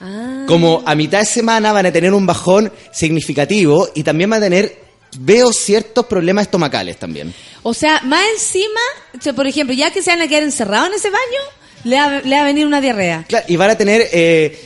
[0.00, 0.44] Ah.
[0.46, 4.44] Como a mitad de semana van a tener un bajón significativo y también van a
[4.46, 4.83] tener,
[5.18, 7.32] veo ciertos problemas estomacales también.
[7.62, 8.80] O sea, más encima,
[9.18, 11.40] o sea, por ejemplo, ya que se van a quedar encerrados en ese baño,
[11.84, 13.24] le va, le va a venir una diarrea.
[13.28, 14.58] Claro, y van a tener, eh,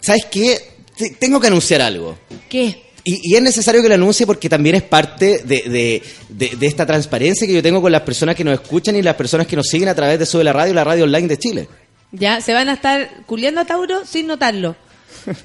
[0.00, 0.58] ¿sabes qué?
[0.96, 2.18] Te- Tengo que anunciar algo.
[2.48, 2.84] ¿Qué?
[3.04, 6.66] Y, y es necesario que lo anuncie porque también es parte de, de- de- de
[6.66, 9.56] esta transparencia que yo tengo con las personas que nos escuchan y las personas que
[9.56, 11.68] nos siguen a través de Sube la Radio, la radio online de Chile.
[12.12, 14.76] Ya, se van a estar culiando a Tauro sin notarlo.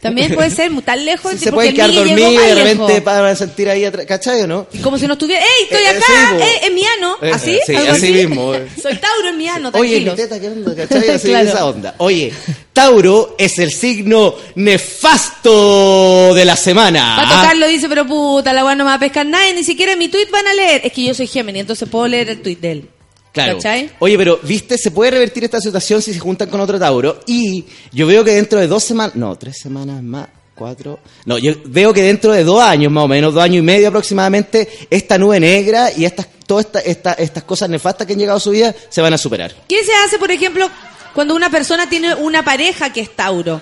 [0.01, 1.31] También puede ser tan lejos.
[1.33, 4.47] Sí, se el quedar dormidos y de repente van a sentir ahí atrás, ¿cachai o
[4.47, 4.67] no?
[4.73, 6.03] Y Como si no estuviera, ¡Ey, estoy Eh, acá!
[6.05, 6.43] sí, po.
[6.43, 7.15] eh, es mi ano.
[7.21, 7.59] Eh, ¿Así?
[7.65, 8.67] sí, ¿Algo así mismo, eh.
[8.81, 10.75] Soy Tauro en mi ano, Oye, mi teta, ¿qué onda?
[10.75, 11.09] ¿Cachai?
[11.15, 11.49] Así Claro.
[11.49, 11.95] esa onda.
[11.97, 12.33] Oye,
[12.73, 17.17] Tauro es el signo nefasto de la semana.
[17.17, 19.63] Va a tocarlo, dice, pero puta, la weá no me va a pescar nadie, ni
[19.63, 20.81] siquiera en mi tweet van a leer.
[20.83, 22.89] Es que yo soy Gemini, entonces puedo leer el tweet de él.
[23.33, 23.55] Claro.
[23.57, 23.89] ¿Cachai?
[23.99, 24.77] Oye, pero, ¿viste?
[24.77, 27.19] Se puede revertir esta situación si se juntan con otro Tauro.
[27.25, 30.99] Y yo veo que dentro de dos semanas, no, tres semanas más, cuatro.
[31.25, 33.87] No, yo veo que dentro de dos años, más o menos, dos años y medio
[33.87, 38.37] aproximadamente, esta nube negra y estas, todas esta- esta- estas cosas nefastas que han llegado
[38.37, 39.51] a su vida se van a superar.
[39.67, 40.69] ¿Qué se hace, por ejemplo,
[41.15, 43.59] cuando una persona tiene una pareja que es Tauro?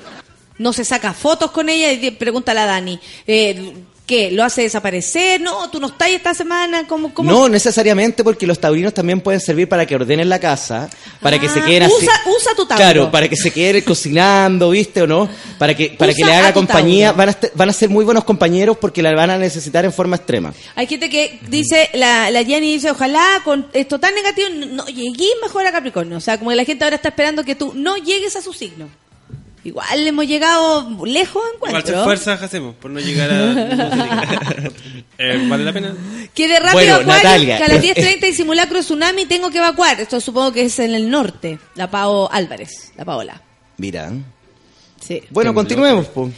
[0.58, 3.00] No se saca fotos con ella y pregunta a la Dani.
[3.26, 3.74] eh,
[4.12, 4.30] ¿qué?
[4.30, 5.40] ¿Lo hace desaparecer?
[5.40, 6.86] No, tú no estás esta semana.
[6.86, 7.32] ¿Cómo, cómo?
[7.32, 10.90] No necesariamente porque los taurinos también pueden servir para que ordenen la casa,
[11.22, 11.94] para que se Ah, queden así.
[11.98, 12.84] usa, usa tu tauro.
[12.84, 15.30] Claro, para que se queden cocinando, ¿viste o no?
[15.58, 18.76] Para que para que le haga compañía, van a, van a ser muy buenos compañeros
[18.82, 20.54] porque la van a necesitar en forma extrema.
[20.76, 24.86] Hay gente que dice, la, la Jenny dice, ojalá con esto tan negativo no, no
[24.88, 26.18] llegué mejor a Capricornio.
[26.18, 28.52] O sea, como que la gente ahora está esperando que tú no llegues a su
[28.52, 28.90] signo.
[29.64, 34.70] Igual hemos llegado lejos, Igual se esfuerza hacemos por no llegar a...
[35.24, 35.96] Eh, ¿Vale la pena?
[36.34, 39.52] Que de rápido Bueno, Natalia, que a las eh, 10.30 y simulacro de tsunami tengo
[39.52, 40.00] que evacuar.
[40.00, 41.60] Esto supongo que es en el norte.
[41.76, 43.40] La Pao Álvarez, la Paola.
[43.78, 44.12] Mira.
[45.00, 45.22] Sí.
[45.30, 46.34] Bueno, continuemos, pues.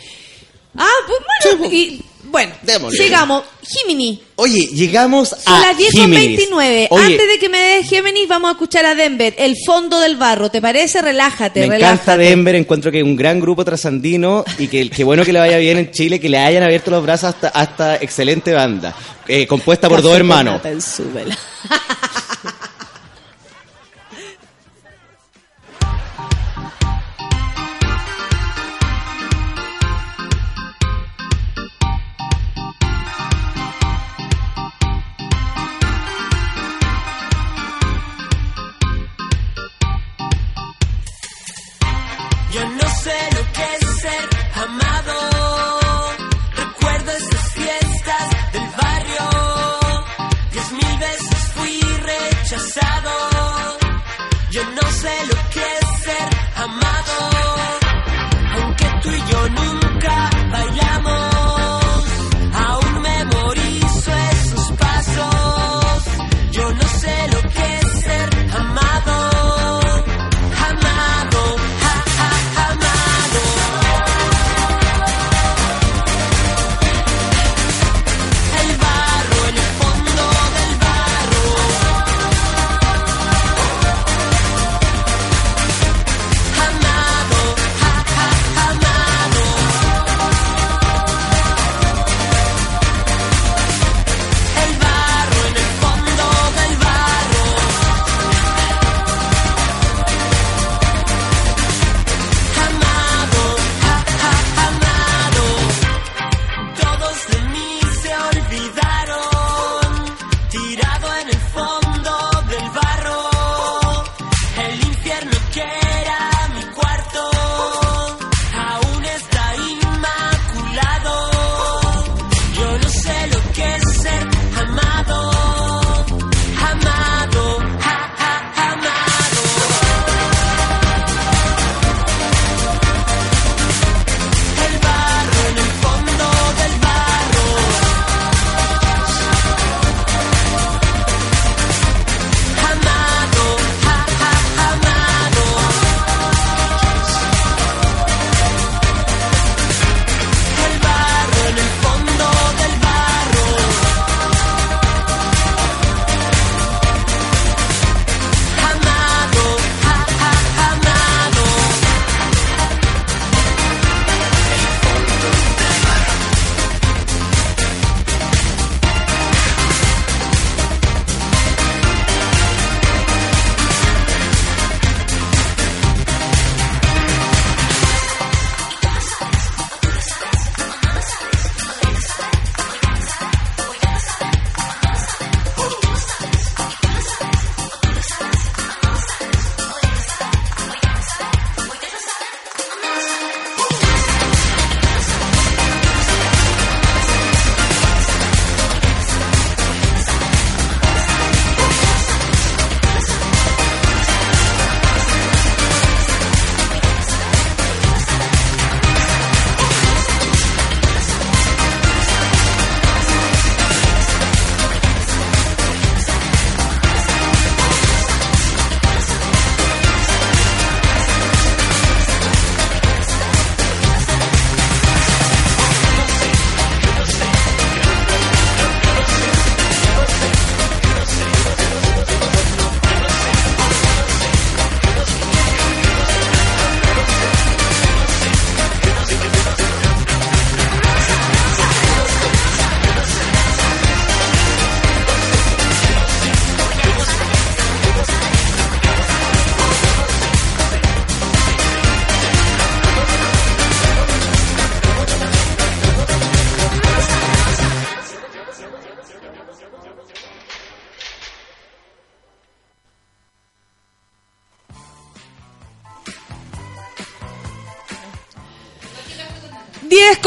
[0.75, 1.73] Ah, pues bueno.
[1.73, 2.03] y,
[2.33, 2.97] bueno, Démosle.
[3.01, 3.43] sigamos.
[3.65, 4.21] Jiminy.
[4.35, 6.37] Oye, llegamos a las 10 con Géminis.
[6.37, 6.87] 29.
[6.89, 10.17] Oye, Antes de que me des Géminis, vamos a escuchar a Denver, el fondo del
[10.17, 10.49] barro.
[10.51, 11.01] ¿Te parece?
[11.01, 11.93] Relájate, me relájate.
[12.01, 15.39] encanta Denver, encuentro que es un gran grupo trasandino y que qué bueno que le
[15.39, 18.93] vaya bien en Chile, que le hayan abierto los brazos hasta, hasta excelente banda,
[19.27, 20.53] eh, compuesta por Café dos con hermanos.
[20.55, 21.37] nata en su vela.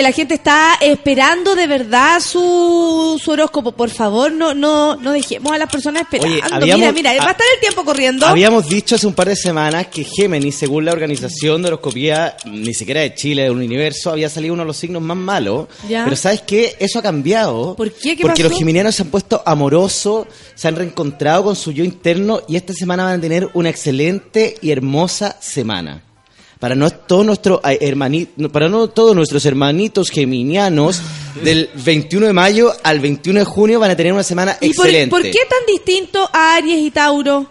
[0.03, 3.73] la gente está esperando de verdad su, su horóscopo.
[3.73, 6.35] Por favor, no, no, no dejemos a las personas esperando.
[6.37, 8.27] Oye, habíamos- mira, mira, va a estar el tiempo corriendo.
[8.27, 12.74] Habíamos dicho hace un par de semanas que Géminis, según la organización de horoscopía, ni
[12.74, 15.69] siquiera de Chile, del universo, había salido uno de los signos más malos.
[15.89, 16.05] Ya.
[16.05, 16.77] Pero ¿sabes qué?
[16.79, 17.74] Eso ha cambiado.
[17.77, 18.16] ¿Por qué?
[18.16, 18.51] ¿Qué Porque pasó?
[18.51, 22.73] los geminianos se han puesto amorosos, se han reencontrado con su yo interno y esta
[22.73, 26.03] semana van a tener una excelente y hermosa semana.
[26.63, 31.01] Para no todos nuestros eh, hermani- para no todos nuestros hermanitos geminianos
[31.43, 34.87] del 21 de mayo al 21 de junio van a tener una semana ¿Y por,
[34.87, 35.11] excelente.
[35.11, 37.47] por qué tan distinto a Aries y Tauro?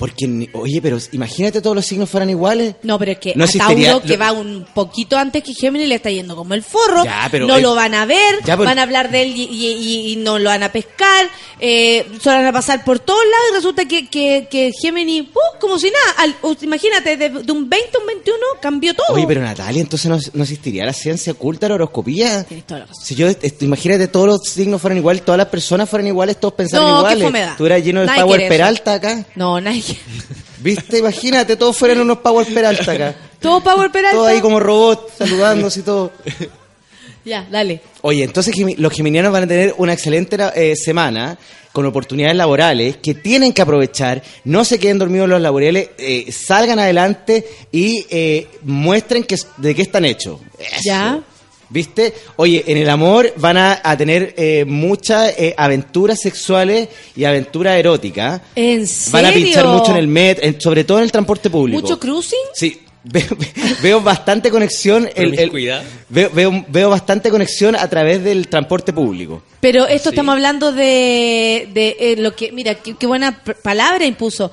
[0.00, 2.74] Porque, oye, pero imagínate todos los signos fueran iguales.
[2.82, 5.52] No, pero es que No a existiría- Tauro, que lo- va un poquito antes que
[5.54, 7.04] Géminis, le está yendo como el forro.
[7.04, 9.36] Ya, pero no es- lo van a ver, Ya, pero- van a hablar de él
[9.36, 9.66] y, y-
[10.08, 11.28] y- y no lo van a pescar.
[11.60, 15.58] Eh, se van a pasar por todos lados y resulta que, que, que Géminis, ¡uh!
[15.60, 16.12] como si nada.
[16.16, 19.08] Al- uh, imagínate, de, de un 20 a un 21 cambió todo.
[19.10, 22.44] Oye, pero Natalia, entonces no, no existiría la ciencia oculta, la horoscopía.
[22.44, 23.04] Tienes toda la razón.
[23.04, 26.54] Si yo, est- imagínate, todos los signos fueran iguales, todas las personas fueran iguales, todos
[26.54, 27.56] pensaran No, qué iguales.
[27.58, 28.48] Tú eras lleno de Nadie Power.
[28.48, 29.26] Peralta acá.
[29.34, 29.84] No, nadie.
[30.58, 30.98] ¿Viste?
[30.98, 33.16] Imagínate, todos fueran unos Power Peralta acá.
[33.40, 34.16] ¿Todo Power Peralta?
[34.16, 36.12] Todos ahí como robots, saludándose y todo.
[37.24, 37.80] Ya, dale.
[38.02, 41.38] Oye, entonces los geminianos van a tener una excelente eh, semana
[41.72, 46.78] con oportunidades laborales que tienen que aprovechar, no se queden dormidos los laborales, eh, salgan
[46.78, 50.40] adelante y eh, muestren que, de qué están hechos.
[50.58, 50.80] Eso.
[50.84, 51.22] Ya.
[51.72, 52.12] ¿Viste?
[52.36, 57.78] Oye, en el amor van a, a tener eh, muchas eh, aventuras sexuales y aventuras
[57.78, 58.40] eróticas.
[58.56, 59.12] ¿En serio?
[59.12, 61.80] Van a pinchar mucho en el met, en- sobre todo en el transporte público.
[61.80, 62.38] ¿Mucho cruising?
[62.54, 63.24] Sí, veo,
[63.82, 65.08] veo bastante conexión.
[65.14, 65.50] el- el-
[66.08, 69.42] veo, veo, veo bastante conexión a través del transporte público.
[69.60, 74.50] Pero esto estamos hablando de, de eh, lo que, mira, qué, qué buena palabra impuso.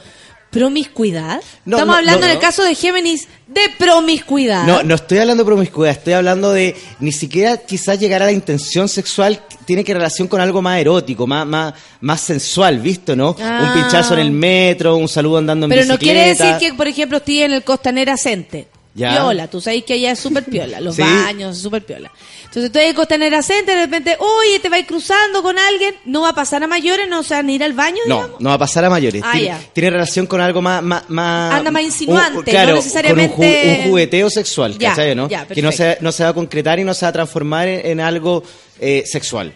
[0.57, 1.41] Promiscuidad.
[1.65, 2.41] No, estamos no, hablando no, en el no.
[2.41, 4.65] caso de Géminis de promiscuidad.
[4.65, 8.31] No, no estoy hablando de promiscuidad, estoy hablando de ni siquiera quizás llegar a la
[8.31, 13.35] intención sexual tiene que relación con algo más erótico, más, más, más sensual, ¿visto, no?
[13.39, 13.73] Ah.
[13.73, 16.13] Un pinchazo en el metro, un saludo andando en Pero no bicicleta.
[16.13, 18.67] quiere decir que, por ejemplo, estoy en el Costanera Center.
[18.97, 19.11] Ya.
[19.11, 21.03] Piola, tú sabes que allá es súper piola, los Sí.
[21.03, 22.11] baños, súper piola.
[22.39, 26.21] Entonces estoy en el Costanera Center, de repente, oye, te vas cruzando con alguien, no
[26.21, 28.41] va a pasar a mayores, no se van a ir al baño, No, digamos.
[28.41, 29.21] no va a pasar a mayores.
[29.23, 29.33] Ah,
[29.71, 30.81] tiene, relación con algo más...
[30.81, 34.77] más, más- Anda más insinuante, un- claro, no necesariamente- Con un, ju- un jugueteo sexual,
[34.79, 35.29] Ya, ¿cachai, no?
[35.29, 37.67] ya, que no se, no se va a concretar y no se va a transformar
[37.67, 38.41] en, en algo
[38.79, 39.53] eh, sexual.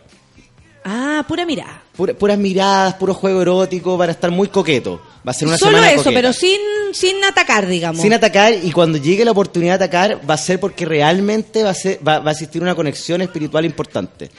[0.86, 1.81] Ah, pura mirada.
[1.96, 5.00] Pura- puras miradas, puro juego erótico, van a estar muy coquetos.
[5.28, 6.16] Va a ser una Solo semana eso, coqueta.
[6.16, 6.58] pero sin,
[6.94, 8.02] sin atacar, digamos.
[8.02, 11.70] Sin atacar y cuando llegue la oportunidad de atacar va a ser porque realmente va
[11.72, 14.32] a, ser, va, va a existir una conexión espiritual importante.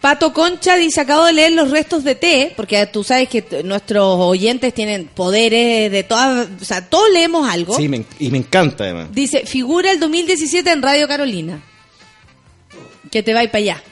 [0.00, 4.16] Pato Concha dice, acabo de leer los restos de té, porque tú sabes que nuestros
[4.18, 7.76] oyentes tienen poderes de todas, o sea, todos leemos algo.
[7.76, 9.08] Sí, me y me encanta además.
[9.12, 11.60] Dice, figura el 2017 en Radio Carolina.
[13.10, 13.82] Que te va a ir para allá.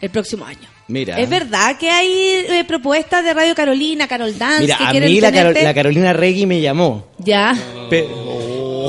[0.00, 0.68] El próximo año.
[0.88, 1.18] Mira.
[1.20, 2.10] ¿Es verdad que hay
[2.48, 5.62] eh, propuestas de Radio Carolina, Carol Dance, Mira, que a mí la, Caro- tenerte?
[5.64, 7.06] la Carolina Regui me llamó.
[7.18, 7.54] Ya.
[7.90, 8.08] Pe-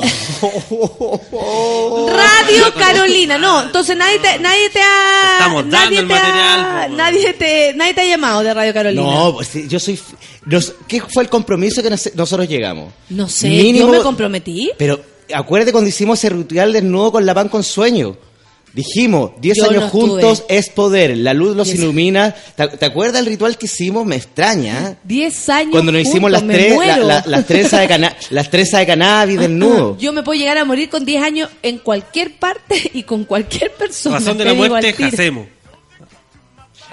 [1.30, 5.38] Radio Carolina, no, entonces nadie te, nadie te ha...
[5.38, 8.72] Estamos dando nadie el te ha- material, nadie, te, nadie te ha llamado de Radio
[8.74, 9.02] Carolina.
[9.02, 9.98] No, pues yo soy...
[10.46, 12.92] nos- ¿Qué fue el compromiso que nos- nosotros llegamos?
[13.10, 14.70] No sé, Mínimo- yo me comprometí.
[14.78, 15.00] Pero
[15.34, 18.16] acuérdate cuando hicimos ese ritual desnudo con la pan con sueño.
[18.72, 22.32] Dijimos, 10 Yo años no juntos es poder, la luz los Diez- ilumina.
[22.54, 24.06] ¿Te, te acuerdas el ritual que hicimos?
[24.06, 24.90] Me extraña.
[24.90, 24.96] ¿eh?
[25.02, 28.78] 10 años Cuando nos hicimos las tres, la- la- las trenzas de, cana- las trenzas
[28.80, 29.98] de cannabis desnudo.
[29.98, 33.72] Yo me puedo llegar a morir con 10 años en cualquier parte y con cualquier
[33.72, 34.18] persona.
[34.18, 35.46] Razón de la muerte, hacemos.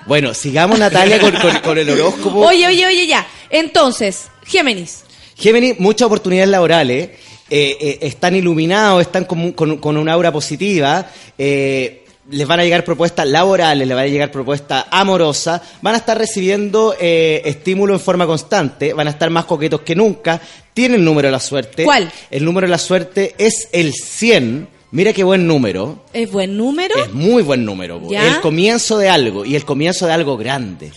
[0.07, 2.39] Bueno, sigamos Natalia con, con- con el horóscopo.
[2.39, 3.27] Oye, oye, oye, ya.
[3.49, 5.03] Entonces, Géminis.
[5.35, 7.09] Géminis, muchas oportunidades laborales.
[7.49, 11.07] Eh, eh, están iluminados, están con, un- con, con una aura positiva.
[11.37, 15.61] eh, les van a llegar propuestas laborales, les van a llegar propuestas amorosas.
[15.81, 18.91] Van a estar recibiendo eh, estímulo en forma constante.
[18.91, 20.41] Van a estar más coquetos que nunca.
[20.73, 21.85] Tienen el número de la suerte.
[21.85, 22.11] ¿Cuál?
[22.29, 24.67] El número de la suerte es el 100.
[24.91, 26.03] Mira qué buen número.
[26.11, 26.95] ¿Es buen número?
[27.01, 28.01] Es muy buen número.
[28.11, 30.91] El comienzo de algo y el comienzo de algo grande.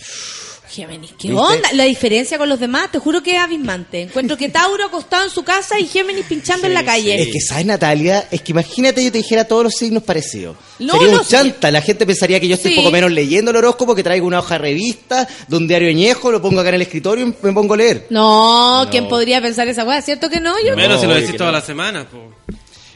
[0.71, 1.41] Géminis, ¿qué ¿Viste?
[1.41, 1.69] onda?
[1.73, 4.01] La diferencia con los demás, te juro que es abismante.
[4.03, 7.21] Encuentro que Tauro acostado en su casa y Géminis pinchando en la calle.
[7.21, 8.27] Es que, ¿sabes, Natalia?
[8.31, 10.55] Es que imagínate yo te dijera todos los signos parecidos.
[10.79, 11.31] No, Sería no, un sí.
[11.31, 11.69] chanta.
[11.71, 12.77] La gente pensaría que yo estoy Sí.
[12.77, 16.31] poco menos leyendo el horóscopo, que traigo una hoja de revista, de un diario añejo,
[16.31, 18.07] lo pongo acá en el escritorio y me pongo a leer.
[18.09, 20.01] No, ¿quién podría pensar esa weá?
[20.01, 20.55] ¿Cierto que no?
[20.65, 21.57] Yo Menos si lo decís toda no.
[21.57, 22.07] la semana.
[22.09, 22.31] po.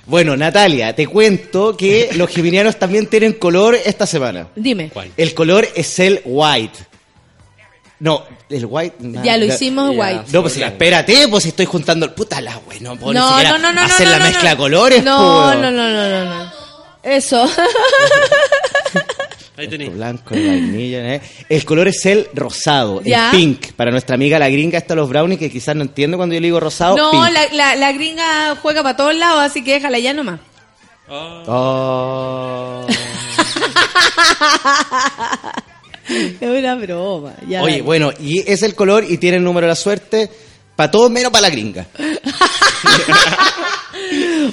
[0.07, 4.47] Bueno, Natalia, te cuento que los geminianos también tienen color esta semana.
[4.55, 4.91] Dime.
[5.17, 6.77] El color es el white.
[7.99, 8.95] No, el white.
[9.23, 10.25] Ya lo hicimos white.
[10.31, 12.13] No, pues espérate, pues si estoy juntando.
[12.13, 14.49] Puta la wey, no puedo No, no, no, no, hacer no, la no, mezcla no.
[14.49, 16.51] de colores, No, no, no, no, no, no.
[17.03, 17.49] Eso.
[19.57, 19.93] Ahí tenéis.
[19.93, 21.21] Blanco, vainilla, ¿eh?
[21.47, 23.31] El color es el rosado, Ya.
[23.31, 23.71] el pink.
[23.73, 26.47] Para nuestra amiga la gringa, está los brownies que quizás no entiende cuando yo le
[26.47, 26.97] digo rosado.
[26.97, 27.31] No, pink.
[27.31, 30.41] la, la, la gringa juega para todos lados, así que déjala ya nomás.
[31.07, 32.85] Oh.
[36.39, 37.33] Es una broma.
[37.47, 40.29] Ya Oye, bueno, y es el color y tiene el número de la suerte
[40.75, 41.87] para todos menos para la gringa.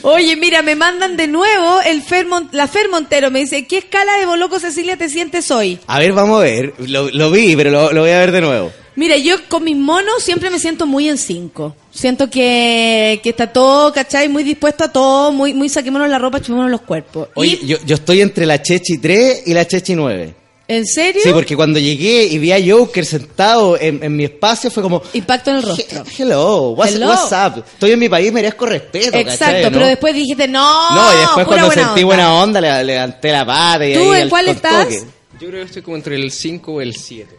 [0.03, 3.31] Oye, mira, me mandan de nuevo el Fer Mon- la Fer Montero.
[3.31, 5.79] Me dice, ¿qué escala de Boloco Cecilia te sientes hoy?
[5.87, 6.75] A ver, vamos a ver.
[6.79, 8.73] Lo, lo vi, pero lo, lo voy a ver de nuevo.
[8.95, 11.75] Mira, yo con mis monos siempre me siento muy en cinco.
[11.91, 14.29] Siento que, que está todo, ¿cachai?
[14.29, 17.29] Muy dispuesto a todo, muy, muy saquémonos la ropa, chumémonos los cuerpos.
[17.35, 20.35] Oye, ¿Y yo, yo estoy entre la Chechi 3 y la Chechi 9.
[20.73, 21.21] En serio?
[21.23, 25.03] Sí, porque cuando llegué y vi a Joker sentado en, en mi espacio fue como...
[25.13, 26.05] Impacto en el rostro.
[26.19, 27.09] Hello, what's, Hello.
[27.09, 27.65] what's up?
[27.75, 29.71] Estoy en mi país, merezco respeto, Exacto, ¿cachai, no?
[29.73, 32.07] pero después dijiste, no, No, y después cuando buena sentí onda.
[32.07, 34.85] buena onda, le, levanté la pata y ¿Tú ahí en cuál estás?
[34.85, 35.03] toque.
[35.41, 37.37] Yo creo que estoy como entre el 5 o el 7.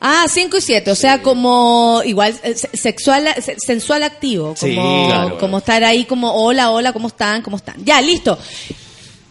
[0.00, 4.56] Ah, 5 y 7, o sea, como igual eh, se- sexual, se- sensual activo, como,
[4.72, 4.74] Sí,
[5.08, 5.38] claro.
[5.38, 7.40] como estar ahí como hola, hola, ¿cómo están?
[7.40, 7.76] ¿Cómo están?
[7.82, 8.38] Ya, listo.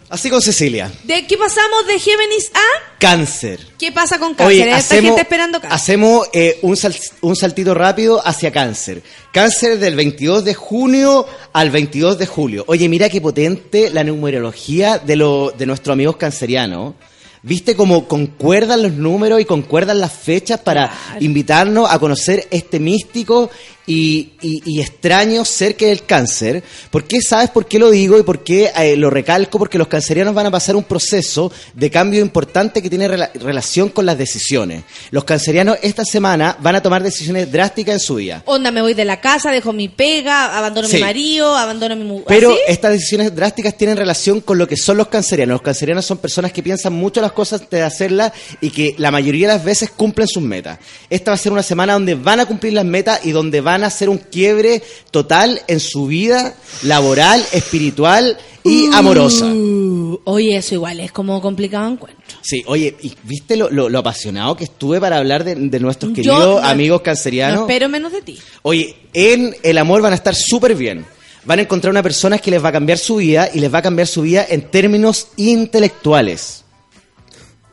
[0.07, 0.91] Así con Cecilia.
[1.03, 3.60] ¿De qué pasamos de Géminis a Cáncer.
[3.80, 4.48] qué pasa con cáncer?
[4.48, 5.76] Oye, Esta hacemos, gente esperando cáncer.
[5.76, 9.02] hacemos eh, un, sal- un saltito rápido hacia cáncer.
[9.34, 12.64] Cáncer del 22 de junio al 22 de julio.
[12.68, 16.94] Oye, mira qué potente la numerología de, lo, de nuestros amigos cancerianos.
[17.41, 23.52] ¿Viste cómo concuerdan los números y concuerdan las fechas para invitarnos a conocer este místico
[23.88, 26.64] y, y- y extraño ser que es el cáncer?
[26.90, 29.60] ¿Por qué sabes por qué lo digo y por qué eh, lo recalco?
[29.60, 33.90] Porque los cancerianos van a pasar un proceso de cambio importante que tiene rela- relación
[33.90, 34.84] con las decisiones.
[35.12, 38.41] Los cancerianos esta semana van a tomar decisiones drásticas en su vida.
[38.45, 40.95] Onda, me voy de la casa, dejo mi pega, abandono Sí.
[40.98, 42.26] mi marido, abandono mi mujer.
[42.28, 45.53] Pero estas decisiones drásticas tienen relación con lo que son los cancerianos.
[45.56, 48.32] Los cancerianos son personas que piensan mucho las cosas antes de hacerlas
[48.62, 50.80] y que la mayoría de las veces cumplen sus metas.
[51.10, 53.75] Esta va a ser una semana donde van a cumplir las metas y donde van
[53.84, 54.82] a hacer un quiebre
[55.12, 59.46] total en su vida laboral, espiritual y amorosa.
[59.46, 62.38] Uh, oye, eso igual es como complicado encuentro.
[62.42, 66.14] Sí, oye, ¿y viste lo, lo- lo apasionado que estuve para hablar de, de nuestros
[66.14, 67.62] queridos no- amigos No cancerianos?
[67.62, 68.40] espero menos de ti.
[68.64, 71.06] Oye, en el amor van a estar súper bien.
[71.46, 73.78] Van a encontrar una persona que les va a cambiar su vida y les va
[73.78, 76.64] a cambiar su vida en términos intelectuales.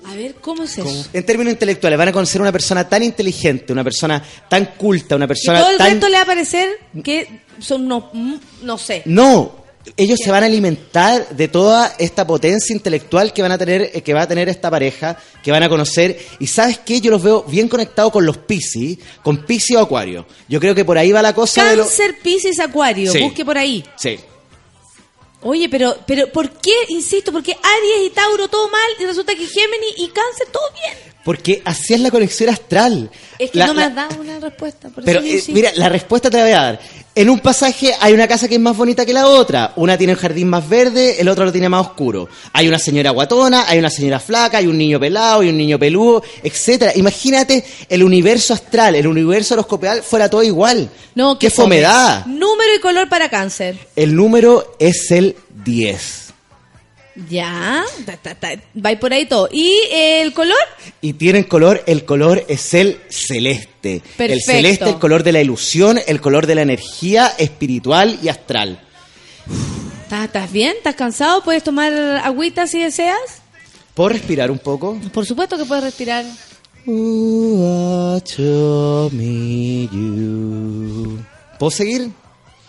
[0.05, 1.07] A ver, ¿cómo es eso?
[1.13, 5.27] En términos intelectuales, van a conocer una persona tan inteligente, una persona tan culta, una
[5.27, 5.91] Y persona todo el tan...
[5.93, 6.69] resto le va a parecer
[7.05, 8.05] que son unos,
[8.63, 9.03] no sé.
[9.05, 9.63] No,
[9.97, 14.03] ellos se van a alimentar de toda esta potencia intelectual que van a tener, eh,
[14.03, 16.19] que va a tener esta pareja, que van a conocer.
[16.41, 20.27] Y sabes qué, yo los veo bien conectados con los Piscis, con Piscis o Acuario.
[20.49, 21.77] Yo creo que por ahí va la cosa de.
[21.79, 23.21] Cáncer, Piscis, Acuario, Sí.
[23.21, 23.85] busque por ahí.
[23.97, 24.19] Sí.
[25.43, 29.35] Oye, pero, pero ¿por qué, insisto, por qué Aries y Tauro todo mal y resulta
[29.35, 31.12] que Géminis y Cáncer todo bien?
[31.25, 33.11] Porque así es la conexión astral.
[33.39, 34.89] Es que La- no me has dado una respuesta.
[34.89, 36.81] Por Pero eso eh, mira, la respuesta te la voy a dar.
[37.15, 39.73] En un pasaje hay una casa que es más bonita que la otra.
[39.77, 42.27] Una tiene el jardín más verde, el otro lo tiene más oscuro.
[42.55, 45.79] Hay una señora guatona, hay una señora flaca, hay un niño pelado, y un niño
[45.79, 46.93] peludo, etcétera.
[46.97, 50.89] Imagínate el universo astral, el universo horoscopial fuera todo igual.
[51.15, 51.77] No, qué fome.
[51.77, 52.25] fomedad.
[52.27, 53.77] Número y color para Cáncer.
[53.95, 56.22] El número es el 10.
[57.29, 59.49] Ya, ta, ta, ta, va por ahí todo.
[59.53, 60.57] ¿Y el color?
[61.01, 63.97] Y tienen color, el color es el celeste.
[63.97, 64.53] El Perfecto.
[64.53, 68.81] celeste, el color de la ilusión, el color de la energía espiritual y astral.
[70.05, 70.75] ¿Estás estás bien?
[70.77, 71.43] ¿Estás cansado?
[71.43, 73.19] ¿Puedes tomar agüita si deseas?
[73.95, 74.99] ¿Puedo respirar un poco?
[75.13, 76.25] Por supuesto que puedes respirar.
[81.59, 82.11] ¿Puedo seguir?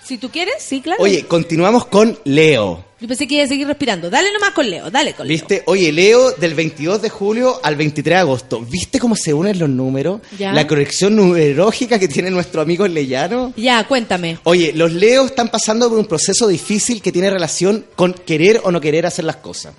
[0.04, 1.02] Si tú quieres, sí, claro.
[1.02, 2.84] Oye, continuamos con Leo.
[3.04, 4.10] Yo pensé que iba a seguir respirando.
[4.10, 5.36] Dale nomás con Leo, dale con Leo.
[5.36, 5.62] ¿Viste?
[5.66, 8.62] Oye, Leo del 22 de julio al 23 de agosto.
[8.62, 10.22] ¿Viste cómo se unen los números?
[10.40, 10.54] Ya.
[10.54, 13.52] La corrección numerológica que tiene nuestro amigo Leyano.
[13.58, 14.38] Ya, cuéntame.
[14.44, 18.72] Oye, los Leos están pasando por un proceso difícil que tiene relación con querer o
[18.72, 19.74] no querer hacer las cosas.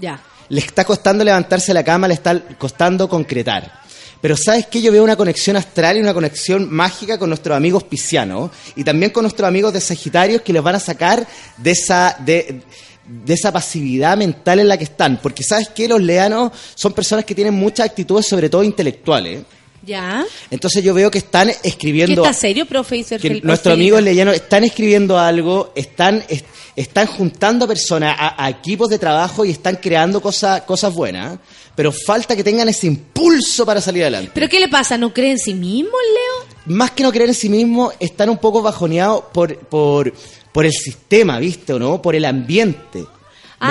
[0.00, 0.20] Ya.
[0.48, 3.83] Le está costando levantarse de la cama, le está costando concretar.
[4.24, 4.80] Pero ¿sabes qué?
[4.80, 9.10] Yo veo una conexión astral y una conexión mágica con nuestros amigos piscianos y también
[9.12, 11.26] con nuestros amigos de Sagitarios que les van a sacar
[11.58, 12.16] de esa...
[12.24, 12.62] De,
[13.06, 15.18] de esa pasividad mental en la que están.
[15.20, 15.86] Porque sabes qué?
[15.86, 19.42] Los leanos son personas que tienen muchas actitudes, sobre todo intelectuales.
[19.84, 20.24] Ya.
[20.50, 22.22] Entonces yo veo que están ¿Qué escribiendo...
[22.24, 23.04] está serio, profe?
[23.20, 28.88] Que nuestros amigos leyanos están escribiendo algo, están, est- están juntando personas a, a equipos
[28.88, 31.38] de trabajo y están creando cosas, cosas buenas.
[31.74, 34.30] Pero falta que tengan ese impulso para salir adelante.
[34.34, 34.96] ¿Pero qué le pasa?
[34.96, 36.54] ¿No cree en sí mismo, Leo?
[36.76, 40.12] Más que no creer en sí mismo, están un poco bajoneados por, por,
[40.52, 42.00] por el sistema, ¿viste o no?
[42.00, 43.00] Por el ambiente.
[43.00, 43.06] ¿Me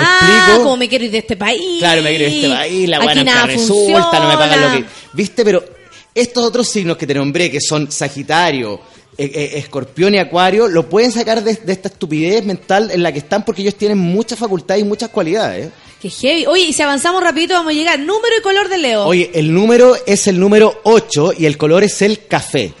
[0.02, 0.64] ah, explico?
[0.64, 1.78] como me quiero ir de este país.
[1.78, 4.72] Claro, me quiero ir de este país, la buena nada resulta, no me pagan lo
[4.72, 4.84] que...
[5.12, 5.44] ¿Viste?
[5.44, 5.64] Pero
[6.14, 8.80] estos otros signos que te nombré, que son Sagitario,
[9.16, 13.12] eh, eh, Escorpión y Acuario, lo pueden sacar de, de esta estupidez mental en la
[13.12, 15.70] que están porque ellos tienen muchas facultades y muchas cualidades.
[16.04, 16.44] Qué heavy.
[16.44, 17.98] Oye, y si avanzamos rapidito vamos a llegar.
[17.98, 19.06] Número y color de Leo.
[19.06, 22.74] Oye, el número es el número 8 y el color es el café.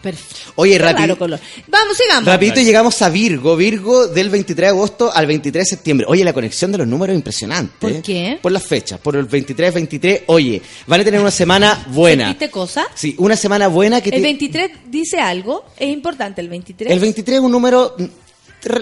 [0.00, 0.52] Perfecto.
[0.54, 1.18] Oye, rápido.
[1.18, 1.40] color.
[1.66, 2.24] Vamos, sigamos.
[2.24, 6.06] Rapidito llegamos a Virgo, Virgo del 23 de agosto al 23 de septiembre.
[6.08, 7.72] Oye, la conexión de los números es impresionante.
[7.80, 8.00] ¿Por ¿eh?
[8.00, 8.38] qué?
[8.40, 10.22] Por las fechas, por el 23, 23.
[10.26, 12.26] Oye, van a tener una semana buena.
[12.28, 12.86] ¿Sentiste cosa?
[12.94, 15.64] Sí, una semana buena que El te- 23 dice algo.
[15.76, 16.92] Es importante el 23.
[16.92, 17.96] El 23 es un número,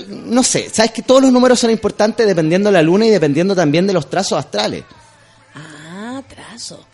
[0.08, 3.54] no sé, sabes que todos los números son importantes dependiendo de la luna y dependiendo
[3.54, 4.84] también de los trazos astrales.
[5.54, 6.84] Ah, trazo.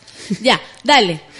[0.40, 1.20] Ya, dale.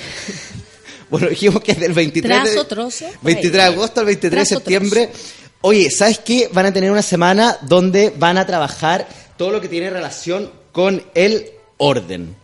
[1.13, 3.05] Bueno, dijimos que es del 23 de, Trazo, trozo.
[3.21, 5.13] 23 de agosto al 23 de septiembre.
[5.61, 6.49] Oye, ¿sabes qué?
[6.51, 9.07] Van a tener una semana donde van a trabajar
[9.37, 12.35] todo lo que tiene relación con el orden.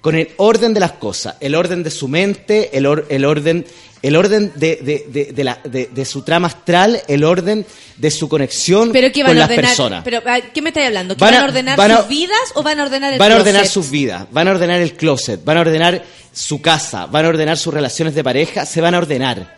[0.00, 3.66] Con el orden de las cosas, el orden de su mente, el, or- el orden,
[4.00, 7.66] el orden de, de- de- de la- de- de su trama astral, el orden
[7.96, 9.64] de su conexión Pero que van con a las ordenar.
[9.70, 10.04] personas.
[10.04, 11.16] Pero, ah, ¿Qué me estáis hablando?
[11.16, 13.32] ¿Que Van van a- ordenar van a- sus vidas o van a ordenar el Van
[13.32, 17.24] a ordenar sus vidas, van a ordenar el closet, van a ordenar su casa, van
[17.24, 19.57] a ordenar sus relaciones de pareja, se van a ordenar.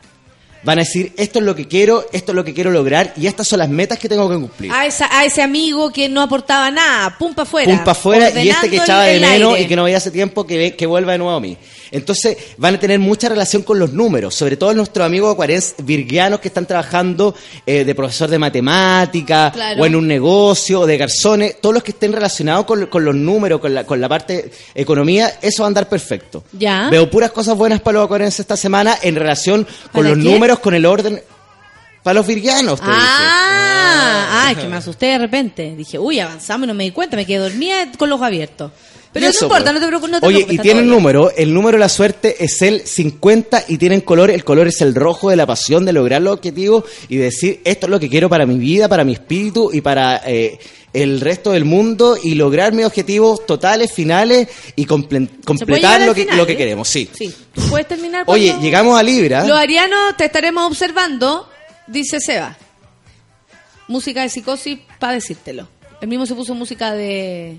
[0.63, 3.27] Van a decir, esto es lo que quiero, esto es lo que quiero lograr y
[3.27, 4.71] estas son las metas que tengo que cumplir.
[4.71, 7.73] A, esa- a ese amigo que no aportaba nada, pum pa afuera.
[7.75, 10.77] Pum afuera y este que echaba de menos y que no veía hace tiempo que,
[10.77, 11.57] que vuelva de nuevo a mí.
[11.91, 16.41] Entonces van a tener mucha relación con los números, sobre todo nuestros amigos acuarenses virgianos
[16.41, 17.35] que están trabajando
[17.67, 19.83] eh, de profesor de matemática Claro.
[19.83, 23.15] o en un negocio o de garzones, todos los que estén relacionados con, con los
[23.15, 26.45] números, con la, con la parte economía, eso va a andar perfecto.
[26.53, 26.89] Ya.
[26.91, 30.33] Veo puras cosas buenas para los acuarenses esta semana en relación con ¿Para los quién?
[30.35, 31.21] números, con el orden.
[32.03, 32.99] Para los virgianos, te dije.
[32.99, 35.75] Ah, ah, es que me asusté de repente.
[35.77, 38.73] Dije, uy, avanzamos y no me di cuenta, me quedé dormida con los ojos abiertos.
[39.13, 39.75] Pero no importa, pues.
[39.75, 40.11] no te preocupes.
[40.13, 43.77] No te Oye, y tienen número, el número de la suerte es el 50 y
[43.77, 47.17] tienen color, el color es el rojo de la pasión de lograr los objetivos y
[47.17, 50.61] decir, esto es lo que quiero para mi vida, para mi espíritu y para eh,
[50.93, 54.47] el resto del mundo y lograr mis objetivos totales, finales
[54.77, 56.57] y comple- completar lo que, final, lo que ¿eh?
[56.57, 57.11] queremos, sí.
[57.13, 59.45] Sí, tú puedes terminar Oye, llegamos a Libra.
[59.45, 61.49] Los arianos te estaremos observando,
[61.89, 62.57] dice Seba.
[63.89, 65.69] Música de psicosis para decírtelo.
[66.01, 67.59] El mismo se puso música de,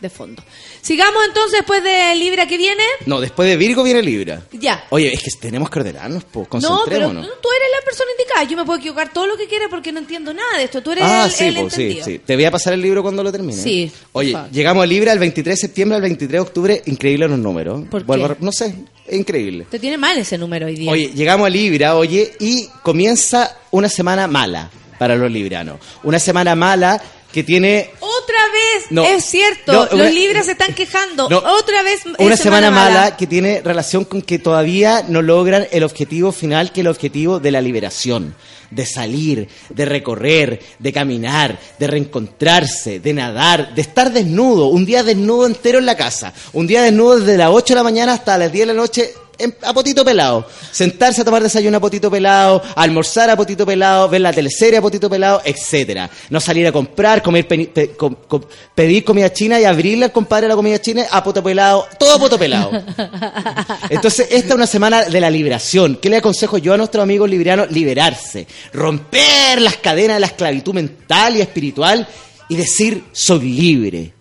[0.00, 0.42] de fondo.
[0.80, 2.82] Sigamos entonces después de Libra que viene.
[3.06, 4.42] No, después de Virgo viene Libra.
[4.52, 4.84] Ya.
[4.90, 8.44] Oye, es que tenemos que ordenarnos, pues, No, pero tú eres la persona indicada.
[8.44, 10.82] Yo me puedo equivocar todo lo que quiera porque no entiendo nada de esto.
[10.82, 12.04] Tú eres Ah, el, sí, el pues, sí, entendido.
[12.06, 12.18] sí.
[12.24, 13.60] Te voy a pasar el libro cuando lo termine.
[13.62, 16.82] Sí, Oye, llegamos a Libra el 23 de septiembre al 23 de octubre.
[16.86, 17.82] Increíble los números.
[17.90, 18.32] ¿Por Vuelvo qué?
[18.32, 18.74] a- No sé,
[19.10, 19.66] increíble.
[19.70, 20.90] Te tiene mal ese número hoy día.
[20.90, 25.78] Oye, llegamos a Libra, oye, y comienza una semana mala para los libranos.
[26.02, 27.00] Una semana mala
[27.32, 29.04] que tiene Otra vez, No.
[29.04, 29.72] es cierto.
[29.72, 31.28] No, los libras se están quejando.
[31.28, 31.38] No.
[31.38, 35.84] Otra vez es una semana, mala, que tiene relación con que todavía no logran el
[35.84, 38.34] objetivo final, que es el objetivo de la liberación,
[38.70, 45.02] de salir, de recorrer, de caminar, de reencontrarse, de nadar, de estar desnudo, un día
[45.02, 48.38] desnudo entero en la casa, un día desnudo desde las 8 de la mañana hasta
[48.38, 49.10] las 10 de la noche.
[49.40, 54.08] En- a potito pelado, sentarse a tomar desayuno a potito pelado, almorzar a potito pelado,
[54.08, 56.08] ver la teleserie a potito pelado, etcétera.
[56.28, 58.42] No salir a comprar, comer pe- com- com-
[58.74, 62.18] pedir comida china y abrirle al compadre la comida china a poto pelado, todo a
[62.18, 62.70] poto pelado.
[63.90, 65.96] Entonces, esta es una semana de la liberación.
[66.00, 67.70] ¿Qué le aconsejo yo a nuestros amigos librianos?
[67.70, 72.06] Liberarse, romper las cadenas de la esclavitud mental y espiritual
[72.48, 74.12] y decir, soy libre,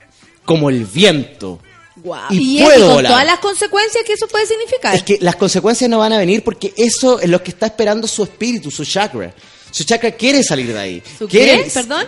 [0.45, 1.59] como el viento.
[2.01, 2.27] Guau.
[2.31, 3.11] Y Y, puedo y con volar.
[3.11, 4.95] todas las consecuencias que eso puede significar.
[4.95, 8.07] Es que las consecuencias no van a venir porque eso es lo que está esperando
[8.07, 9.33] su espíritu, su chakra.
[9.71, 11.03] Su chakra quiere salir de ahí.
[11.17, 11.69] ¿Su quiere qué?
[11.71, 12.05] ¿Perdón?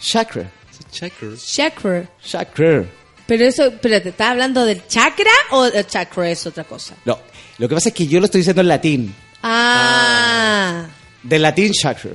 [0.00, 0.50] Chakra.
[0.92, 2.08] Chakra.
[2.24, 2.84] Chakra.
[3.26, 6.94] Pero eso, pero ¿te estás hablando del chakra o el chakra es otra cosa?
[7.04, 7.18] No,
[7.58, 9.14] lo que pasa es que yo lo estoy diciendo en latín.
[9.42, 10.86] Ah.
[11.22, 12.10] Del latín chakra.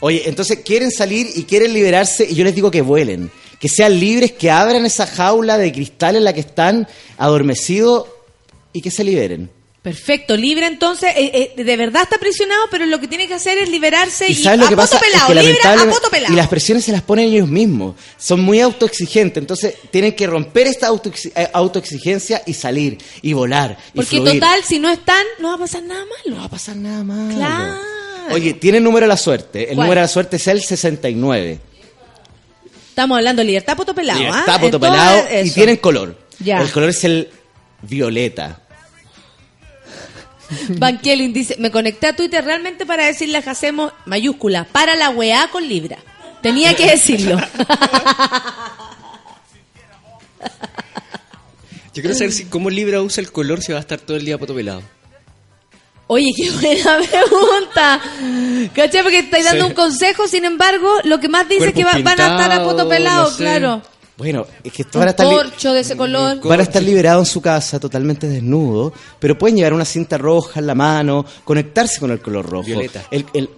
[0.00, 3.30] Oye, entonces quieren salir y quieren liberarse y yo les digo que vuelen.
[3.62, 8.08] Que sean libres, que abran esa jaula de cristal en la que están adormecidos
[8.72, 9.50] y que se liberen.
[9.82, 13.58] Perfecto, libre entonces, eh, eh, de verdad está presionado, pero lo que tiene que hacer
[13.58, 16.32] es liberarse y, Y a poto pasa pelado, es que libre a poto pelado.
[16.32, 17.94] y las presiones se las ponen ellos mismos.
[18.18, 23.96] Son muy autoexigentes, entonces tienen que romper esta eh, autoexigencia y salir y volar y
[23.96, 24.40] Porque fluir.
[24.40, 26.36] total, si no están, no va a pasar nada malo.
[26.36, 27.36] No va a pasar nada malo.
[27.36, 27.80] Claro.
[28.30, 29.68] Oye, tiene el número de la suerte.
[29.70, 29.86] El ¿Cuál?
[29.86, 31.60] número de la suerte es el 69.
[32.92, 34.40] Estamos hablando de libertad poto pelado, ¿ah?
[34.40, 35.54] Está En poto todo pelado y eso.
[35.54, 36.14] tienen color.
[36.40, 36.60] Ya.
[36.60, 37.30] El color es el
[37.80, 38.60] violeta.
[40.76, 45.08] Van Kelly dice, me conecté a Twitter realmente para decirle a Hacemos mayúscula, para la
[45.08, 45.96] weá con Libra.
[46.42, 47.38] Tenía que decirlo.
[51.94, 54.26] Yo quiero saber si cómo Libra usa el color si va a estar todo el
[54.26, 54.82] día potopelado.
[56.12, 58.00] Oye, qué buena pregunta.
[58.74, 59.02] ¿Cachai?
[59.02, 59.70] Porque estáis dando Sí.
[59.70, 62.62] un consejo, sin embargo, lo que más dice es que va- van a estar a
[62.64, 63.36] poto pelado, no sé.
[63.44, 63.82] claro.
[64.18, 66.38] Bueno, es que van a estar corcho de ese color.
[66.46, 70.60] Van a estar liberados en su casa, totalmente desnudos, pero pueden llevar una cinta roja
[70.60, 72.64] en la mano, conectarse con el color rojo.
[72.66, 73.04] Violeta.
[73.10, 73.48] El- el-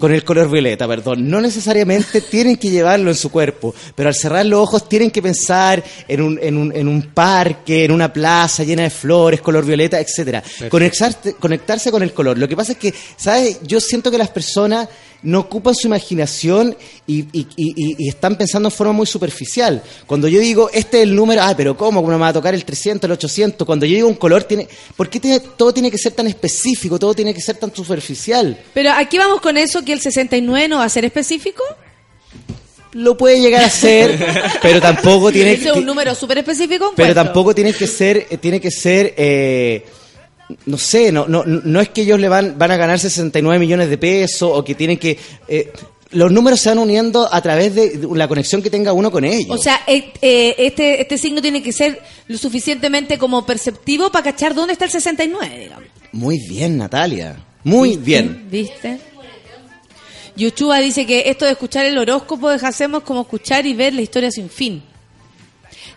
[0.00, 1.28] con el color violeta, perdón.
[1.28, 5.22] No necesariamente tienen que llevarlo en su cuerpo, pero al cerrar los ojos tienen que
[5.22, 9.64] pensar en un, en un, en un parque, en una plaza llena de flores, color
[9.64, 10.42] violeta, etcétera.
[10.68, 12.38] Conectarse, conectarse con el color.
[12.38, 13.60] Lo que pasa es que, ¿sabes?
[13.62, 14.88] Yo siento que las personas
[15.22, 16.76] no ocupan su imaginación
[17.06, 19.82] y, y- y- y- y están pensando en forma muy superficial.
[20.06, 22.00] Cuando yo digo, este es el número, ah, pero ¿cómo?
[22.00, 23.66] ¿Cómo me va a tocar el 300, el 800?
[23.66, 24.66] Cuando yo digo un color, tiene,
[24.96, 26.98] ¿por qué tiene- todo tiene que ser tan específico?
[26.98, 28.58] Todo tiene que ser tan superficial.
[28.72, 31.62] Pero aquí vamos con eso, que el 69 no va a ser específico.
[32.92, 34.18] Lo puede llegar a ser,
[34.62, 35.78] pero tampoco tiene Ese es que...
[35.78, 36.92] un número súper específico.
[36.96, 39.84] Pero tampoco tiene que ser, eh, tiene que ser, eh,
[40.66, 43.90] no sé, no, no, no es que ellos le van, van a ganar 69 millones
[43.90, 45.18] de pesos o que tienen que,
[45.48, 45.72] eh,
[46.12, 49.56] los números se van uniendo a través de la conexión que tenga uno con ellos.
[49.56, 54.24] O sea, eh, eh, este, este signo tiene que ser lo suficientemente como perceptivo para
[54.24, 55.84] cachar dónde está el 69, digamos.
[56.12, 57.36] Muy bien, Natalia.
[57.62, 58.48] Muy bien.
[58.50, 58.98] ¿Viste?
[60.36, 64.00] Yuchuba dice que esto de escuchar el horóscopo de Hacemos como escuchar y ver la
[64.00, 64.82] historia sin fin.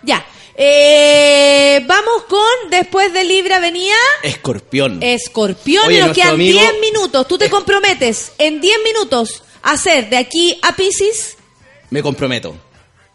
[0.03, 0.23] Ya.
[0.55, 5.01] Eh, vamos con, después de Libra venía Escorpión.
[5.01, 7.27] Escorpión Oye, y nos quedan amigo- 10 minutos.
[7.27, 11.38] ¿Tú te comprometes en 10 minutos a hacer de aquí a Pisces?
[11.89, 12.55] Me comprometo.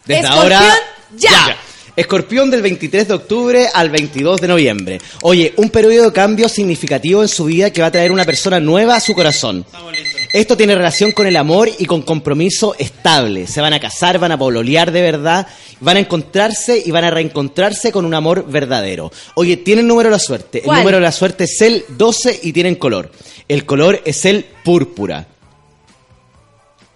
[0.05, 0.79] Desde Escorpión, ahora.
[1.17, 1.57] ya.
[1.99, 5.01] Escorpión del 23 de octubre al 22 de noviembre.
[5.23, 8.61] Oye, un periodo de cambio significativo en su vida que va a traer una persona
[8.61, 9.67] nueva a su corazón.
[10.33, 13.49] Esto tiene relación con el amor y con compromiso estable.
[13.49, 15.49] Se van a casar, van a pololear de verdad,
[15.81, 19.11] van a encontrarse y van a reencontrarse con un amor verdadero.
[19.35, 20.61] Oye, tienen número de la suerte.
[20.61, 23.11] El número de la suerte es el 12 y tienen color.
[23.49, 25.27] El color es el púrpura.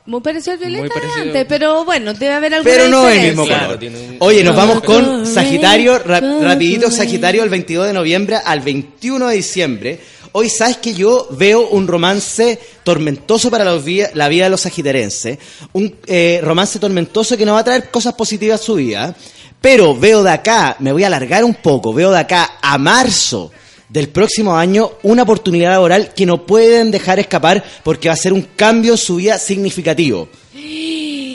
[0.05, 1.23] Muy parecido al violeta Muy parecido.
[1.23, 3.29] antes, pero bueno, debe haber alguna Pero no el diferencia.
[3.31, 3.93] mismo Claro, color.
[3.93, 9.29] un- Oye, nos vamos con Sagitario, ra- rapidito Sagitario, el 22 de noviembre al 21
[9.29, 10.01] de diciembre.
[10.33, 14.63] Hoy sabes que yo veo un romance tormentoso para la vida, la vida de los
[14.63, 15.39] sagitarenses.
[15.73, 19.15] Un eh, romance tormentoso que no va a traer cosas positivas a su vida.
[19.61, 23.53] Pero veo de acá, me voy a alargar un poco, veo de acá a marzo
[23.93, 28.33] del próximo año una oportunidad laboral que no pueden dejar escapar porque va a ser
[28.33, 30.29] un cambio en su vida significativo.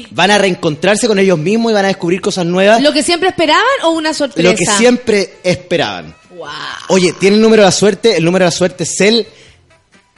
[0.09, 3.29] Van a reencontrarse con ellos mismos y van a descubrir cosas nuevas, ¿Lo que siempre
[3.29, 4.49] esperaban o una sorpresa?
[4.49, 6.15] lo que siempre esperaban.
[6.35, 6.47] Wow.
[6.89, 9.27] Oye, tiene el número de la suerte, el número de la suerte es el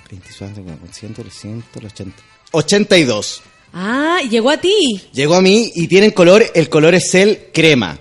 [0.09, 0.21] 100,
[0.91, 2.17] 180,
[2.51, 3.41] 82.
[3.73, 5.01] Ah, llegó a ti.
[5.11, 7.99] Llegó a mí y tienen color, el color es el crema.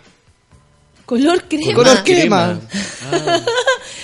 [1.04, 1.74] Color crema.
[1.74, 2.60] Color crema.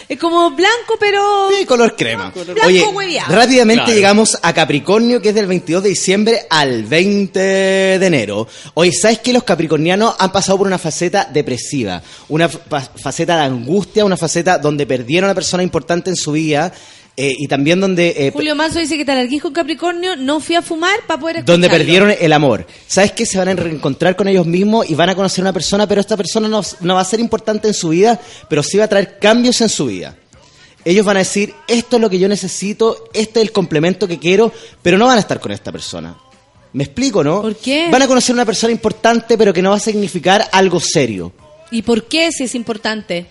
[0.09, 1.49] es como blanco, pero...
[1.59, 2.31] Sí, color crema.
[2.31, 3.95] Blanco Oye, rápidamente Claro.
[3.97, 8.47] llegamos a Capricornio, que es del 22 de diciembre al 20 de enero.
[8.75, 12.03] Oye, ¿sabes que los capricornianos han pasado por una faceta depresiva?
[12.29, 16.33] Una fa- faceta de angustia, una faceta donde perdieron a una persona importante en su
[16.33, 16.73] vida
[17.17, 18.15] eh, y también donde...
[18.17, 21.37] eh, Julio Manso dice que te alarguís con Capricornio, no fui a fumar para poder
[21.37, 21.63] escucharlo.
[21.63, 22.67] donde perdieron el amor.
[22.87, 23.25] ¿Sabes qué?
[23.25, 26.01] Se van a reencontrar con ellos mismos y van a conocer a una persona, pero
[26.01, 28.89] esta persona no, no va a ser importante en su vida, pero sí va a
[28.89, 30.17] traer cambios en su vida.
[30.85, 34.19] Ellos van a decir, esto es lo que yo necesito, este es el complemento que
[34.19, 36.15] quiero, pero no van a estar con esta persona.
[36.75, 37.41] ¿Me explico, no?
[37.41, 37.89] ¿Por qué?
[37.91, 41.33] Van a conocer a una persona importante, pero que no va a significar algo serio.
[41.71, 43.27] ¿Y por qué si es importante?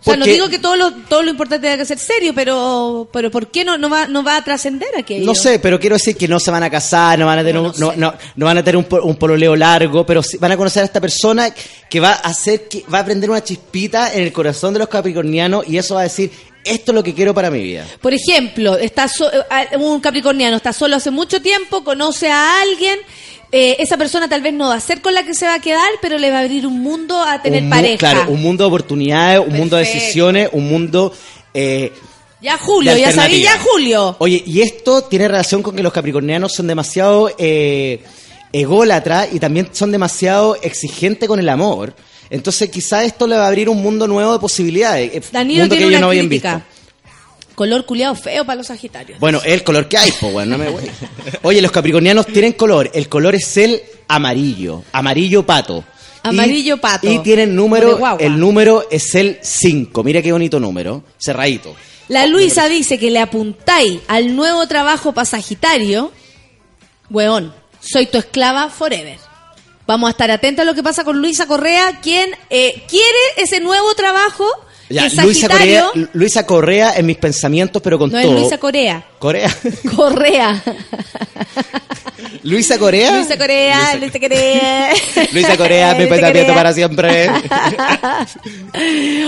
[0.00, 3.08] O sea, no digo que todo lo, todo lo importante tenga que ser serio, pero,
[3.12, 5.26] pero ¿por qué no, no, va, no va a trascender aquello?
[5.26, 7.56] No sé, pero quiero decir que no se van a casar, no van a tener,
[7.56, 7.96] No, un, no no, sé.
[7.98, 10.86] no- no van a tener un, un pololeo largo, pero sí van a conocer a
[10.86, 11.52] esta persona
[11.90, 14.88] que va a hacer que va a prender una chispita en el corazón de los
[14.88, 16.30] capricornianos y eso va a decir
[16.64, 17.86] esto es lo que quiero para mi vida.
[18.02, 22.98] Por ejemplo, está so- eh, un capricorniano está solo hace mucho tiempo, conoce a alguien,
[23.52, 25.60] eh, esa persona tal vez no va a ser con la que se va a
[25.60, 27.96] quedar, pero le va a abrir un mundo a tener Un pareja.
[27.98, 31.12] Claro, un mundo de oportunidades, un mundo de decisiones, un mundo
[31.52, 31.92] eh,
[32.40, 33.52] Ya Julio, ya sabía alternativa.
[33.52, 34.16] ya Julio.
[34.20, 38.00] Oye, y esto tiene relación con que los capricornianos son demasiado eh,
[38.52, 41.94] ególatras y también son demasiado exigentes con el amor.
[42.30, 45.10] Entonces, quizá esto le va a abrir un mundo nuevo de posibilidades.
[45.14, 46.54] eh, Danilo mundo tiene que ellos una no habían crítica.
[46.54, 46.79] visto.
[47.60, 49.20] Color culiado feo para los sagitarios.
[49.20, 50.90] Bueno, es el color que hay, pues, bueno, no me voy.
[51.42, 52.90] Oye, los capricornianos tienen color.
[52.94, 55.84] El color es el amarillo, amarillo pato.
[56.22, 57.12] Amarillo pato.
[57.12, 60.02] Y tienen número, el número es el 5.
[60.02, 61.76] Mira qué bonito número, cerradito.
[62.08, 66.12] La Luisa dice que le apuntáis al nuevo trabajo para Sagitario.
[67.10, 69.18] Weón, soy tu esclava forever.
[69.86, 73.60] Vamos a estar atentos a lo que pasa con Luisa Correa, quien eh, quiere ese
[73.60, 74.46] nuevo trabajo.
[74.90, 76.08] Ya, Luisa Correa, Sagitario.
[76.12, 78.34] Luisa Correa en mis pensamientos, pero con No todo.
[78.34, 79.02] es Luisa Corea.
[79.18, 79.56] Corea.
[79.96, 80.62] Correa.
[82.42, 83.16] Luisa Corea.
[83.16, 84.90] Luisa Corea, Luisa Corea.
[85.32, 86.54] Luisa Corea, mi Luisa pensamiento Corea.
[86.54, 87.30] para siempre.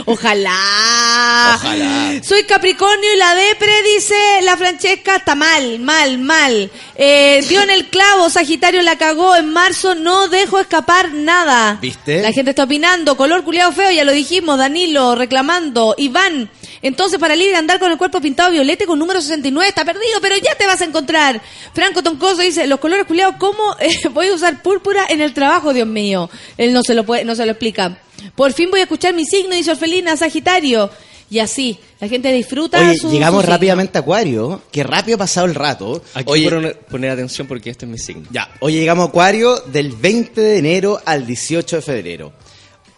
[0.06, 1.54] Ojalá.
[1.56, 2.12] Ojalá.
[2.22, 6.70] Soy Capricornio y la depre, dice la Francesca, está mal, mal, mal.
[6.96, 11.78] Eh, dio en el clavo, Sagitario la cagó en marzo, no dejo escapar nada.
[11.80, 12.22] ¿Viste?
[12.22, 15.51] La gente está opinando, color culiado feo, ya lo dijimos, Danilo reclamando,
[15.98, 16.50] Iván.
[16.82, 20.20] Entonces, para libre andar con el cuerpo pintado violeta y con número 69, está perdido,
[20.20, 21.40] pero ya te vas a encontrar.
[21.74, 25.72] Franco Toncoso dice, los colores culiados, ¿cómo eh, voy a usar púrpura en el trabajo,
[25.72, 26.28] Dios mío?
[26.58, 27.98] Él no se lo puede, no se lo explica.
[28.34, 30.90] Por fin voy a escuchar mi signo, dice Orfelina, Sagitario.
[31.30, 33.54] Y así, la gente disfruta Oye, su- llegamos su signo.
[33.54, 34.60] rápidamente a Acuario.
[34.70, 36.02] Qué rápido ha pasado el rato.
[36.12, 38.28] Aquí Oye, poner, poner atención porque este es mi signo.
[38.30, 42.32] Ya, hoy llegamos a Acuario del 20 de enero al 18 de febrero.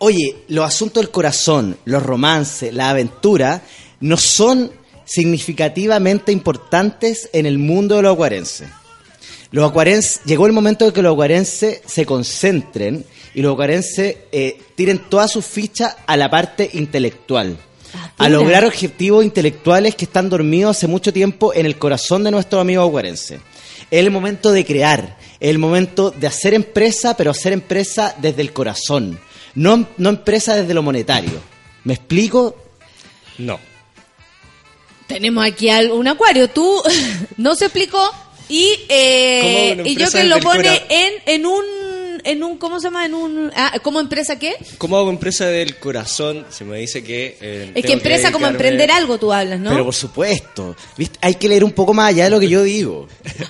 [0.06, 3.62] Oye, los asuntos del corazón, los romances, la aventura,
[4.00, 4.70] no son
[5.06, 8.68] significativamente importantes en el mundo de los acuarenses.
[9.50, 13.02] Los acuarenses, llegó el momento de que los acuarenses se concentren
[13.34, 17.56] y los acuarenses eh, tiren todas sus fichas a la parte intelectual.
[18.18, 18.38] A mira.
[18.38, 22.86] lograr objetivos intelectuales que están dormidos hace mucho tiempo en el corazón de nuestros amigos
[22.86, 23.40] acuarenses.
[23.90, 28.42] Es el momento de crear, es el momento de hacer empresa, pero hacer empresa desde
[28.42, 29.18] el corazón,
[29.54, 31.40] no, no empresa desde lo monetario.
[31.84, 32.56] ¿Me explico?
[33.38, 33.58] No.
[35.06, 36.48] Tenemos aquí al- un acuario.
[36.48, 36.82] Tú
[37.36, 38.00] no se explicó
[38.48, 39.40] y, eh,
[39.76, 41.64] ¿Cómo una y yo que lo pone en, en un
[42.24, 43.04] en un ¿cómo se llama?
[43.06, 44.54] En un ah, ¿cómo empresa qué?
[44.78, 46.44] ¿Cómo hago empresa del corazón?
[46.50, 47.36] Se me dice que...
[47.40, 49.70] eh, Es que empresa como emprender algo tú hablas, ¿no?
[49.70, 51.18] Pero por supuesto, ¿viste?
[51.22, 53.06] hay que leer un poco más allá de lo que yo digo.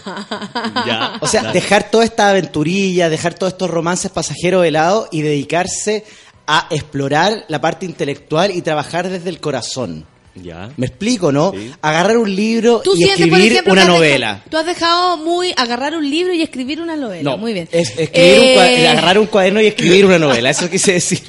[0.86, 1.54] Ya, O sea, dale.
[1.54, 6.04] dejar toda esta aventurilla, dejar todos estos romances pasajeros de lado y dedicarse
[6.46, 10.06] a explorar la parte intelectual y trabajar desde el corazón.
[10.36, 10.70] Ya.
[10.76, 11.52] ¿Me explico, no?
[11.80, 14.28] Agarrar un libro Tú y sientes, por escribir ejemplo, una novela.
[14.34, 17.30] dejado- tú has dejado muy agarrar un libro y escribir una novela.
[17.30, 17.68] No, muy bien.
[17.70, 21.20] Es escribir un cua- Eh, agarrar un cuaderno y escribir una novela, eso quise decir.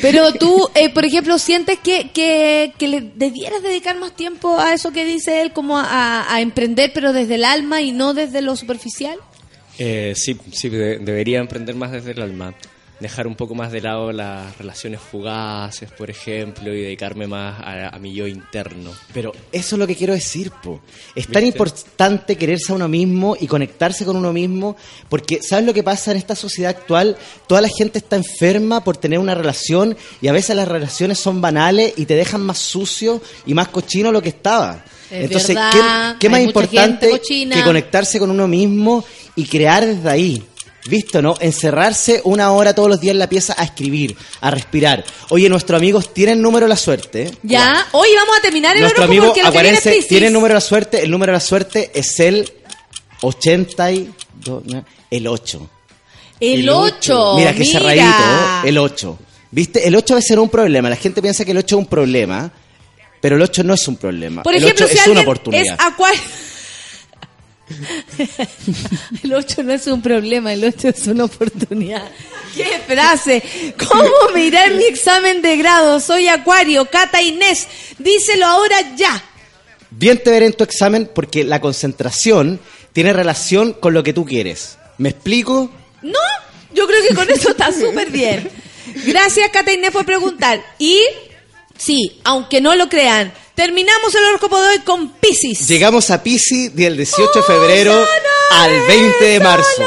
[0.00, 4.72] Pero tú, eh, por ejemplo, sientes que, que, que le debieras dedicar más tiempo a
[4.72, 8.40] eso que dice él, como a, a emprender, pero desde el alma y no desde
[8.40, 9.18] lo superficial.
[9.80, 12.54] Eh, sí, sí, de- debería emprender más desde el alma.
[13.00, 17.88] Dejar un poco más de lado las relaciones fugaces, por ejemplo, y dedicarme más a,
[17.94, 18.90] a mi yo interno.
[19.14, 20.80] Pero eso es lo que quiero decir, po.
[21.14, 24.76] Es tan importante quererse a uno mismo y conectarse con uno mismo,
[25.08, 27.16] porque ¿sabes lo que pasa en esta sociedad actual?
[27.46, 31.40] Toda la gente está enferma por tener una relación y a veces las relaciones son
[31.40, 34.84] banales y te dejan más sucio y más cochino lo que estaba.
[35.10, 39.04] Es Entonces, verdad, ¿qué, qué más importante que conectarse con uno mismo
[39.36, 40.44] y crear desde ahí?
[40.86, 41.36] ¿Visto, no?
[41.40, 45.04] Encerrarse una hora todos los días en la pieza a escribir, a respirar.
[45.28, 47.30] Oye, nuestros amigos tienen número de la suerte.
[47.42, 50.60] Ya, hoy vamos a terminar el Nuestro amigo porque es tiene el número de la
[50.60, 51.02] suerte.
[51.02, 52.50] El número de la suerte es el
[53.22, 55.70] 82, no, el 8.
[56.40, 57.34] El 8.
[57.36, 58.68] Mira, que cerradito, ¿eh?
[58.68, 59.18] el 8.
[59.50, 59.86] ¿Viste?
[59.86, 60.88] El 8 va a ser un problema.
[60.88, 62.50] La gente piensa que el 8 es un problema,
[63.20, 64.42] pero el 8 no es un problema.
[64.42, 65.74] Por el ejemplo, 8 si es una oportunidad.
[65.74, 66.20] es acuario.
[69.22, 72.10] el 8 no es un problema, el 8 es una oportunidad.
[72.54, 73.42] ¡Qué frase!
[73.88, 76.00] ¿Cómo mirar mi examen de grado?
[76.00, 77.68] Soy acuario, Cata Inés.
[77.98, 79.22] Díselo ahora ya.
[79.90, 82.60] Bien te veré en tu examen porque la concentración
[82.92, 84.78] tiene relación con lo que tú quieres.
[84.98, 85.70] ¿Me explico?
[86.02, 86.18] ¿No?
[86.72, 88.50] Yo creo que con eso está súper bien.
[89.06, 90.62] Gracias, Cata Inés, por preguntar.
[90.78, 91.00] Y,
[91.76, 95.66] sí, aunque no lo crean, terminamos el horóscopo de hoy con Pisces.
[95.66, 97.92] Llegamos a Pisces del 18 de febrero
[98.52, 99.82] al 20 de marzo.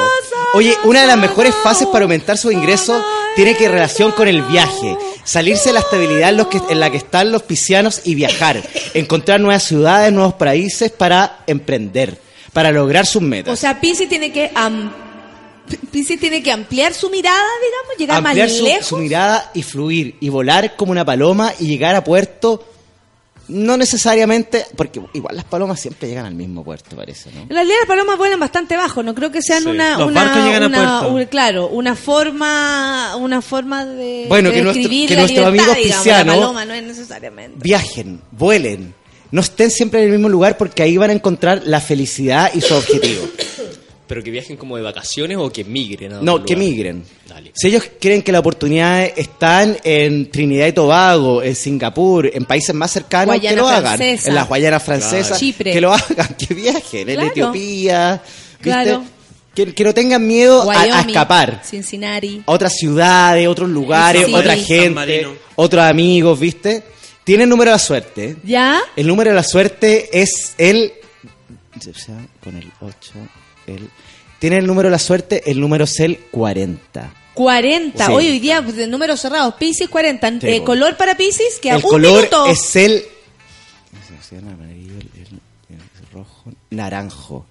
[0.55, 3.01] Oye, una de las mejores fases para aumentar sus ingresos
[3.37, 4.97] tiene que relación con el viaje.
[5.23, 8.61] Salirse de la estabilidad en, los que, en la que están los piscianos y viajar.
[8.93, 12.19] Encontrar nuevas ciudades, nuevos países para emprender,
[12.51, 13.53] para lograr sus metas.
[13.53, 14.91] O sea, Pisces tiene que am-
[15.91, 18.85] Piscis tiene que ampliar su mirada, digamos, llegar Ampliar más lejos.
[18.87, 22.65] su mirada y fluir y volar como una paloma y llegar a puerto.
[23.47, 27.41] No necesariamente, porque igual las palomas siempre llegan al mismo puerto, parece, ¿no?
[27.41, 29.69] En realidad las palomas vuelan bastante bajo, no creo que sean Sí.
[29.69, 31.15] una, Los una, barcos llegan a una- puerto.
[31.15, 35.47] un- claro, una forma, una forma de, Bueno, de que nuestro- que la nuestros libertad,
[35.47, 37.57] amigos digamos, piscianos- La paloma no es necesariamente.
[37.61, 38.93] Viajen, vuelen,
[39.31, 42.61] no estén siempre en el mismo lugar porque ahí van a encontrar la felicidad y
[42.61, 43.27] su objetivo.
[44.11, 46.11] Pero que viajen como de vacaciones o que migren.
[46.11, 46.69] a otro No, que lugar.
[46.69, 47.03] migren.
[47.29, 47.51] Dale.
[47.55, 52.75] Si ellos creen que las oportunidades están en Trinidad y Tobago, en Singapur, en países
[52.75, 53.95] más cercanos, Guayana que lo hagan.
[53.97, 54.27] Francesa.
[54.27, 55.39] En las Guayanas francesas, Claro.
[55.39, 55.71] Chipre.
[55.71, 57.09] que lo hagan, que viajen.
[57.09, 57.19] En.
[57.21, 58.21] Etiopía,
[58.51, 58.63] ¿viste?
[58.63, 59.03] Claro.
[59.55, 61.61] Que, que no tengan miedo a- a, escapar.
[61.63, 62.41] Cincinnati.
[62.47, 64.33] Otras ciudades, otros lugares, Sí.
[64.33, 66.83] otra gente, otros amigos, ¿viste?
[67.23, 68.35] Tienen número de la suerte.
[68.43, 68.81] ¿Ya?
[68.97, 70.91] El número de la suerte es el.
[72.43, 73.13] Con el 8,
[73.71, 73.89] el.
[74.39, 77.13] Tiene el número de la suerte, el número es el 40.
[77.33, 78.05] 40.
[78.05, 78.11] Sí.
[78.11, 79.53] Hoy, hoy día, de números cerrados.
[79.55, 80.29] Piscis 40.
[80.41, 82.45] Sí, Eh, color para Piscis, que a el un color minuto.
[82.47, 83.03] es el.
[84.31, 85.39] el amarillo, el- el-
[85.75, 87.45] el rojo, naranjo.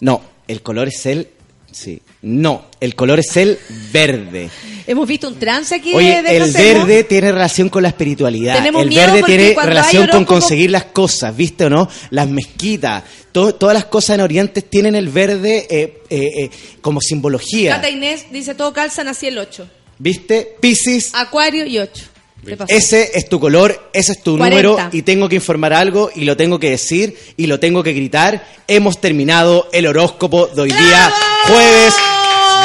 [0.00, 1.28] No, el color es el.
[1.76, 2.00] Sí.
[2.22, 3.58] No, el color es el
[3.92, 4.48] verde.
[4.86, 8.56] Hemos visto un trance aquí Oye, de el verde tiene relación con la espiritualidad.
[8.56, 11.86] Tenemos el miedo verde tiene relación con conseguir las cosas, ¿viste o no?
[12.08, 13.04] Las mezquitas.
[13.30, 16.50] to- todas las cosas en Oriente tienen el verde eh, eh, eh,
[16.80, 17.74] como simbología.
[17.76, 19.68] Cata Inés dice todo calza, nací el 8.
[19.98, 20.56] ¿Viste?
[20.58, 22.04] Piscis, Acuario y 8.
[22.68, 24.56] Ese es tu color, ese es tu 40.
[24.68, 27.92] número y tengo que informar algo y lo tengo que decir y lo tengo que
[27.92, 28.46] gritar.
[28.68, 31.12] Hemos terminado el horóscopo de hoy día,
[31.46, 31.94] jueves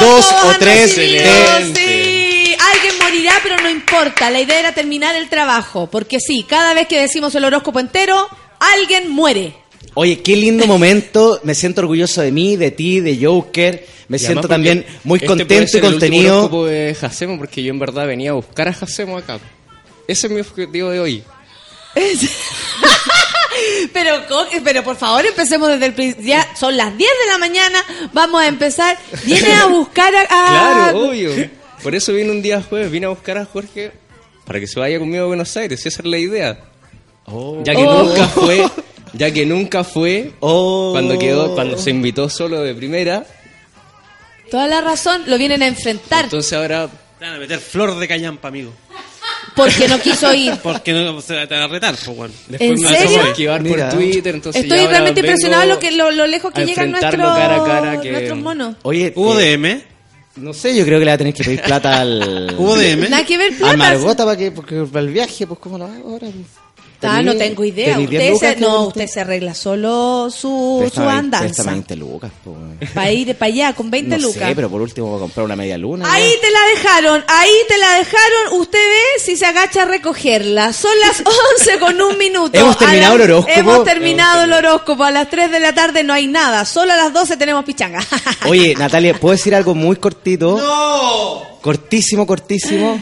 [0.00, 1.74] Todos o han 3 recibido, de...
[1.74, 4.30] Sí, alguien morirá, pero no importa.
[4.30, 5.88] La idea era terminar el trabajo.
[5.90, 8.26] Porque sí, cada vez que decimos el horóscopo entero,
[8.58, 9.54] alguien muere.
[9.94, 11.40] Oye, qué lindo momento.
[11.44, 13.86] Me siento orgulloso de mí, de ti, de Joker.
[14.08, 16.34] Me Y siento también muy este puede contento y el contenido.
[16.38, 19.38] horóscopo de Jacemo porque yo en verdad venía a buscar a Jacemo acá.
[20.08, 21.24] Ese es mi objetivo de hoy.
[23.92, 24.22] Pero,
[24.64, 26.24] pero por favor, empecemos desde el principio.
[26.26, 27.78] Ya son las 10 de la mañana,
[28.12, 28.96] vamos a empezar.
[29.24, 30.20] Viene a buscar a...
[30.22, 30.26] a-
[30.90, 31.30] Claro, obvio.
[31.82, 33.92] Por eso vine un día jueves, vine a buscar a Jorge
[34.46, 35.84] para que se vaya conmigo a Buenos Aires.
[35.84, 36.58] Esa es la idea.
[37.64, 38.04] Ya que Oh.
[38.04, 38.66] nunca fue,
[39.12, 40.90] ya que nunca fue Oh.
[40.92, 43.26] cuando quedó, cuando se invitó solo de primera.
[44.50, 46.88] Toda la razón, lo vienen a enfrentar Entonces ahora
[47.18, 48.72] Te van a meter flor de callampa, amigo.
[49.56, 50.54] Porque no quiso ir.
[50.62, 52.34] Porque no se van a retar, pues bueno.
[52.48, 53.22] después ¿En me serio?
[53.22, 53.88] a esquivar Mira.
[53.88, 54.34] por Twitter.
[54.34, 56.86] Entonces Estoy ya ahora realmente vengo impresionado lo, que, lo, lo lejos que a llegan
[56.86, 58.76] enfrentarlo nuestros, cara a cara que- nuestros monos.
[58.82, 59.82] Oye, ¿Hubo eh, DM?
[60.36, 62.54] no sé, yo creo que le va a tener que pedir plata al...
[62.58, 63.10] ¿Hubo DM?
[63.10, 63.76] Nada que ver, A plata.
[63.76, 66.28] Margota para que, porque para el viaje, pues cómo lo hago ahora.
[66.28, 66.61] pues?
[67.08, 67.98] Ah, no tengo idea.
[67.98, 71.44] Usted lucas se, no, usted se arregla solo su, su andanza.
[71.46, 72.90] préstame 20 lucas, pues.
[72.92, 74.48] Para ir para allá con 20 No lucas.
[74.48, 76.12] sé, pero por último voy a comprar una media luna.
[76.12, 78.60] Ahí te la dejaron, ahí te la dejaron.
[78.60, 80.72] Usted ve si se agacha a recogerla.
[80.72, 81.22] Son las
[81.60, 82.58] 11 con un minuto.
[82.58, 83.58] Hemos terminado las- el horóscopo.
[83.58, 85.04] Hemos terminado el horóscopo.
[85.04, 86.64] A las 3 de la tarde no hay nada.
[86.64, 88.00] Solo a las 12 tenemos pichanga.
[88.48, 90.56] Oye, Natalia, ¿puedo decir algo muy cortito?
[90.58, 91.42] ¡No!
[91.60, 93.00] Cortísimo, cortísimo.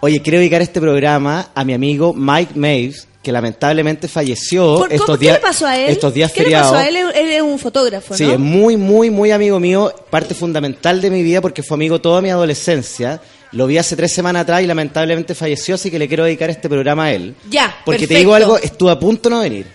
[0.00, 5.16] Oye, quiero dedicar este programa a mi amigo Mike Maves, que lamentablemente falleció ¿Por- estos
[5.18, 5.34] ¿Qué días.
[5.36, 5.90] le pasó a él?
[5.90, 6.72] Estos días ¿Qué le feriados.
[6.72, 6.96] pasó a él?
[6.96, 8.32] Él es un fotógrafo, Sí, ¿no?
[8.32, 12.20] es muy, muy, muy amigo mío, parte fundamental de mi vida porque fue amigo toda
[12.20, 13.20] mi adolescencia.
[13.52, 16.68] Lo vi hace tres semanas atrás y lamentablemente falleció, así que le quiero dedicar este
[16.68, 17.34] programa a él.
[17.50, 19.66] Ya, Porque te digo algo, estuve a punto de no venir,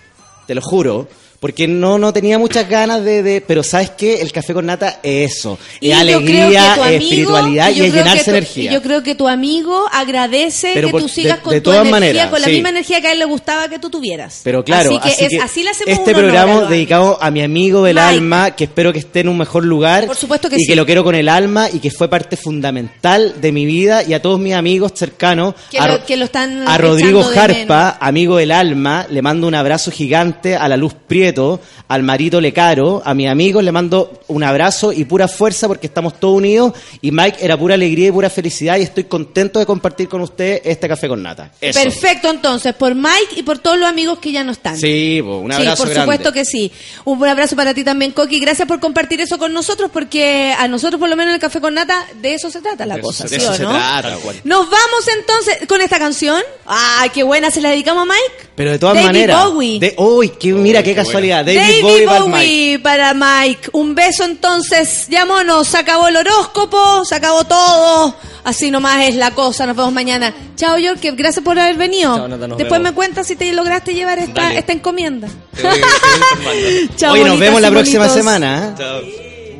[0.48, 1.07] te lo juro.
[1.39, 4.22] Porque no, no tenía muchas ganas de, de- Pero ¿sabes qué?
[4.22, 5.59] El café con nata es eso.
[5.80, 8.72] Y es alegría, es espiritualidad y y, es llenarse tu- energía.
[8.72, 11.72] Yo creo que tu amigo agradece Pero que por- tú sigas de- con de tu
[11.72, 12.53] energía, maneras, con la sí.
[12.53, 14.41] misma energía que a él le gustaba que tú tuvieras.
[14.43, 17.84] Pero claro, así que, es- así le hacemos este honor programa dedicado a mi amigo
[17.84, 18.07] del Mike.
[18.07, 20.07] alma, que espero que esté en un mejor lugar.
[20.07, 20.68] Por supuesto que y sí.
[20.68, 24.14] que lo quiero con el alma y que fue parte fundamental de mi vida y
[24.14, 25.53] a todos mis amigos cercanos.
[25.69, 29.55] Que a, lo- que lo están a Rodrigo Jarpa, amigo del alma, le mando un
[29.55, 30.93] abrazo gigante a la Luz
[31.27, 31.59] Prieto,
[31.89, 36.17] al Marito Lecaro, a mis amigos le mando un abrazo y pura fuerza porque estamos
[36.21, 36.71] todos unidos
[37.01, 40.61] y Mike era pura alegría y pura felicidad y estoy contento de compartir con ustedes
[40.63, 41.51] este café con nata.
[41.59, 41.81] Eso.
[41.81, 44.77] Perfecto, entonces, por Mike y por todos los amigos que ya no están.
[44.77, 46.13] Sí, po, un Sí, abrazo por grande.
[46.13, 46.71] supuesto que sí.
[47.03, 48.39] Un buen abrazo para ti también, Coqui.
[48.39, 51.59] Gracias por compartir eso con nosotros, porque a nosotros, por lo menos en el Café
[51.59, 53.63] con Nata, de eso se trata la De cosa, eso- de ¿sí eso o se
[53.63, 53.71] no?
[53.71, 54.35] trata, tal cual.
[54.45, 56.41] Nos vamos entonces con esta canción.
[56.65, 57.51] ¡Ay, qué buena!
[57.51, 58.47] ¿Se la dedicamos a Mike?
[58.55, 59.45] Pero de todas David maneras.
[59.45, 59.79] Bowie.
[59.79, 61.16] De, uy, qué, mira qué, casualidad.
[61.22, 62.80] David, David Bowie, para Bowie Mike.
[62.84, 63.69] para Mike.
[63.73, 65.07] Un beso entonces.
[65.10, 68.15] Ya monos, se acabó el horóscopo, se acabó todo.
[68.44, 69.65] Así nomás es la cosa.
[69.65, 70.34] Nos vemos mañana.
[70.56, 70.99] Chao, York.
[71.15, 72.15] Gracias por haber venido.
[72.15, 72.91] Chao, Nata, nos Después vemos.
[72.91, 74.60] me cuentas si te lograste llevar esta, Dale.
[74.60, 75.27] esta encomienda.
[75.56, 76.95] te voy- te voy informando.
[76.98, 78.18] Chao, Oye, nos vemos la próxima bonitos.
[78.18, 78.68] semana.
[78.69, 78.73] ¿eh?
[78.77, 79.02] Chao.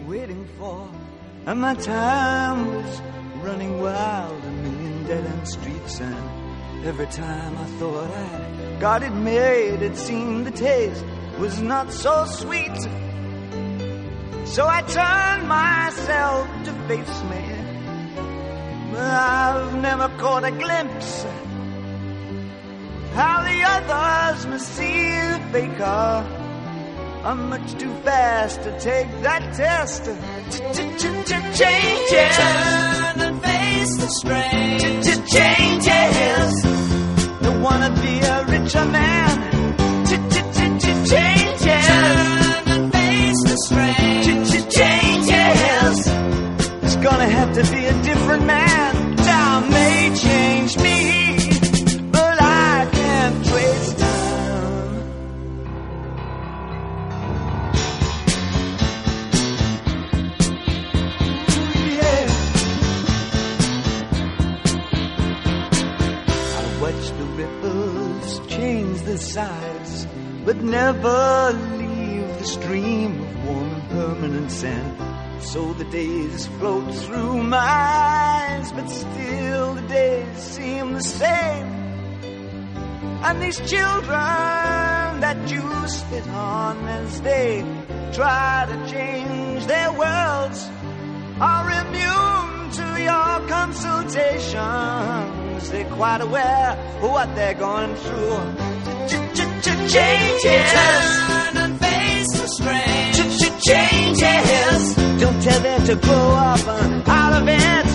[0.08, 0.88] waiting for,
[1.46, 3.02] and my time was
[3.44, 9.12] running wild, a million dead end streets, and every time I thought I got it
[9.14, 11.04] made, it seemed the taste
[11.40, 12.78] was not so sweet.
[14.46, 17.44] So I turned myself to face me,
[18.92, 21.26] but I've never caught a glimpse
[23.14, 26.48] how the others must see the faker
[27.24, 30.06] I'm much too fast to take that test.
[31.60, 32.38] Changes.
[32.38, 34.80] Turn and face the strain.
[35.36, 36.54] Changes.
[37.42, 39.57] Don't wanna be a richer man.
[70.48, 75.17] But never leave the stream of warm and permanent sand.
[75.54, 81.68] So the days float through my eyes, but still the days seem the same.
[83.24, 87.64] And these children that you spit on as they
[88.12, 90.70] try to change their worlds
[91.40, 95.70] are immune to your consultations.
[95.72, 98.38] They're quite aware of what they're going through.
[99.88, 100.44] Changes.
[100.44, 103.14] Turn and face the strain.
[103.68, 104.77] Changes.
[105.20, 107.86] Don't tell them to grow up uh, out of it.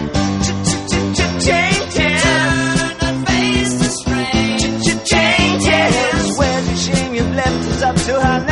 [1.46, 2.22] Changes.
[2.22, 4.58] Turn and face the strain.
[5.04, 6.38] Changes.
[6.38, 8.51] Where's the shame you've left us up to her next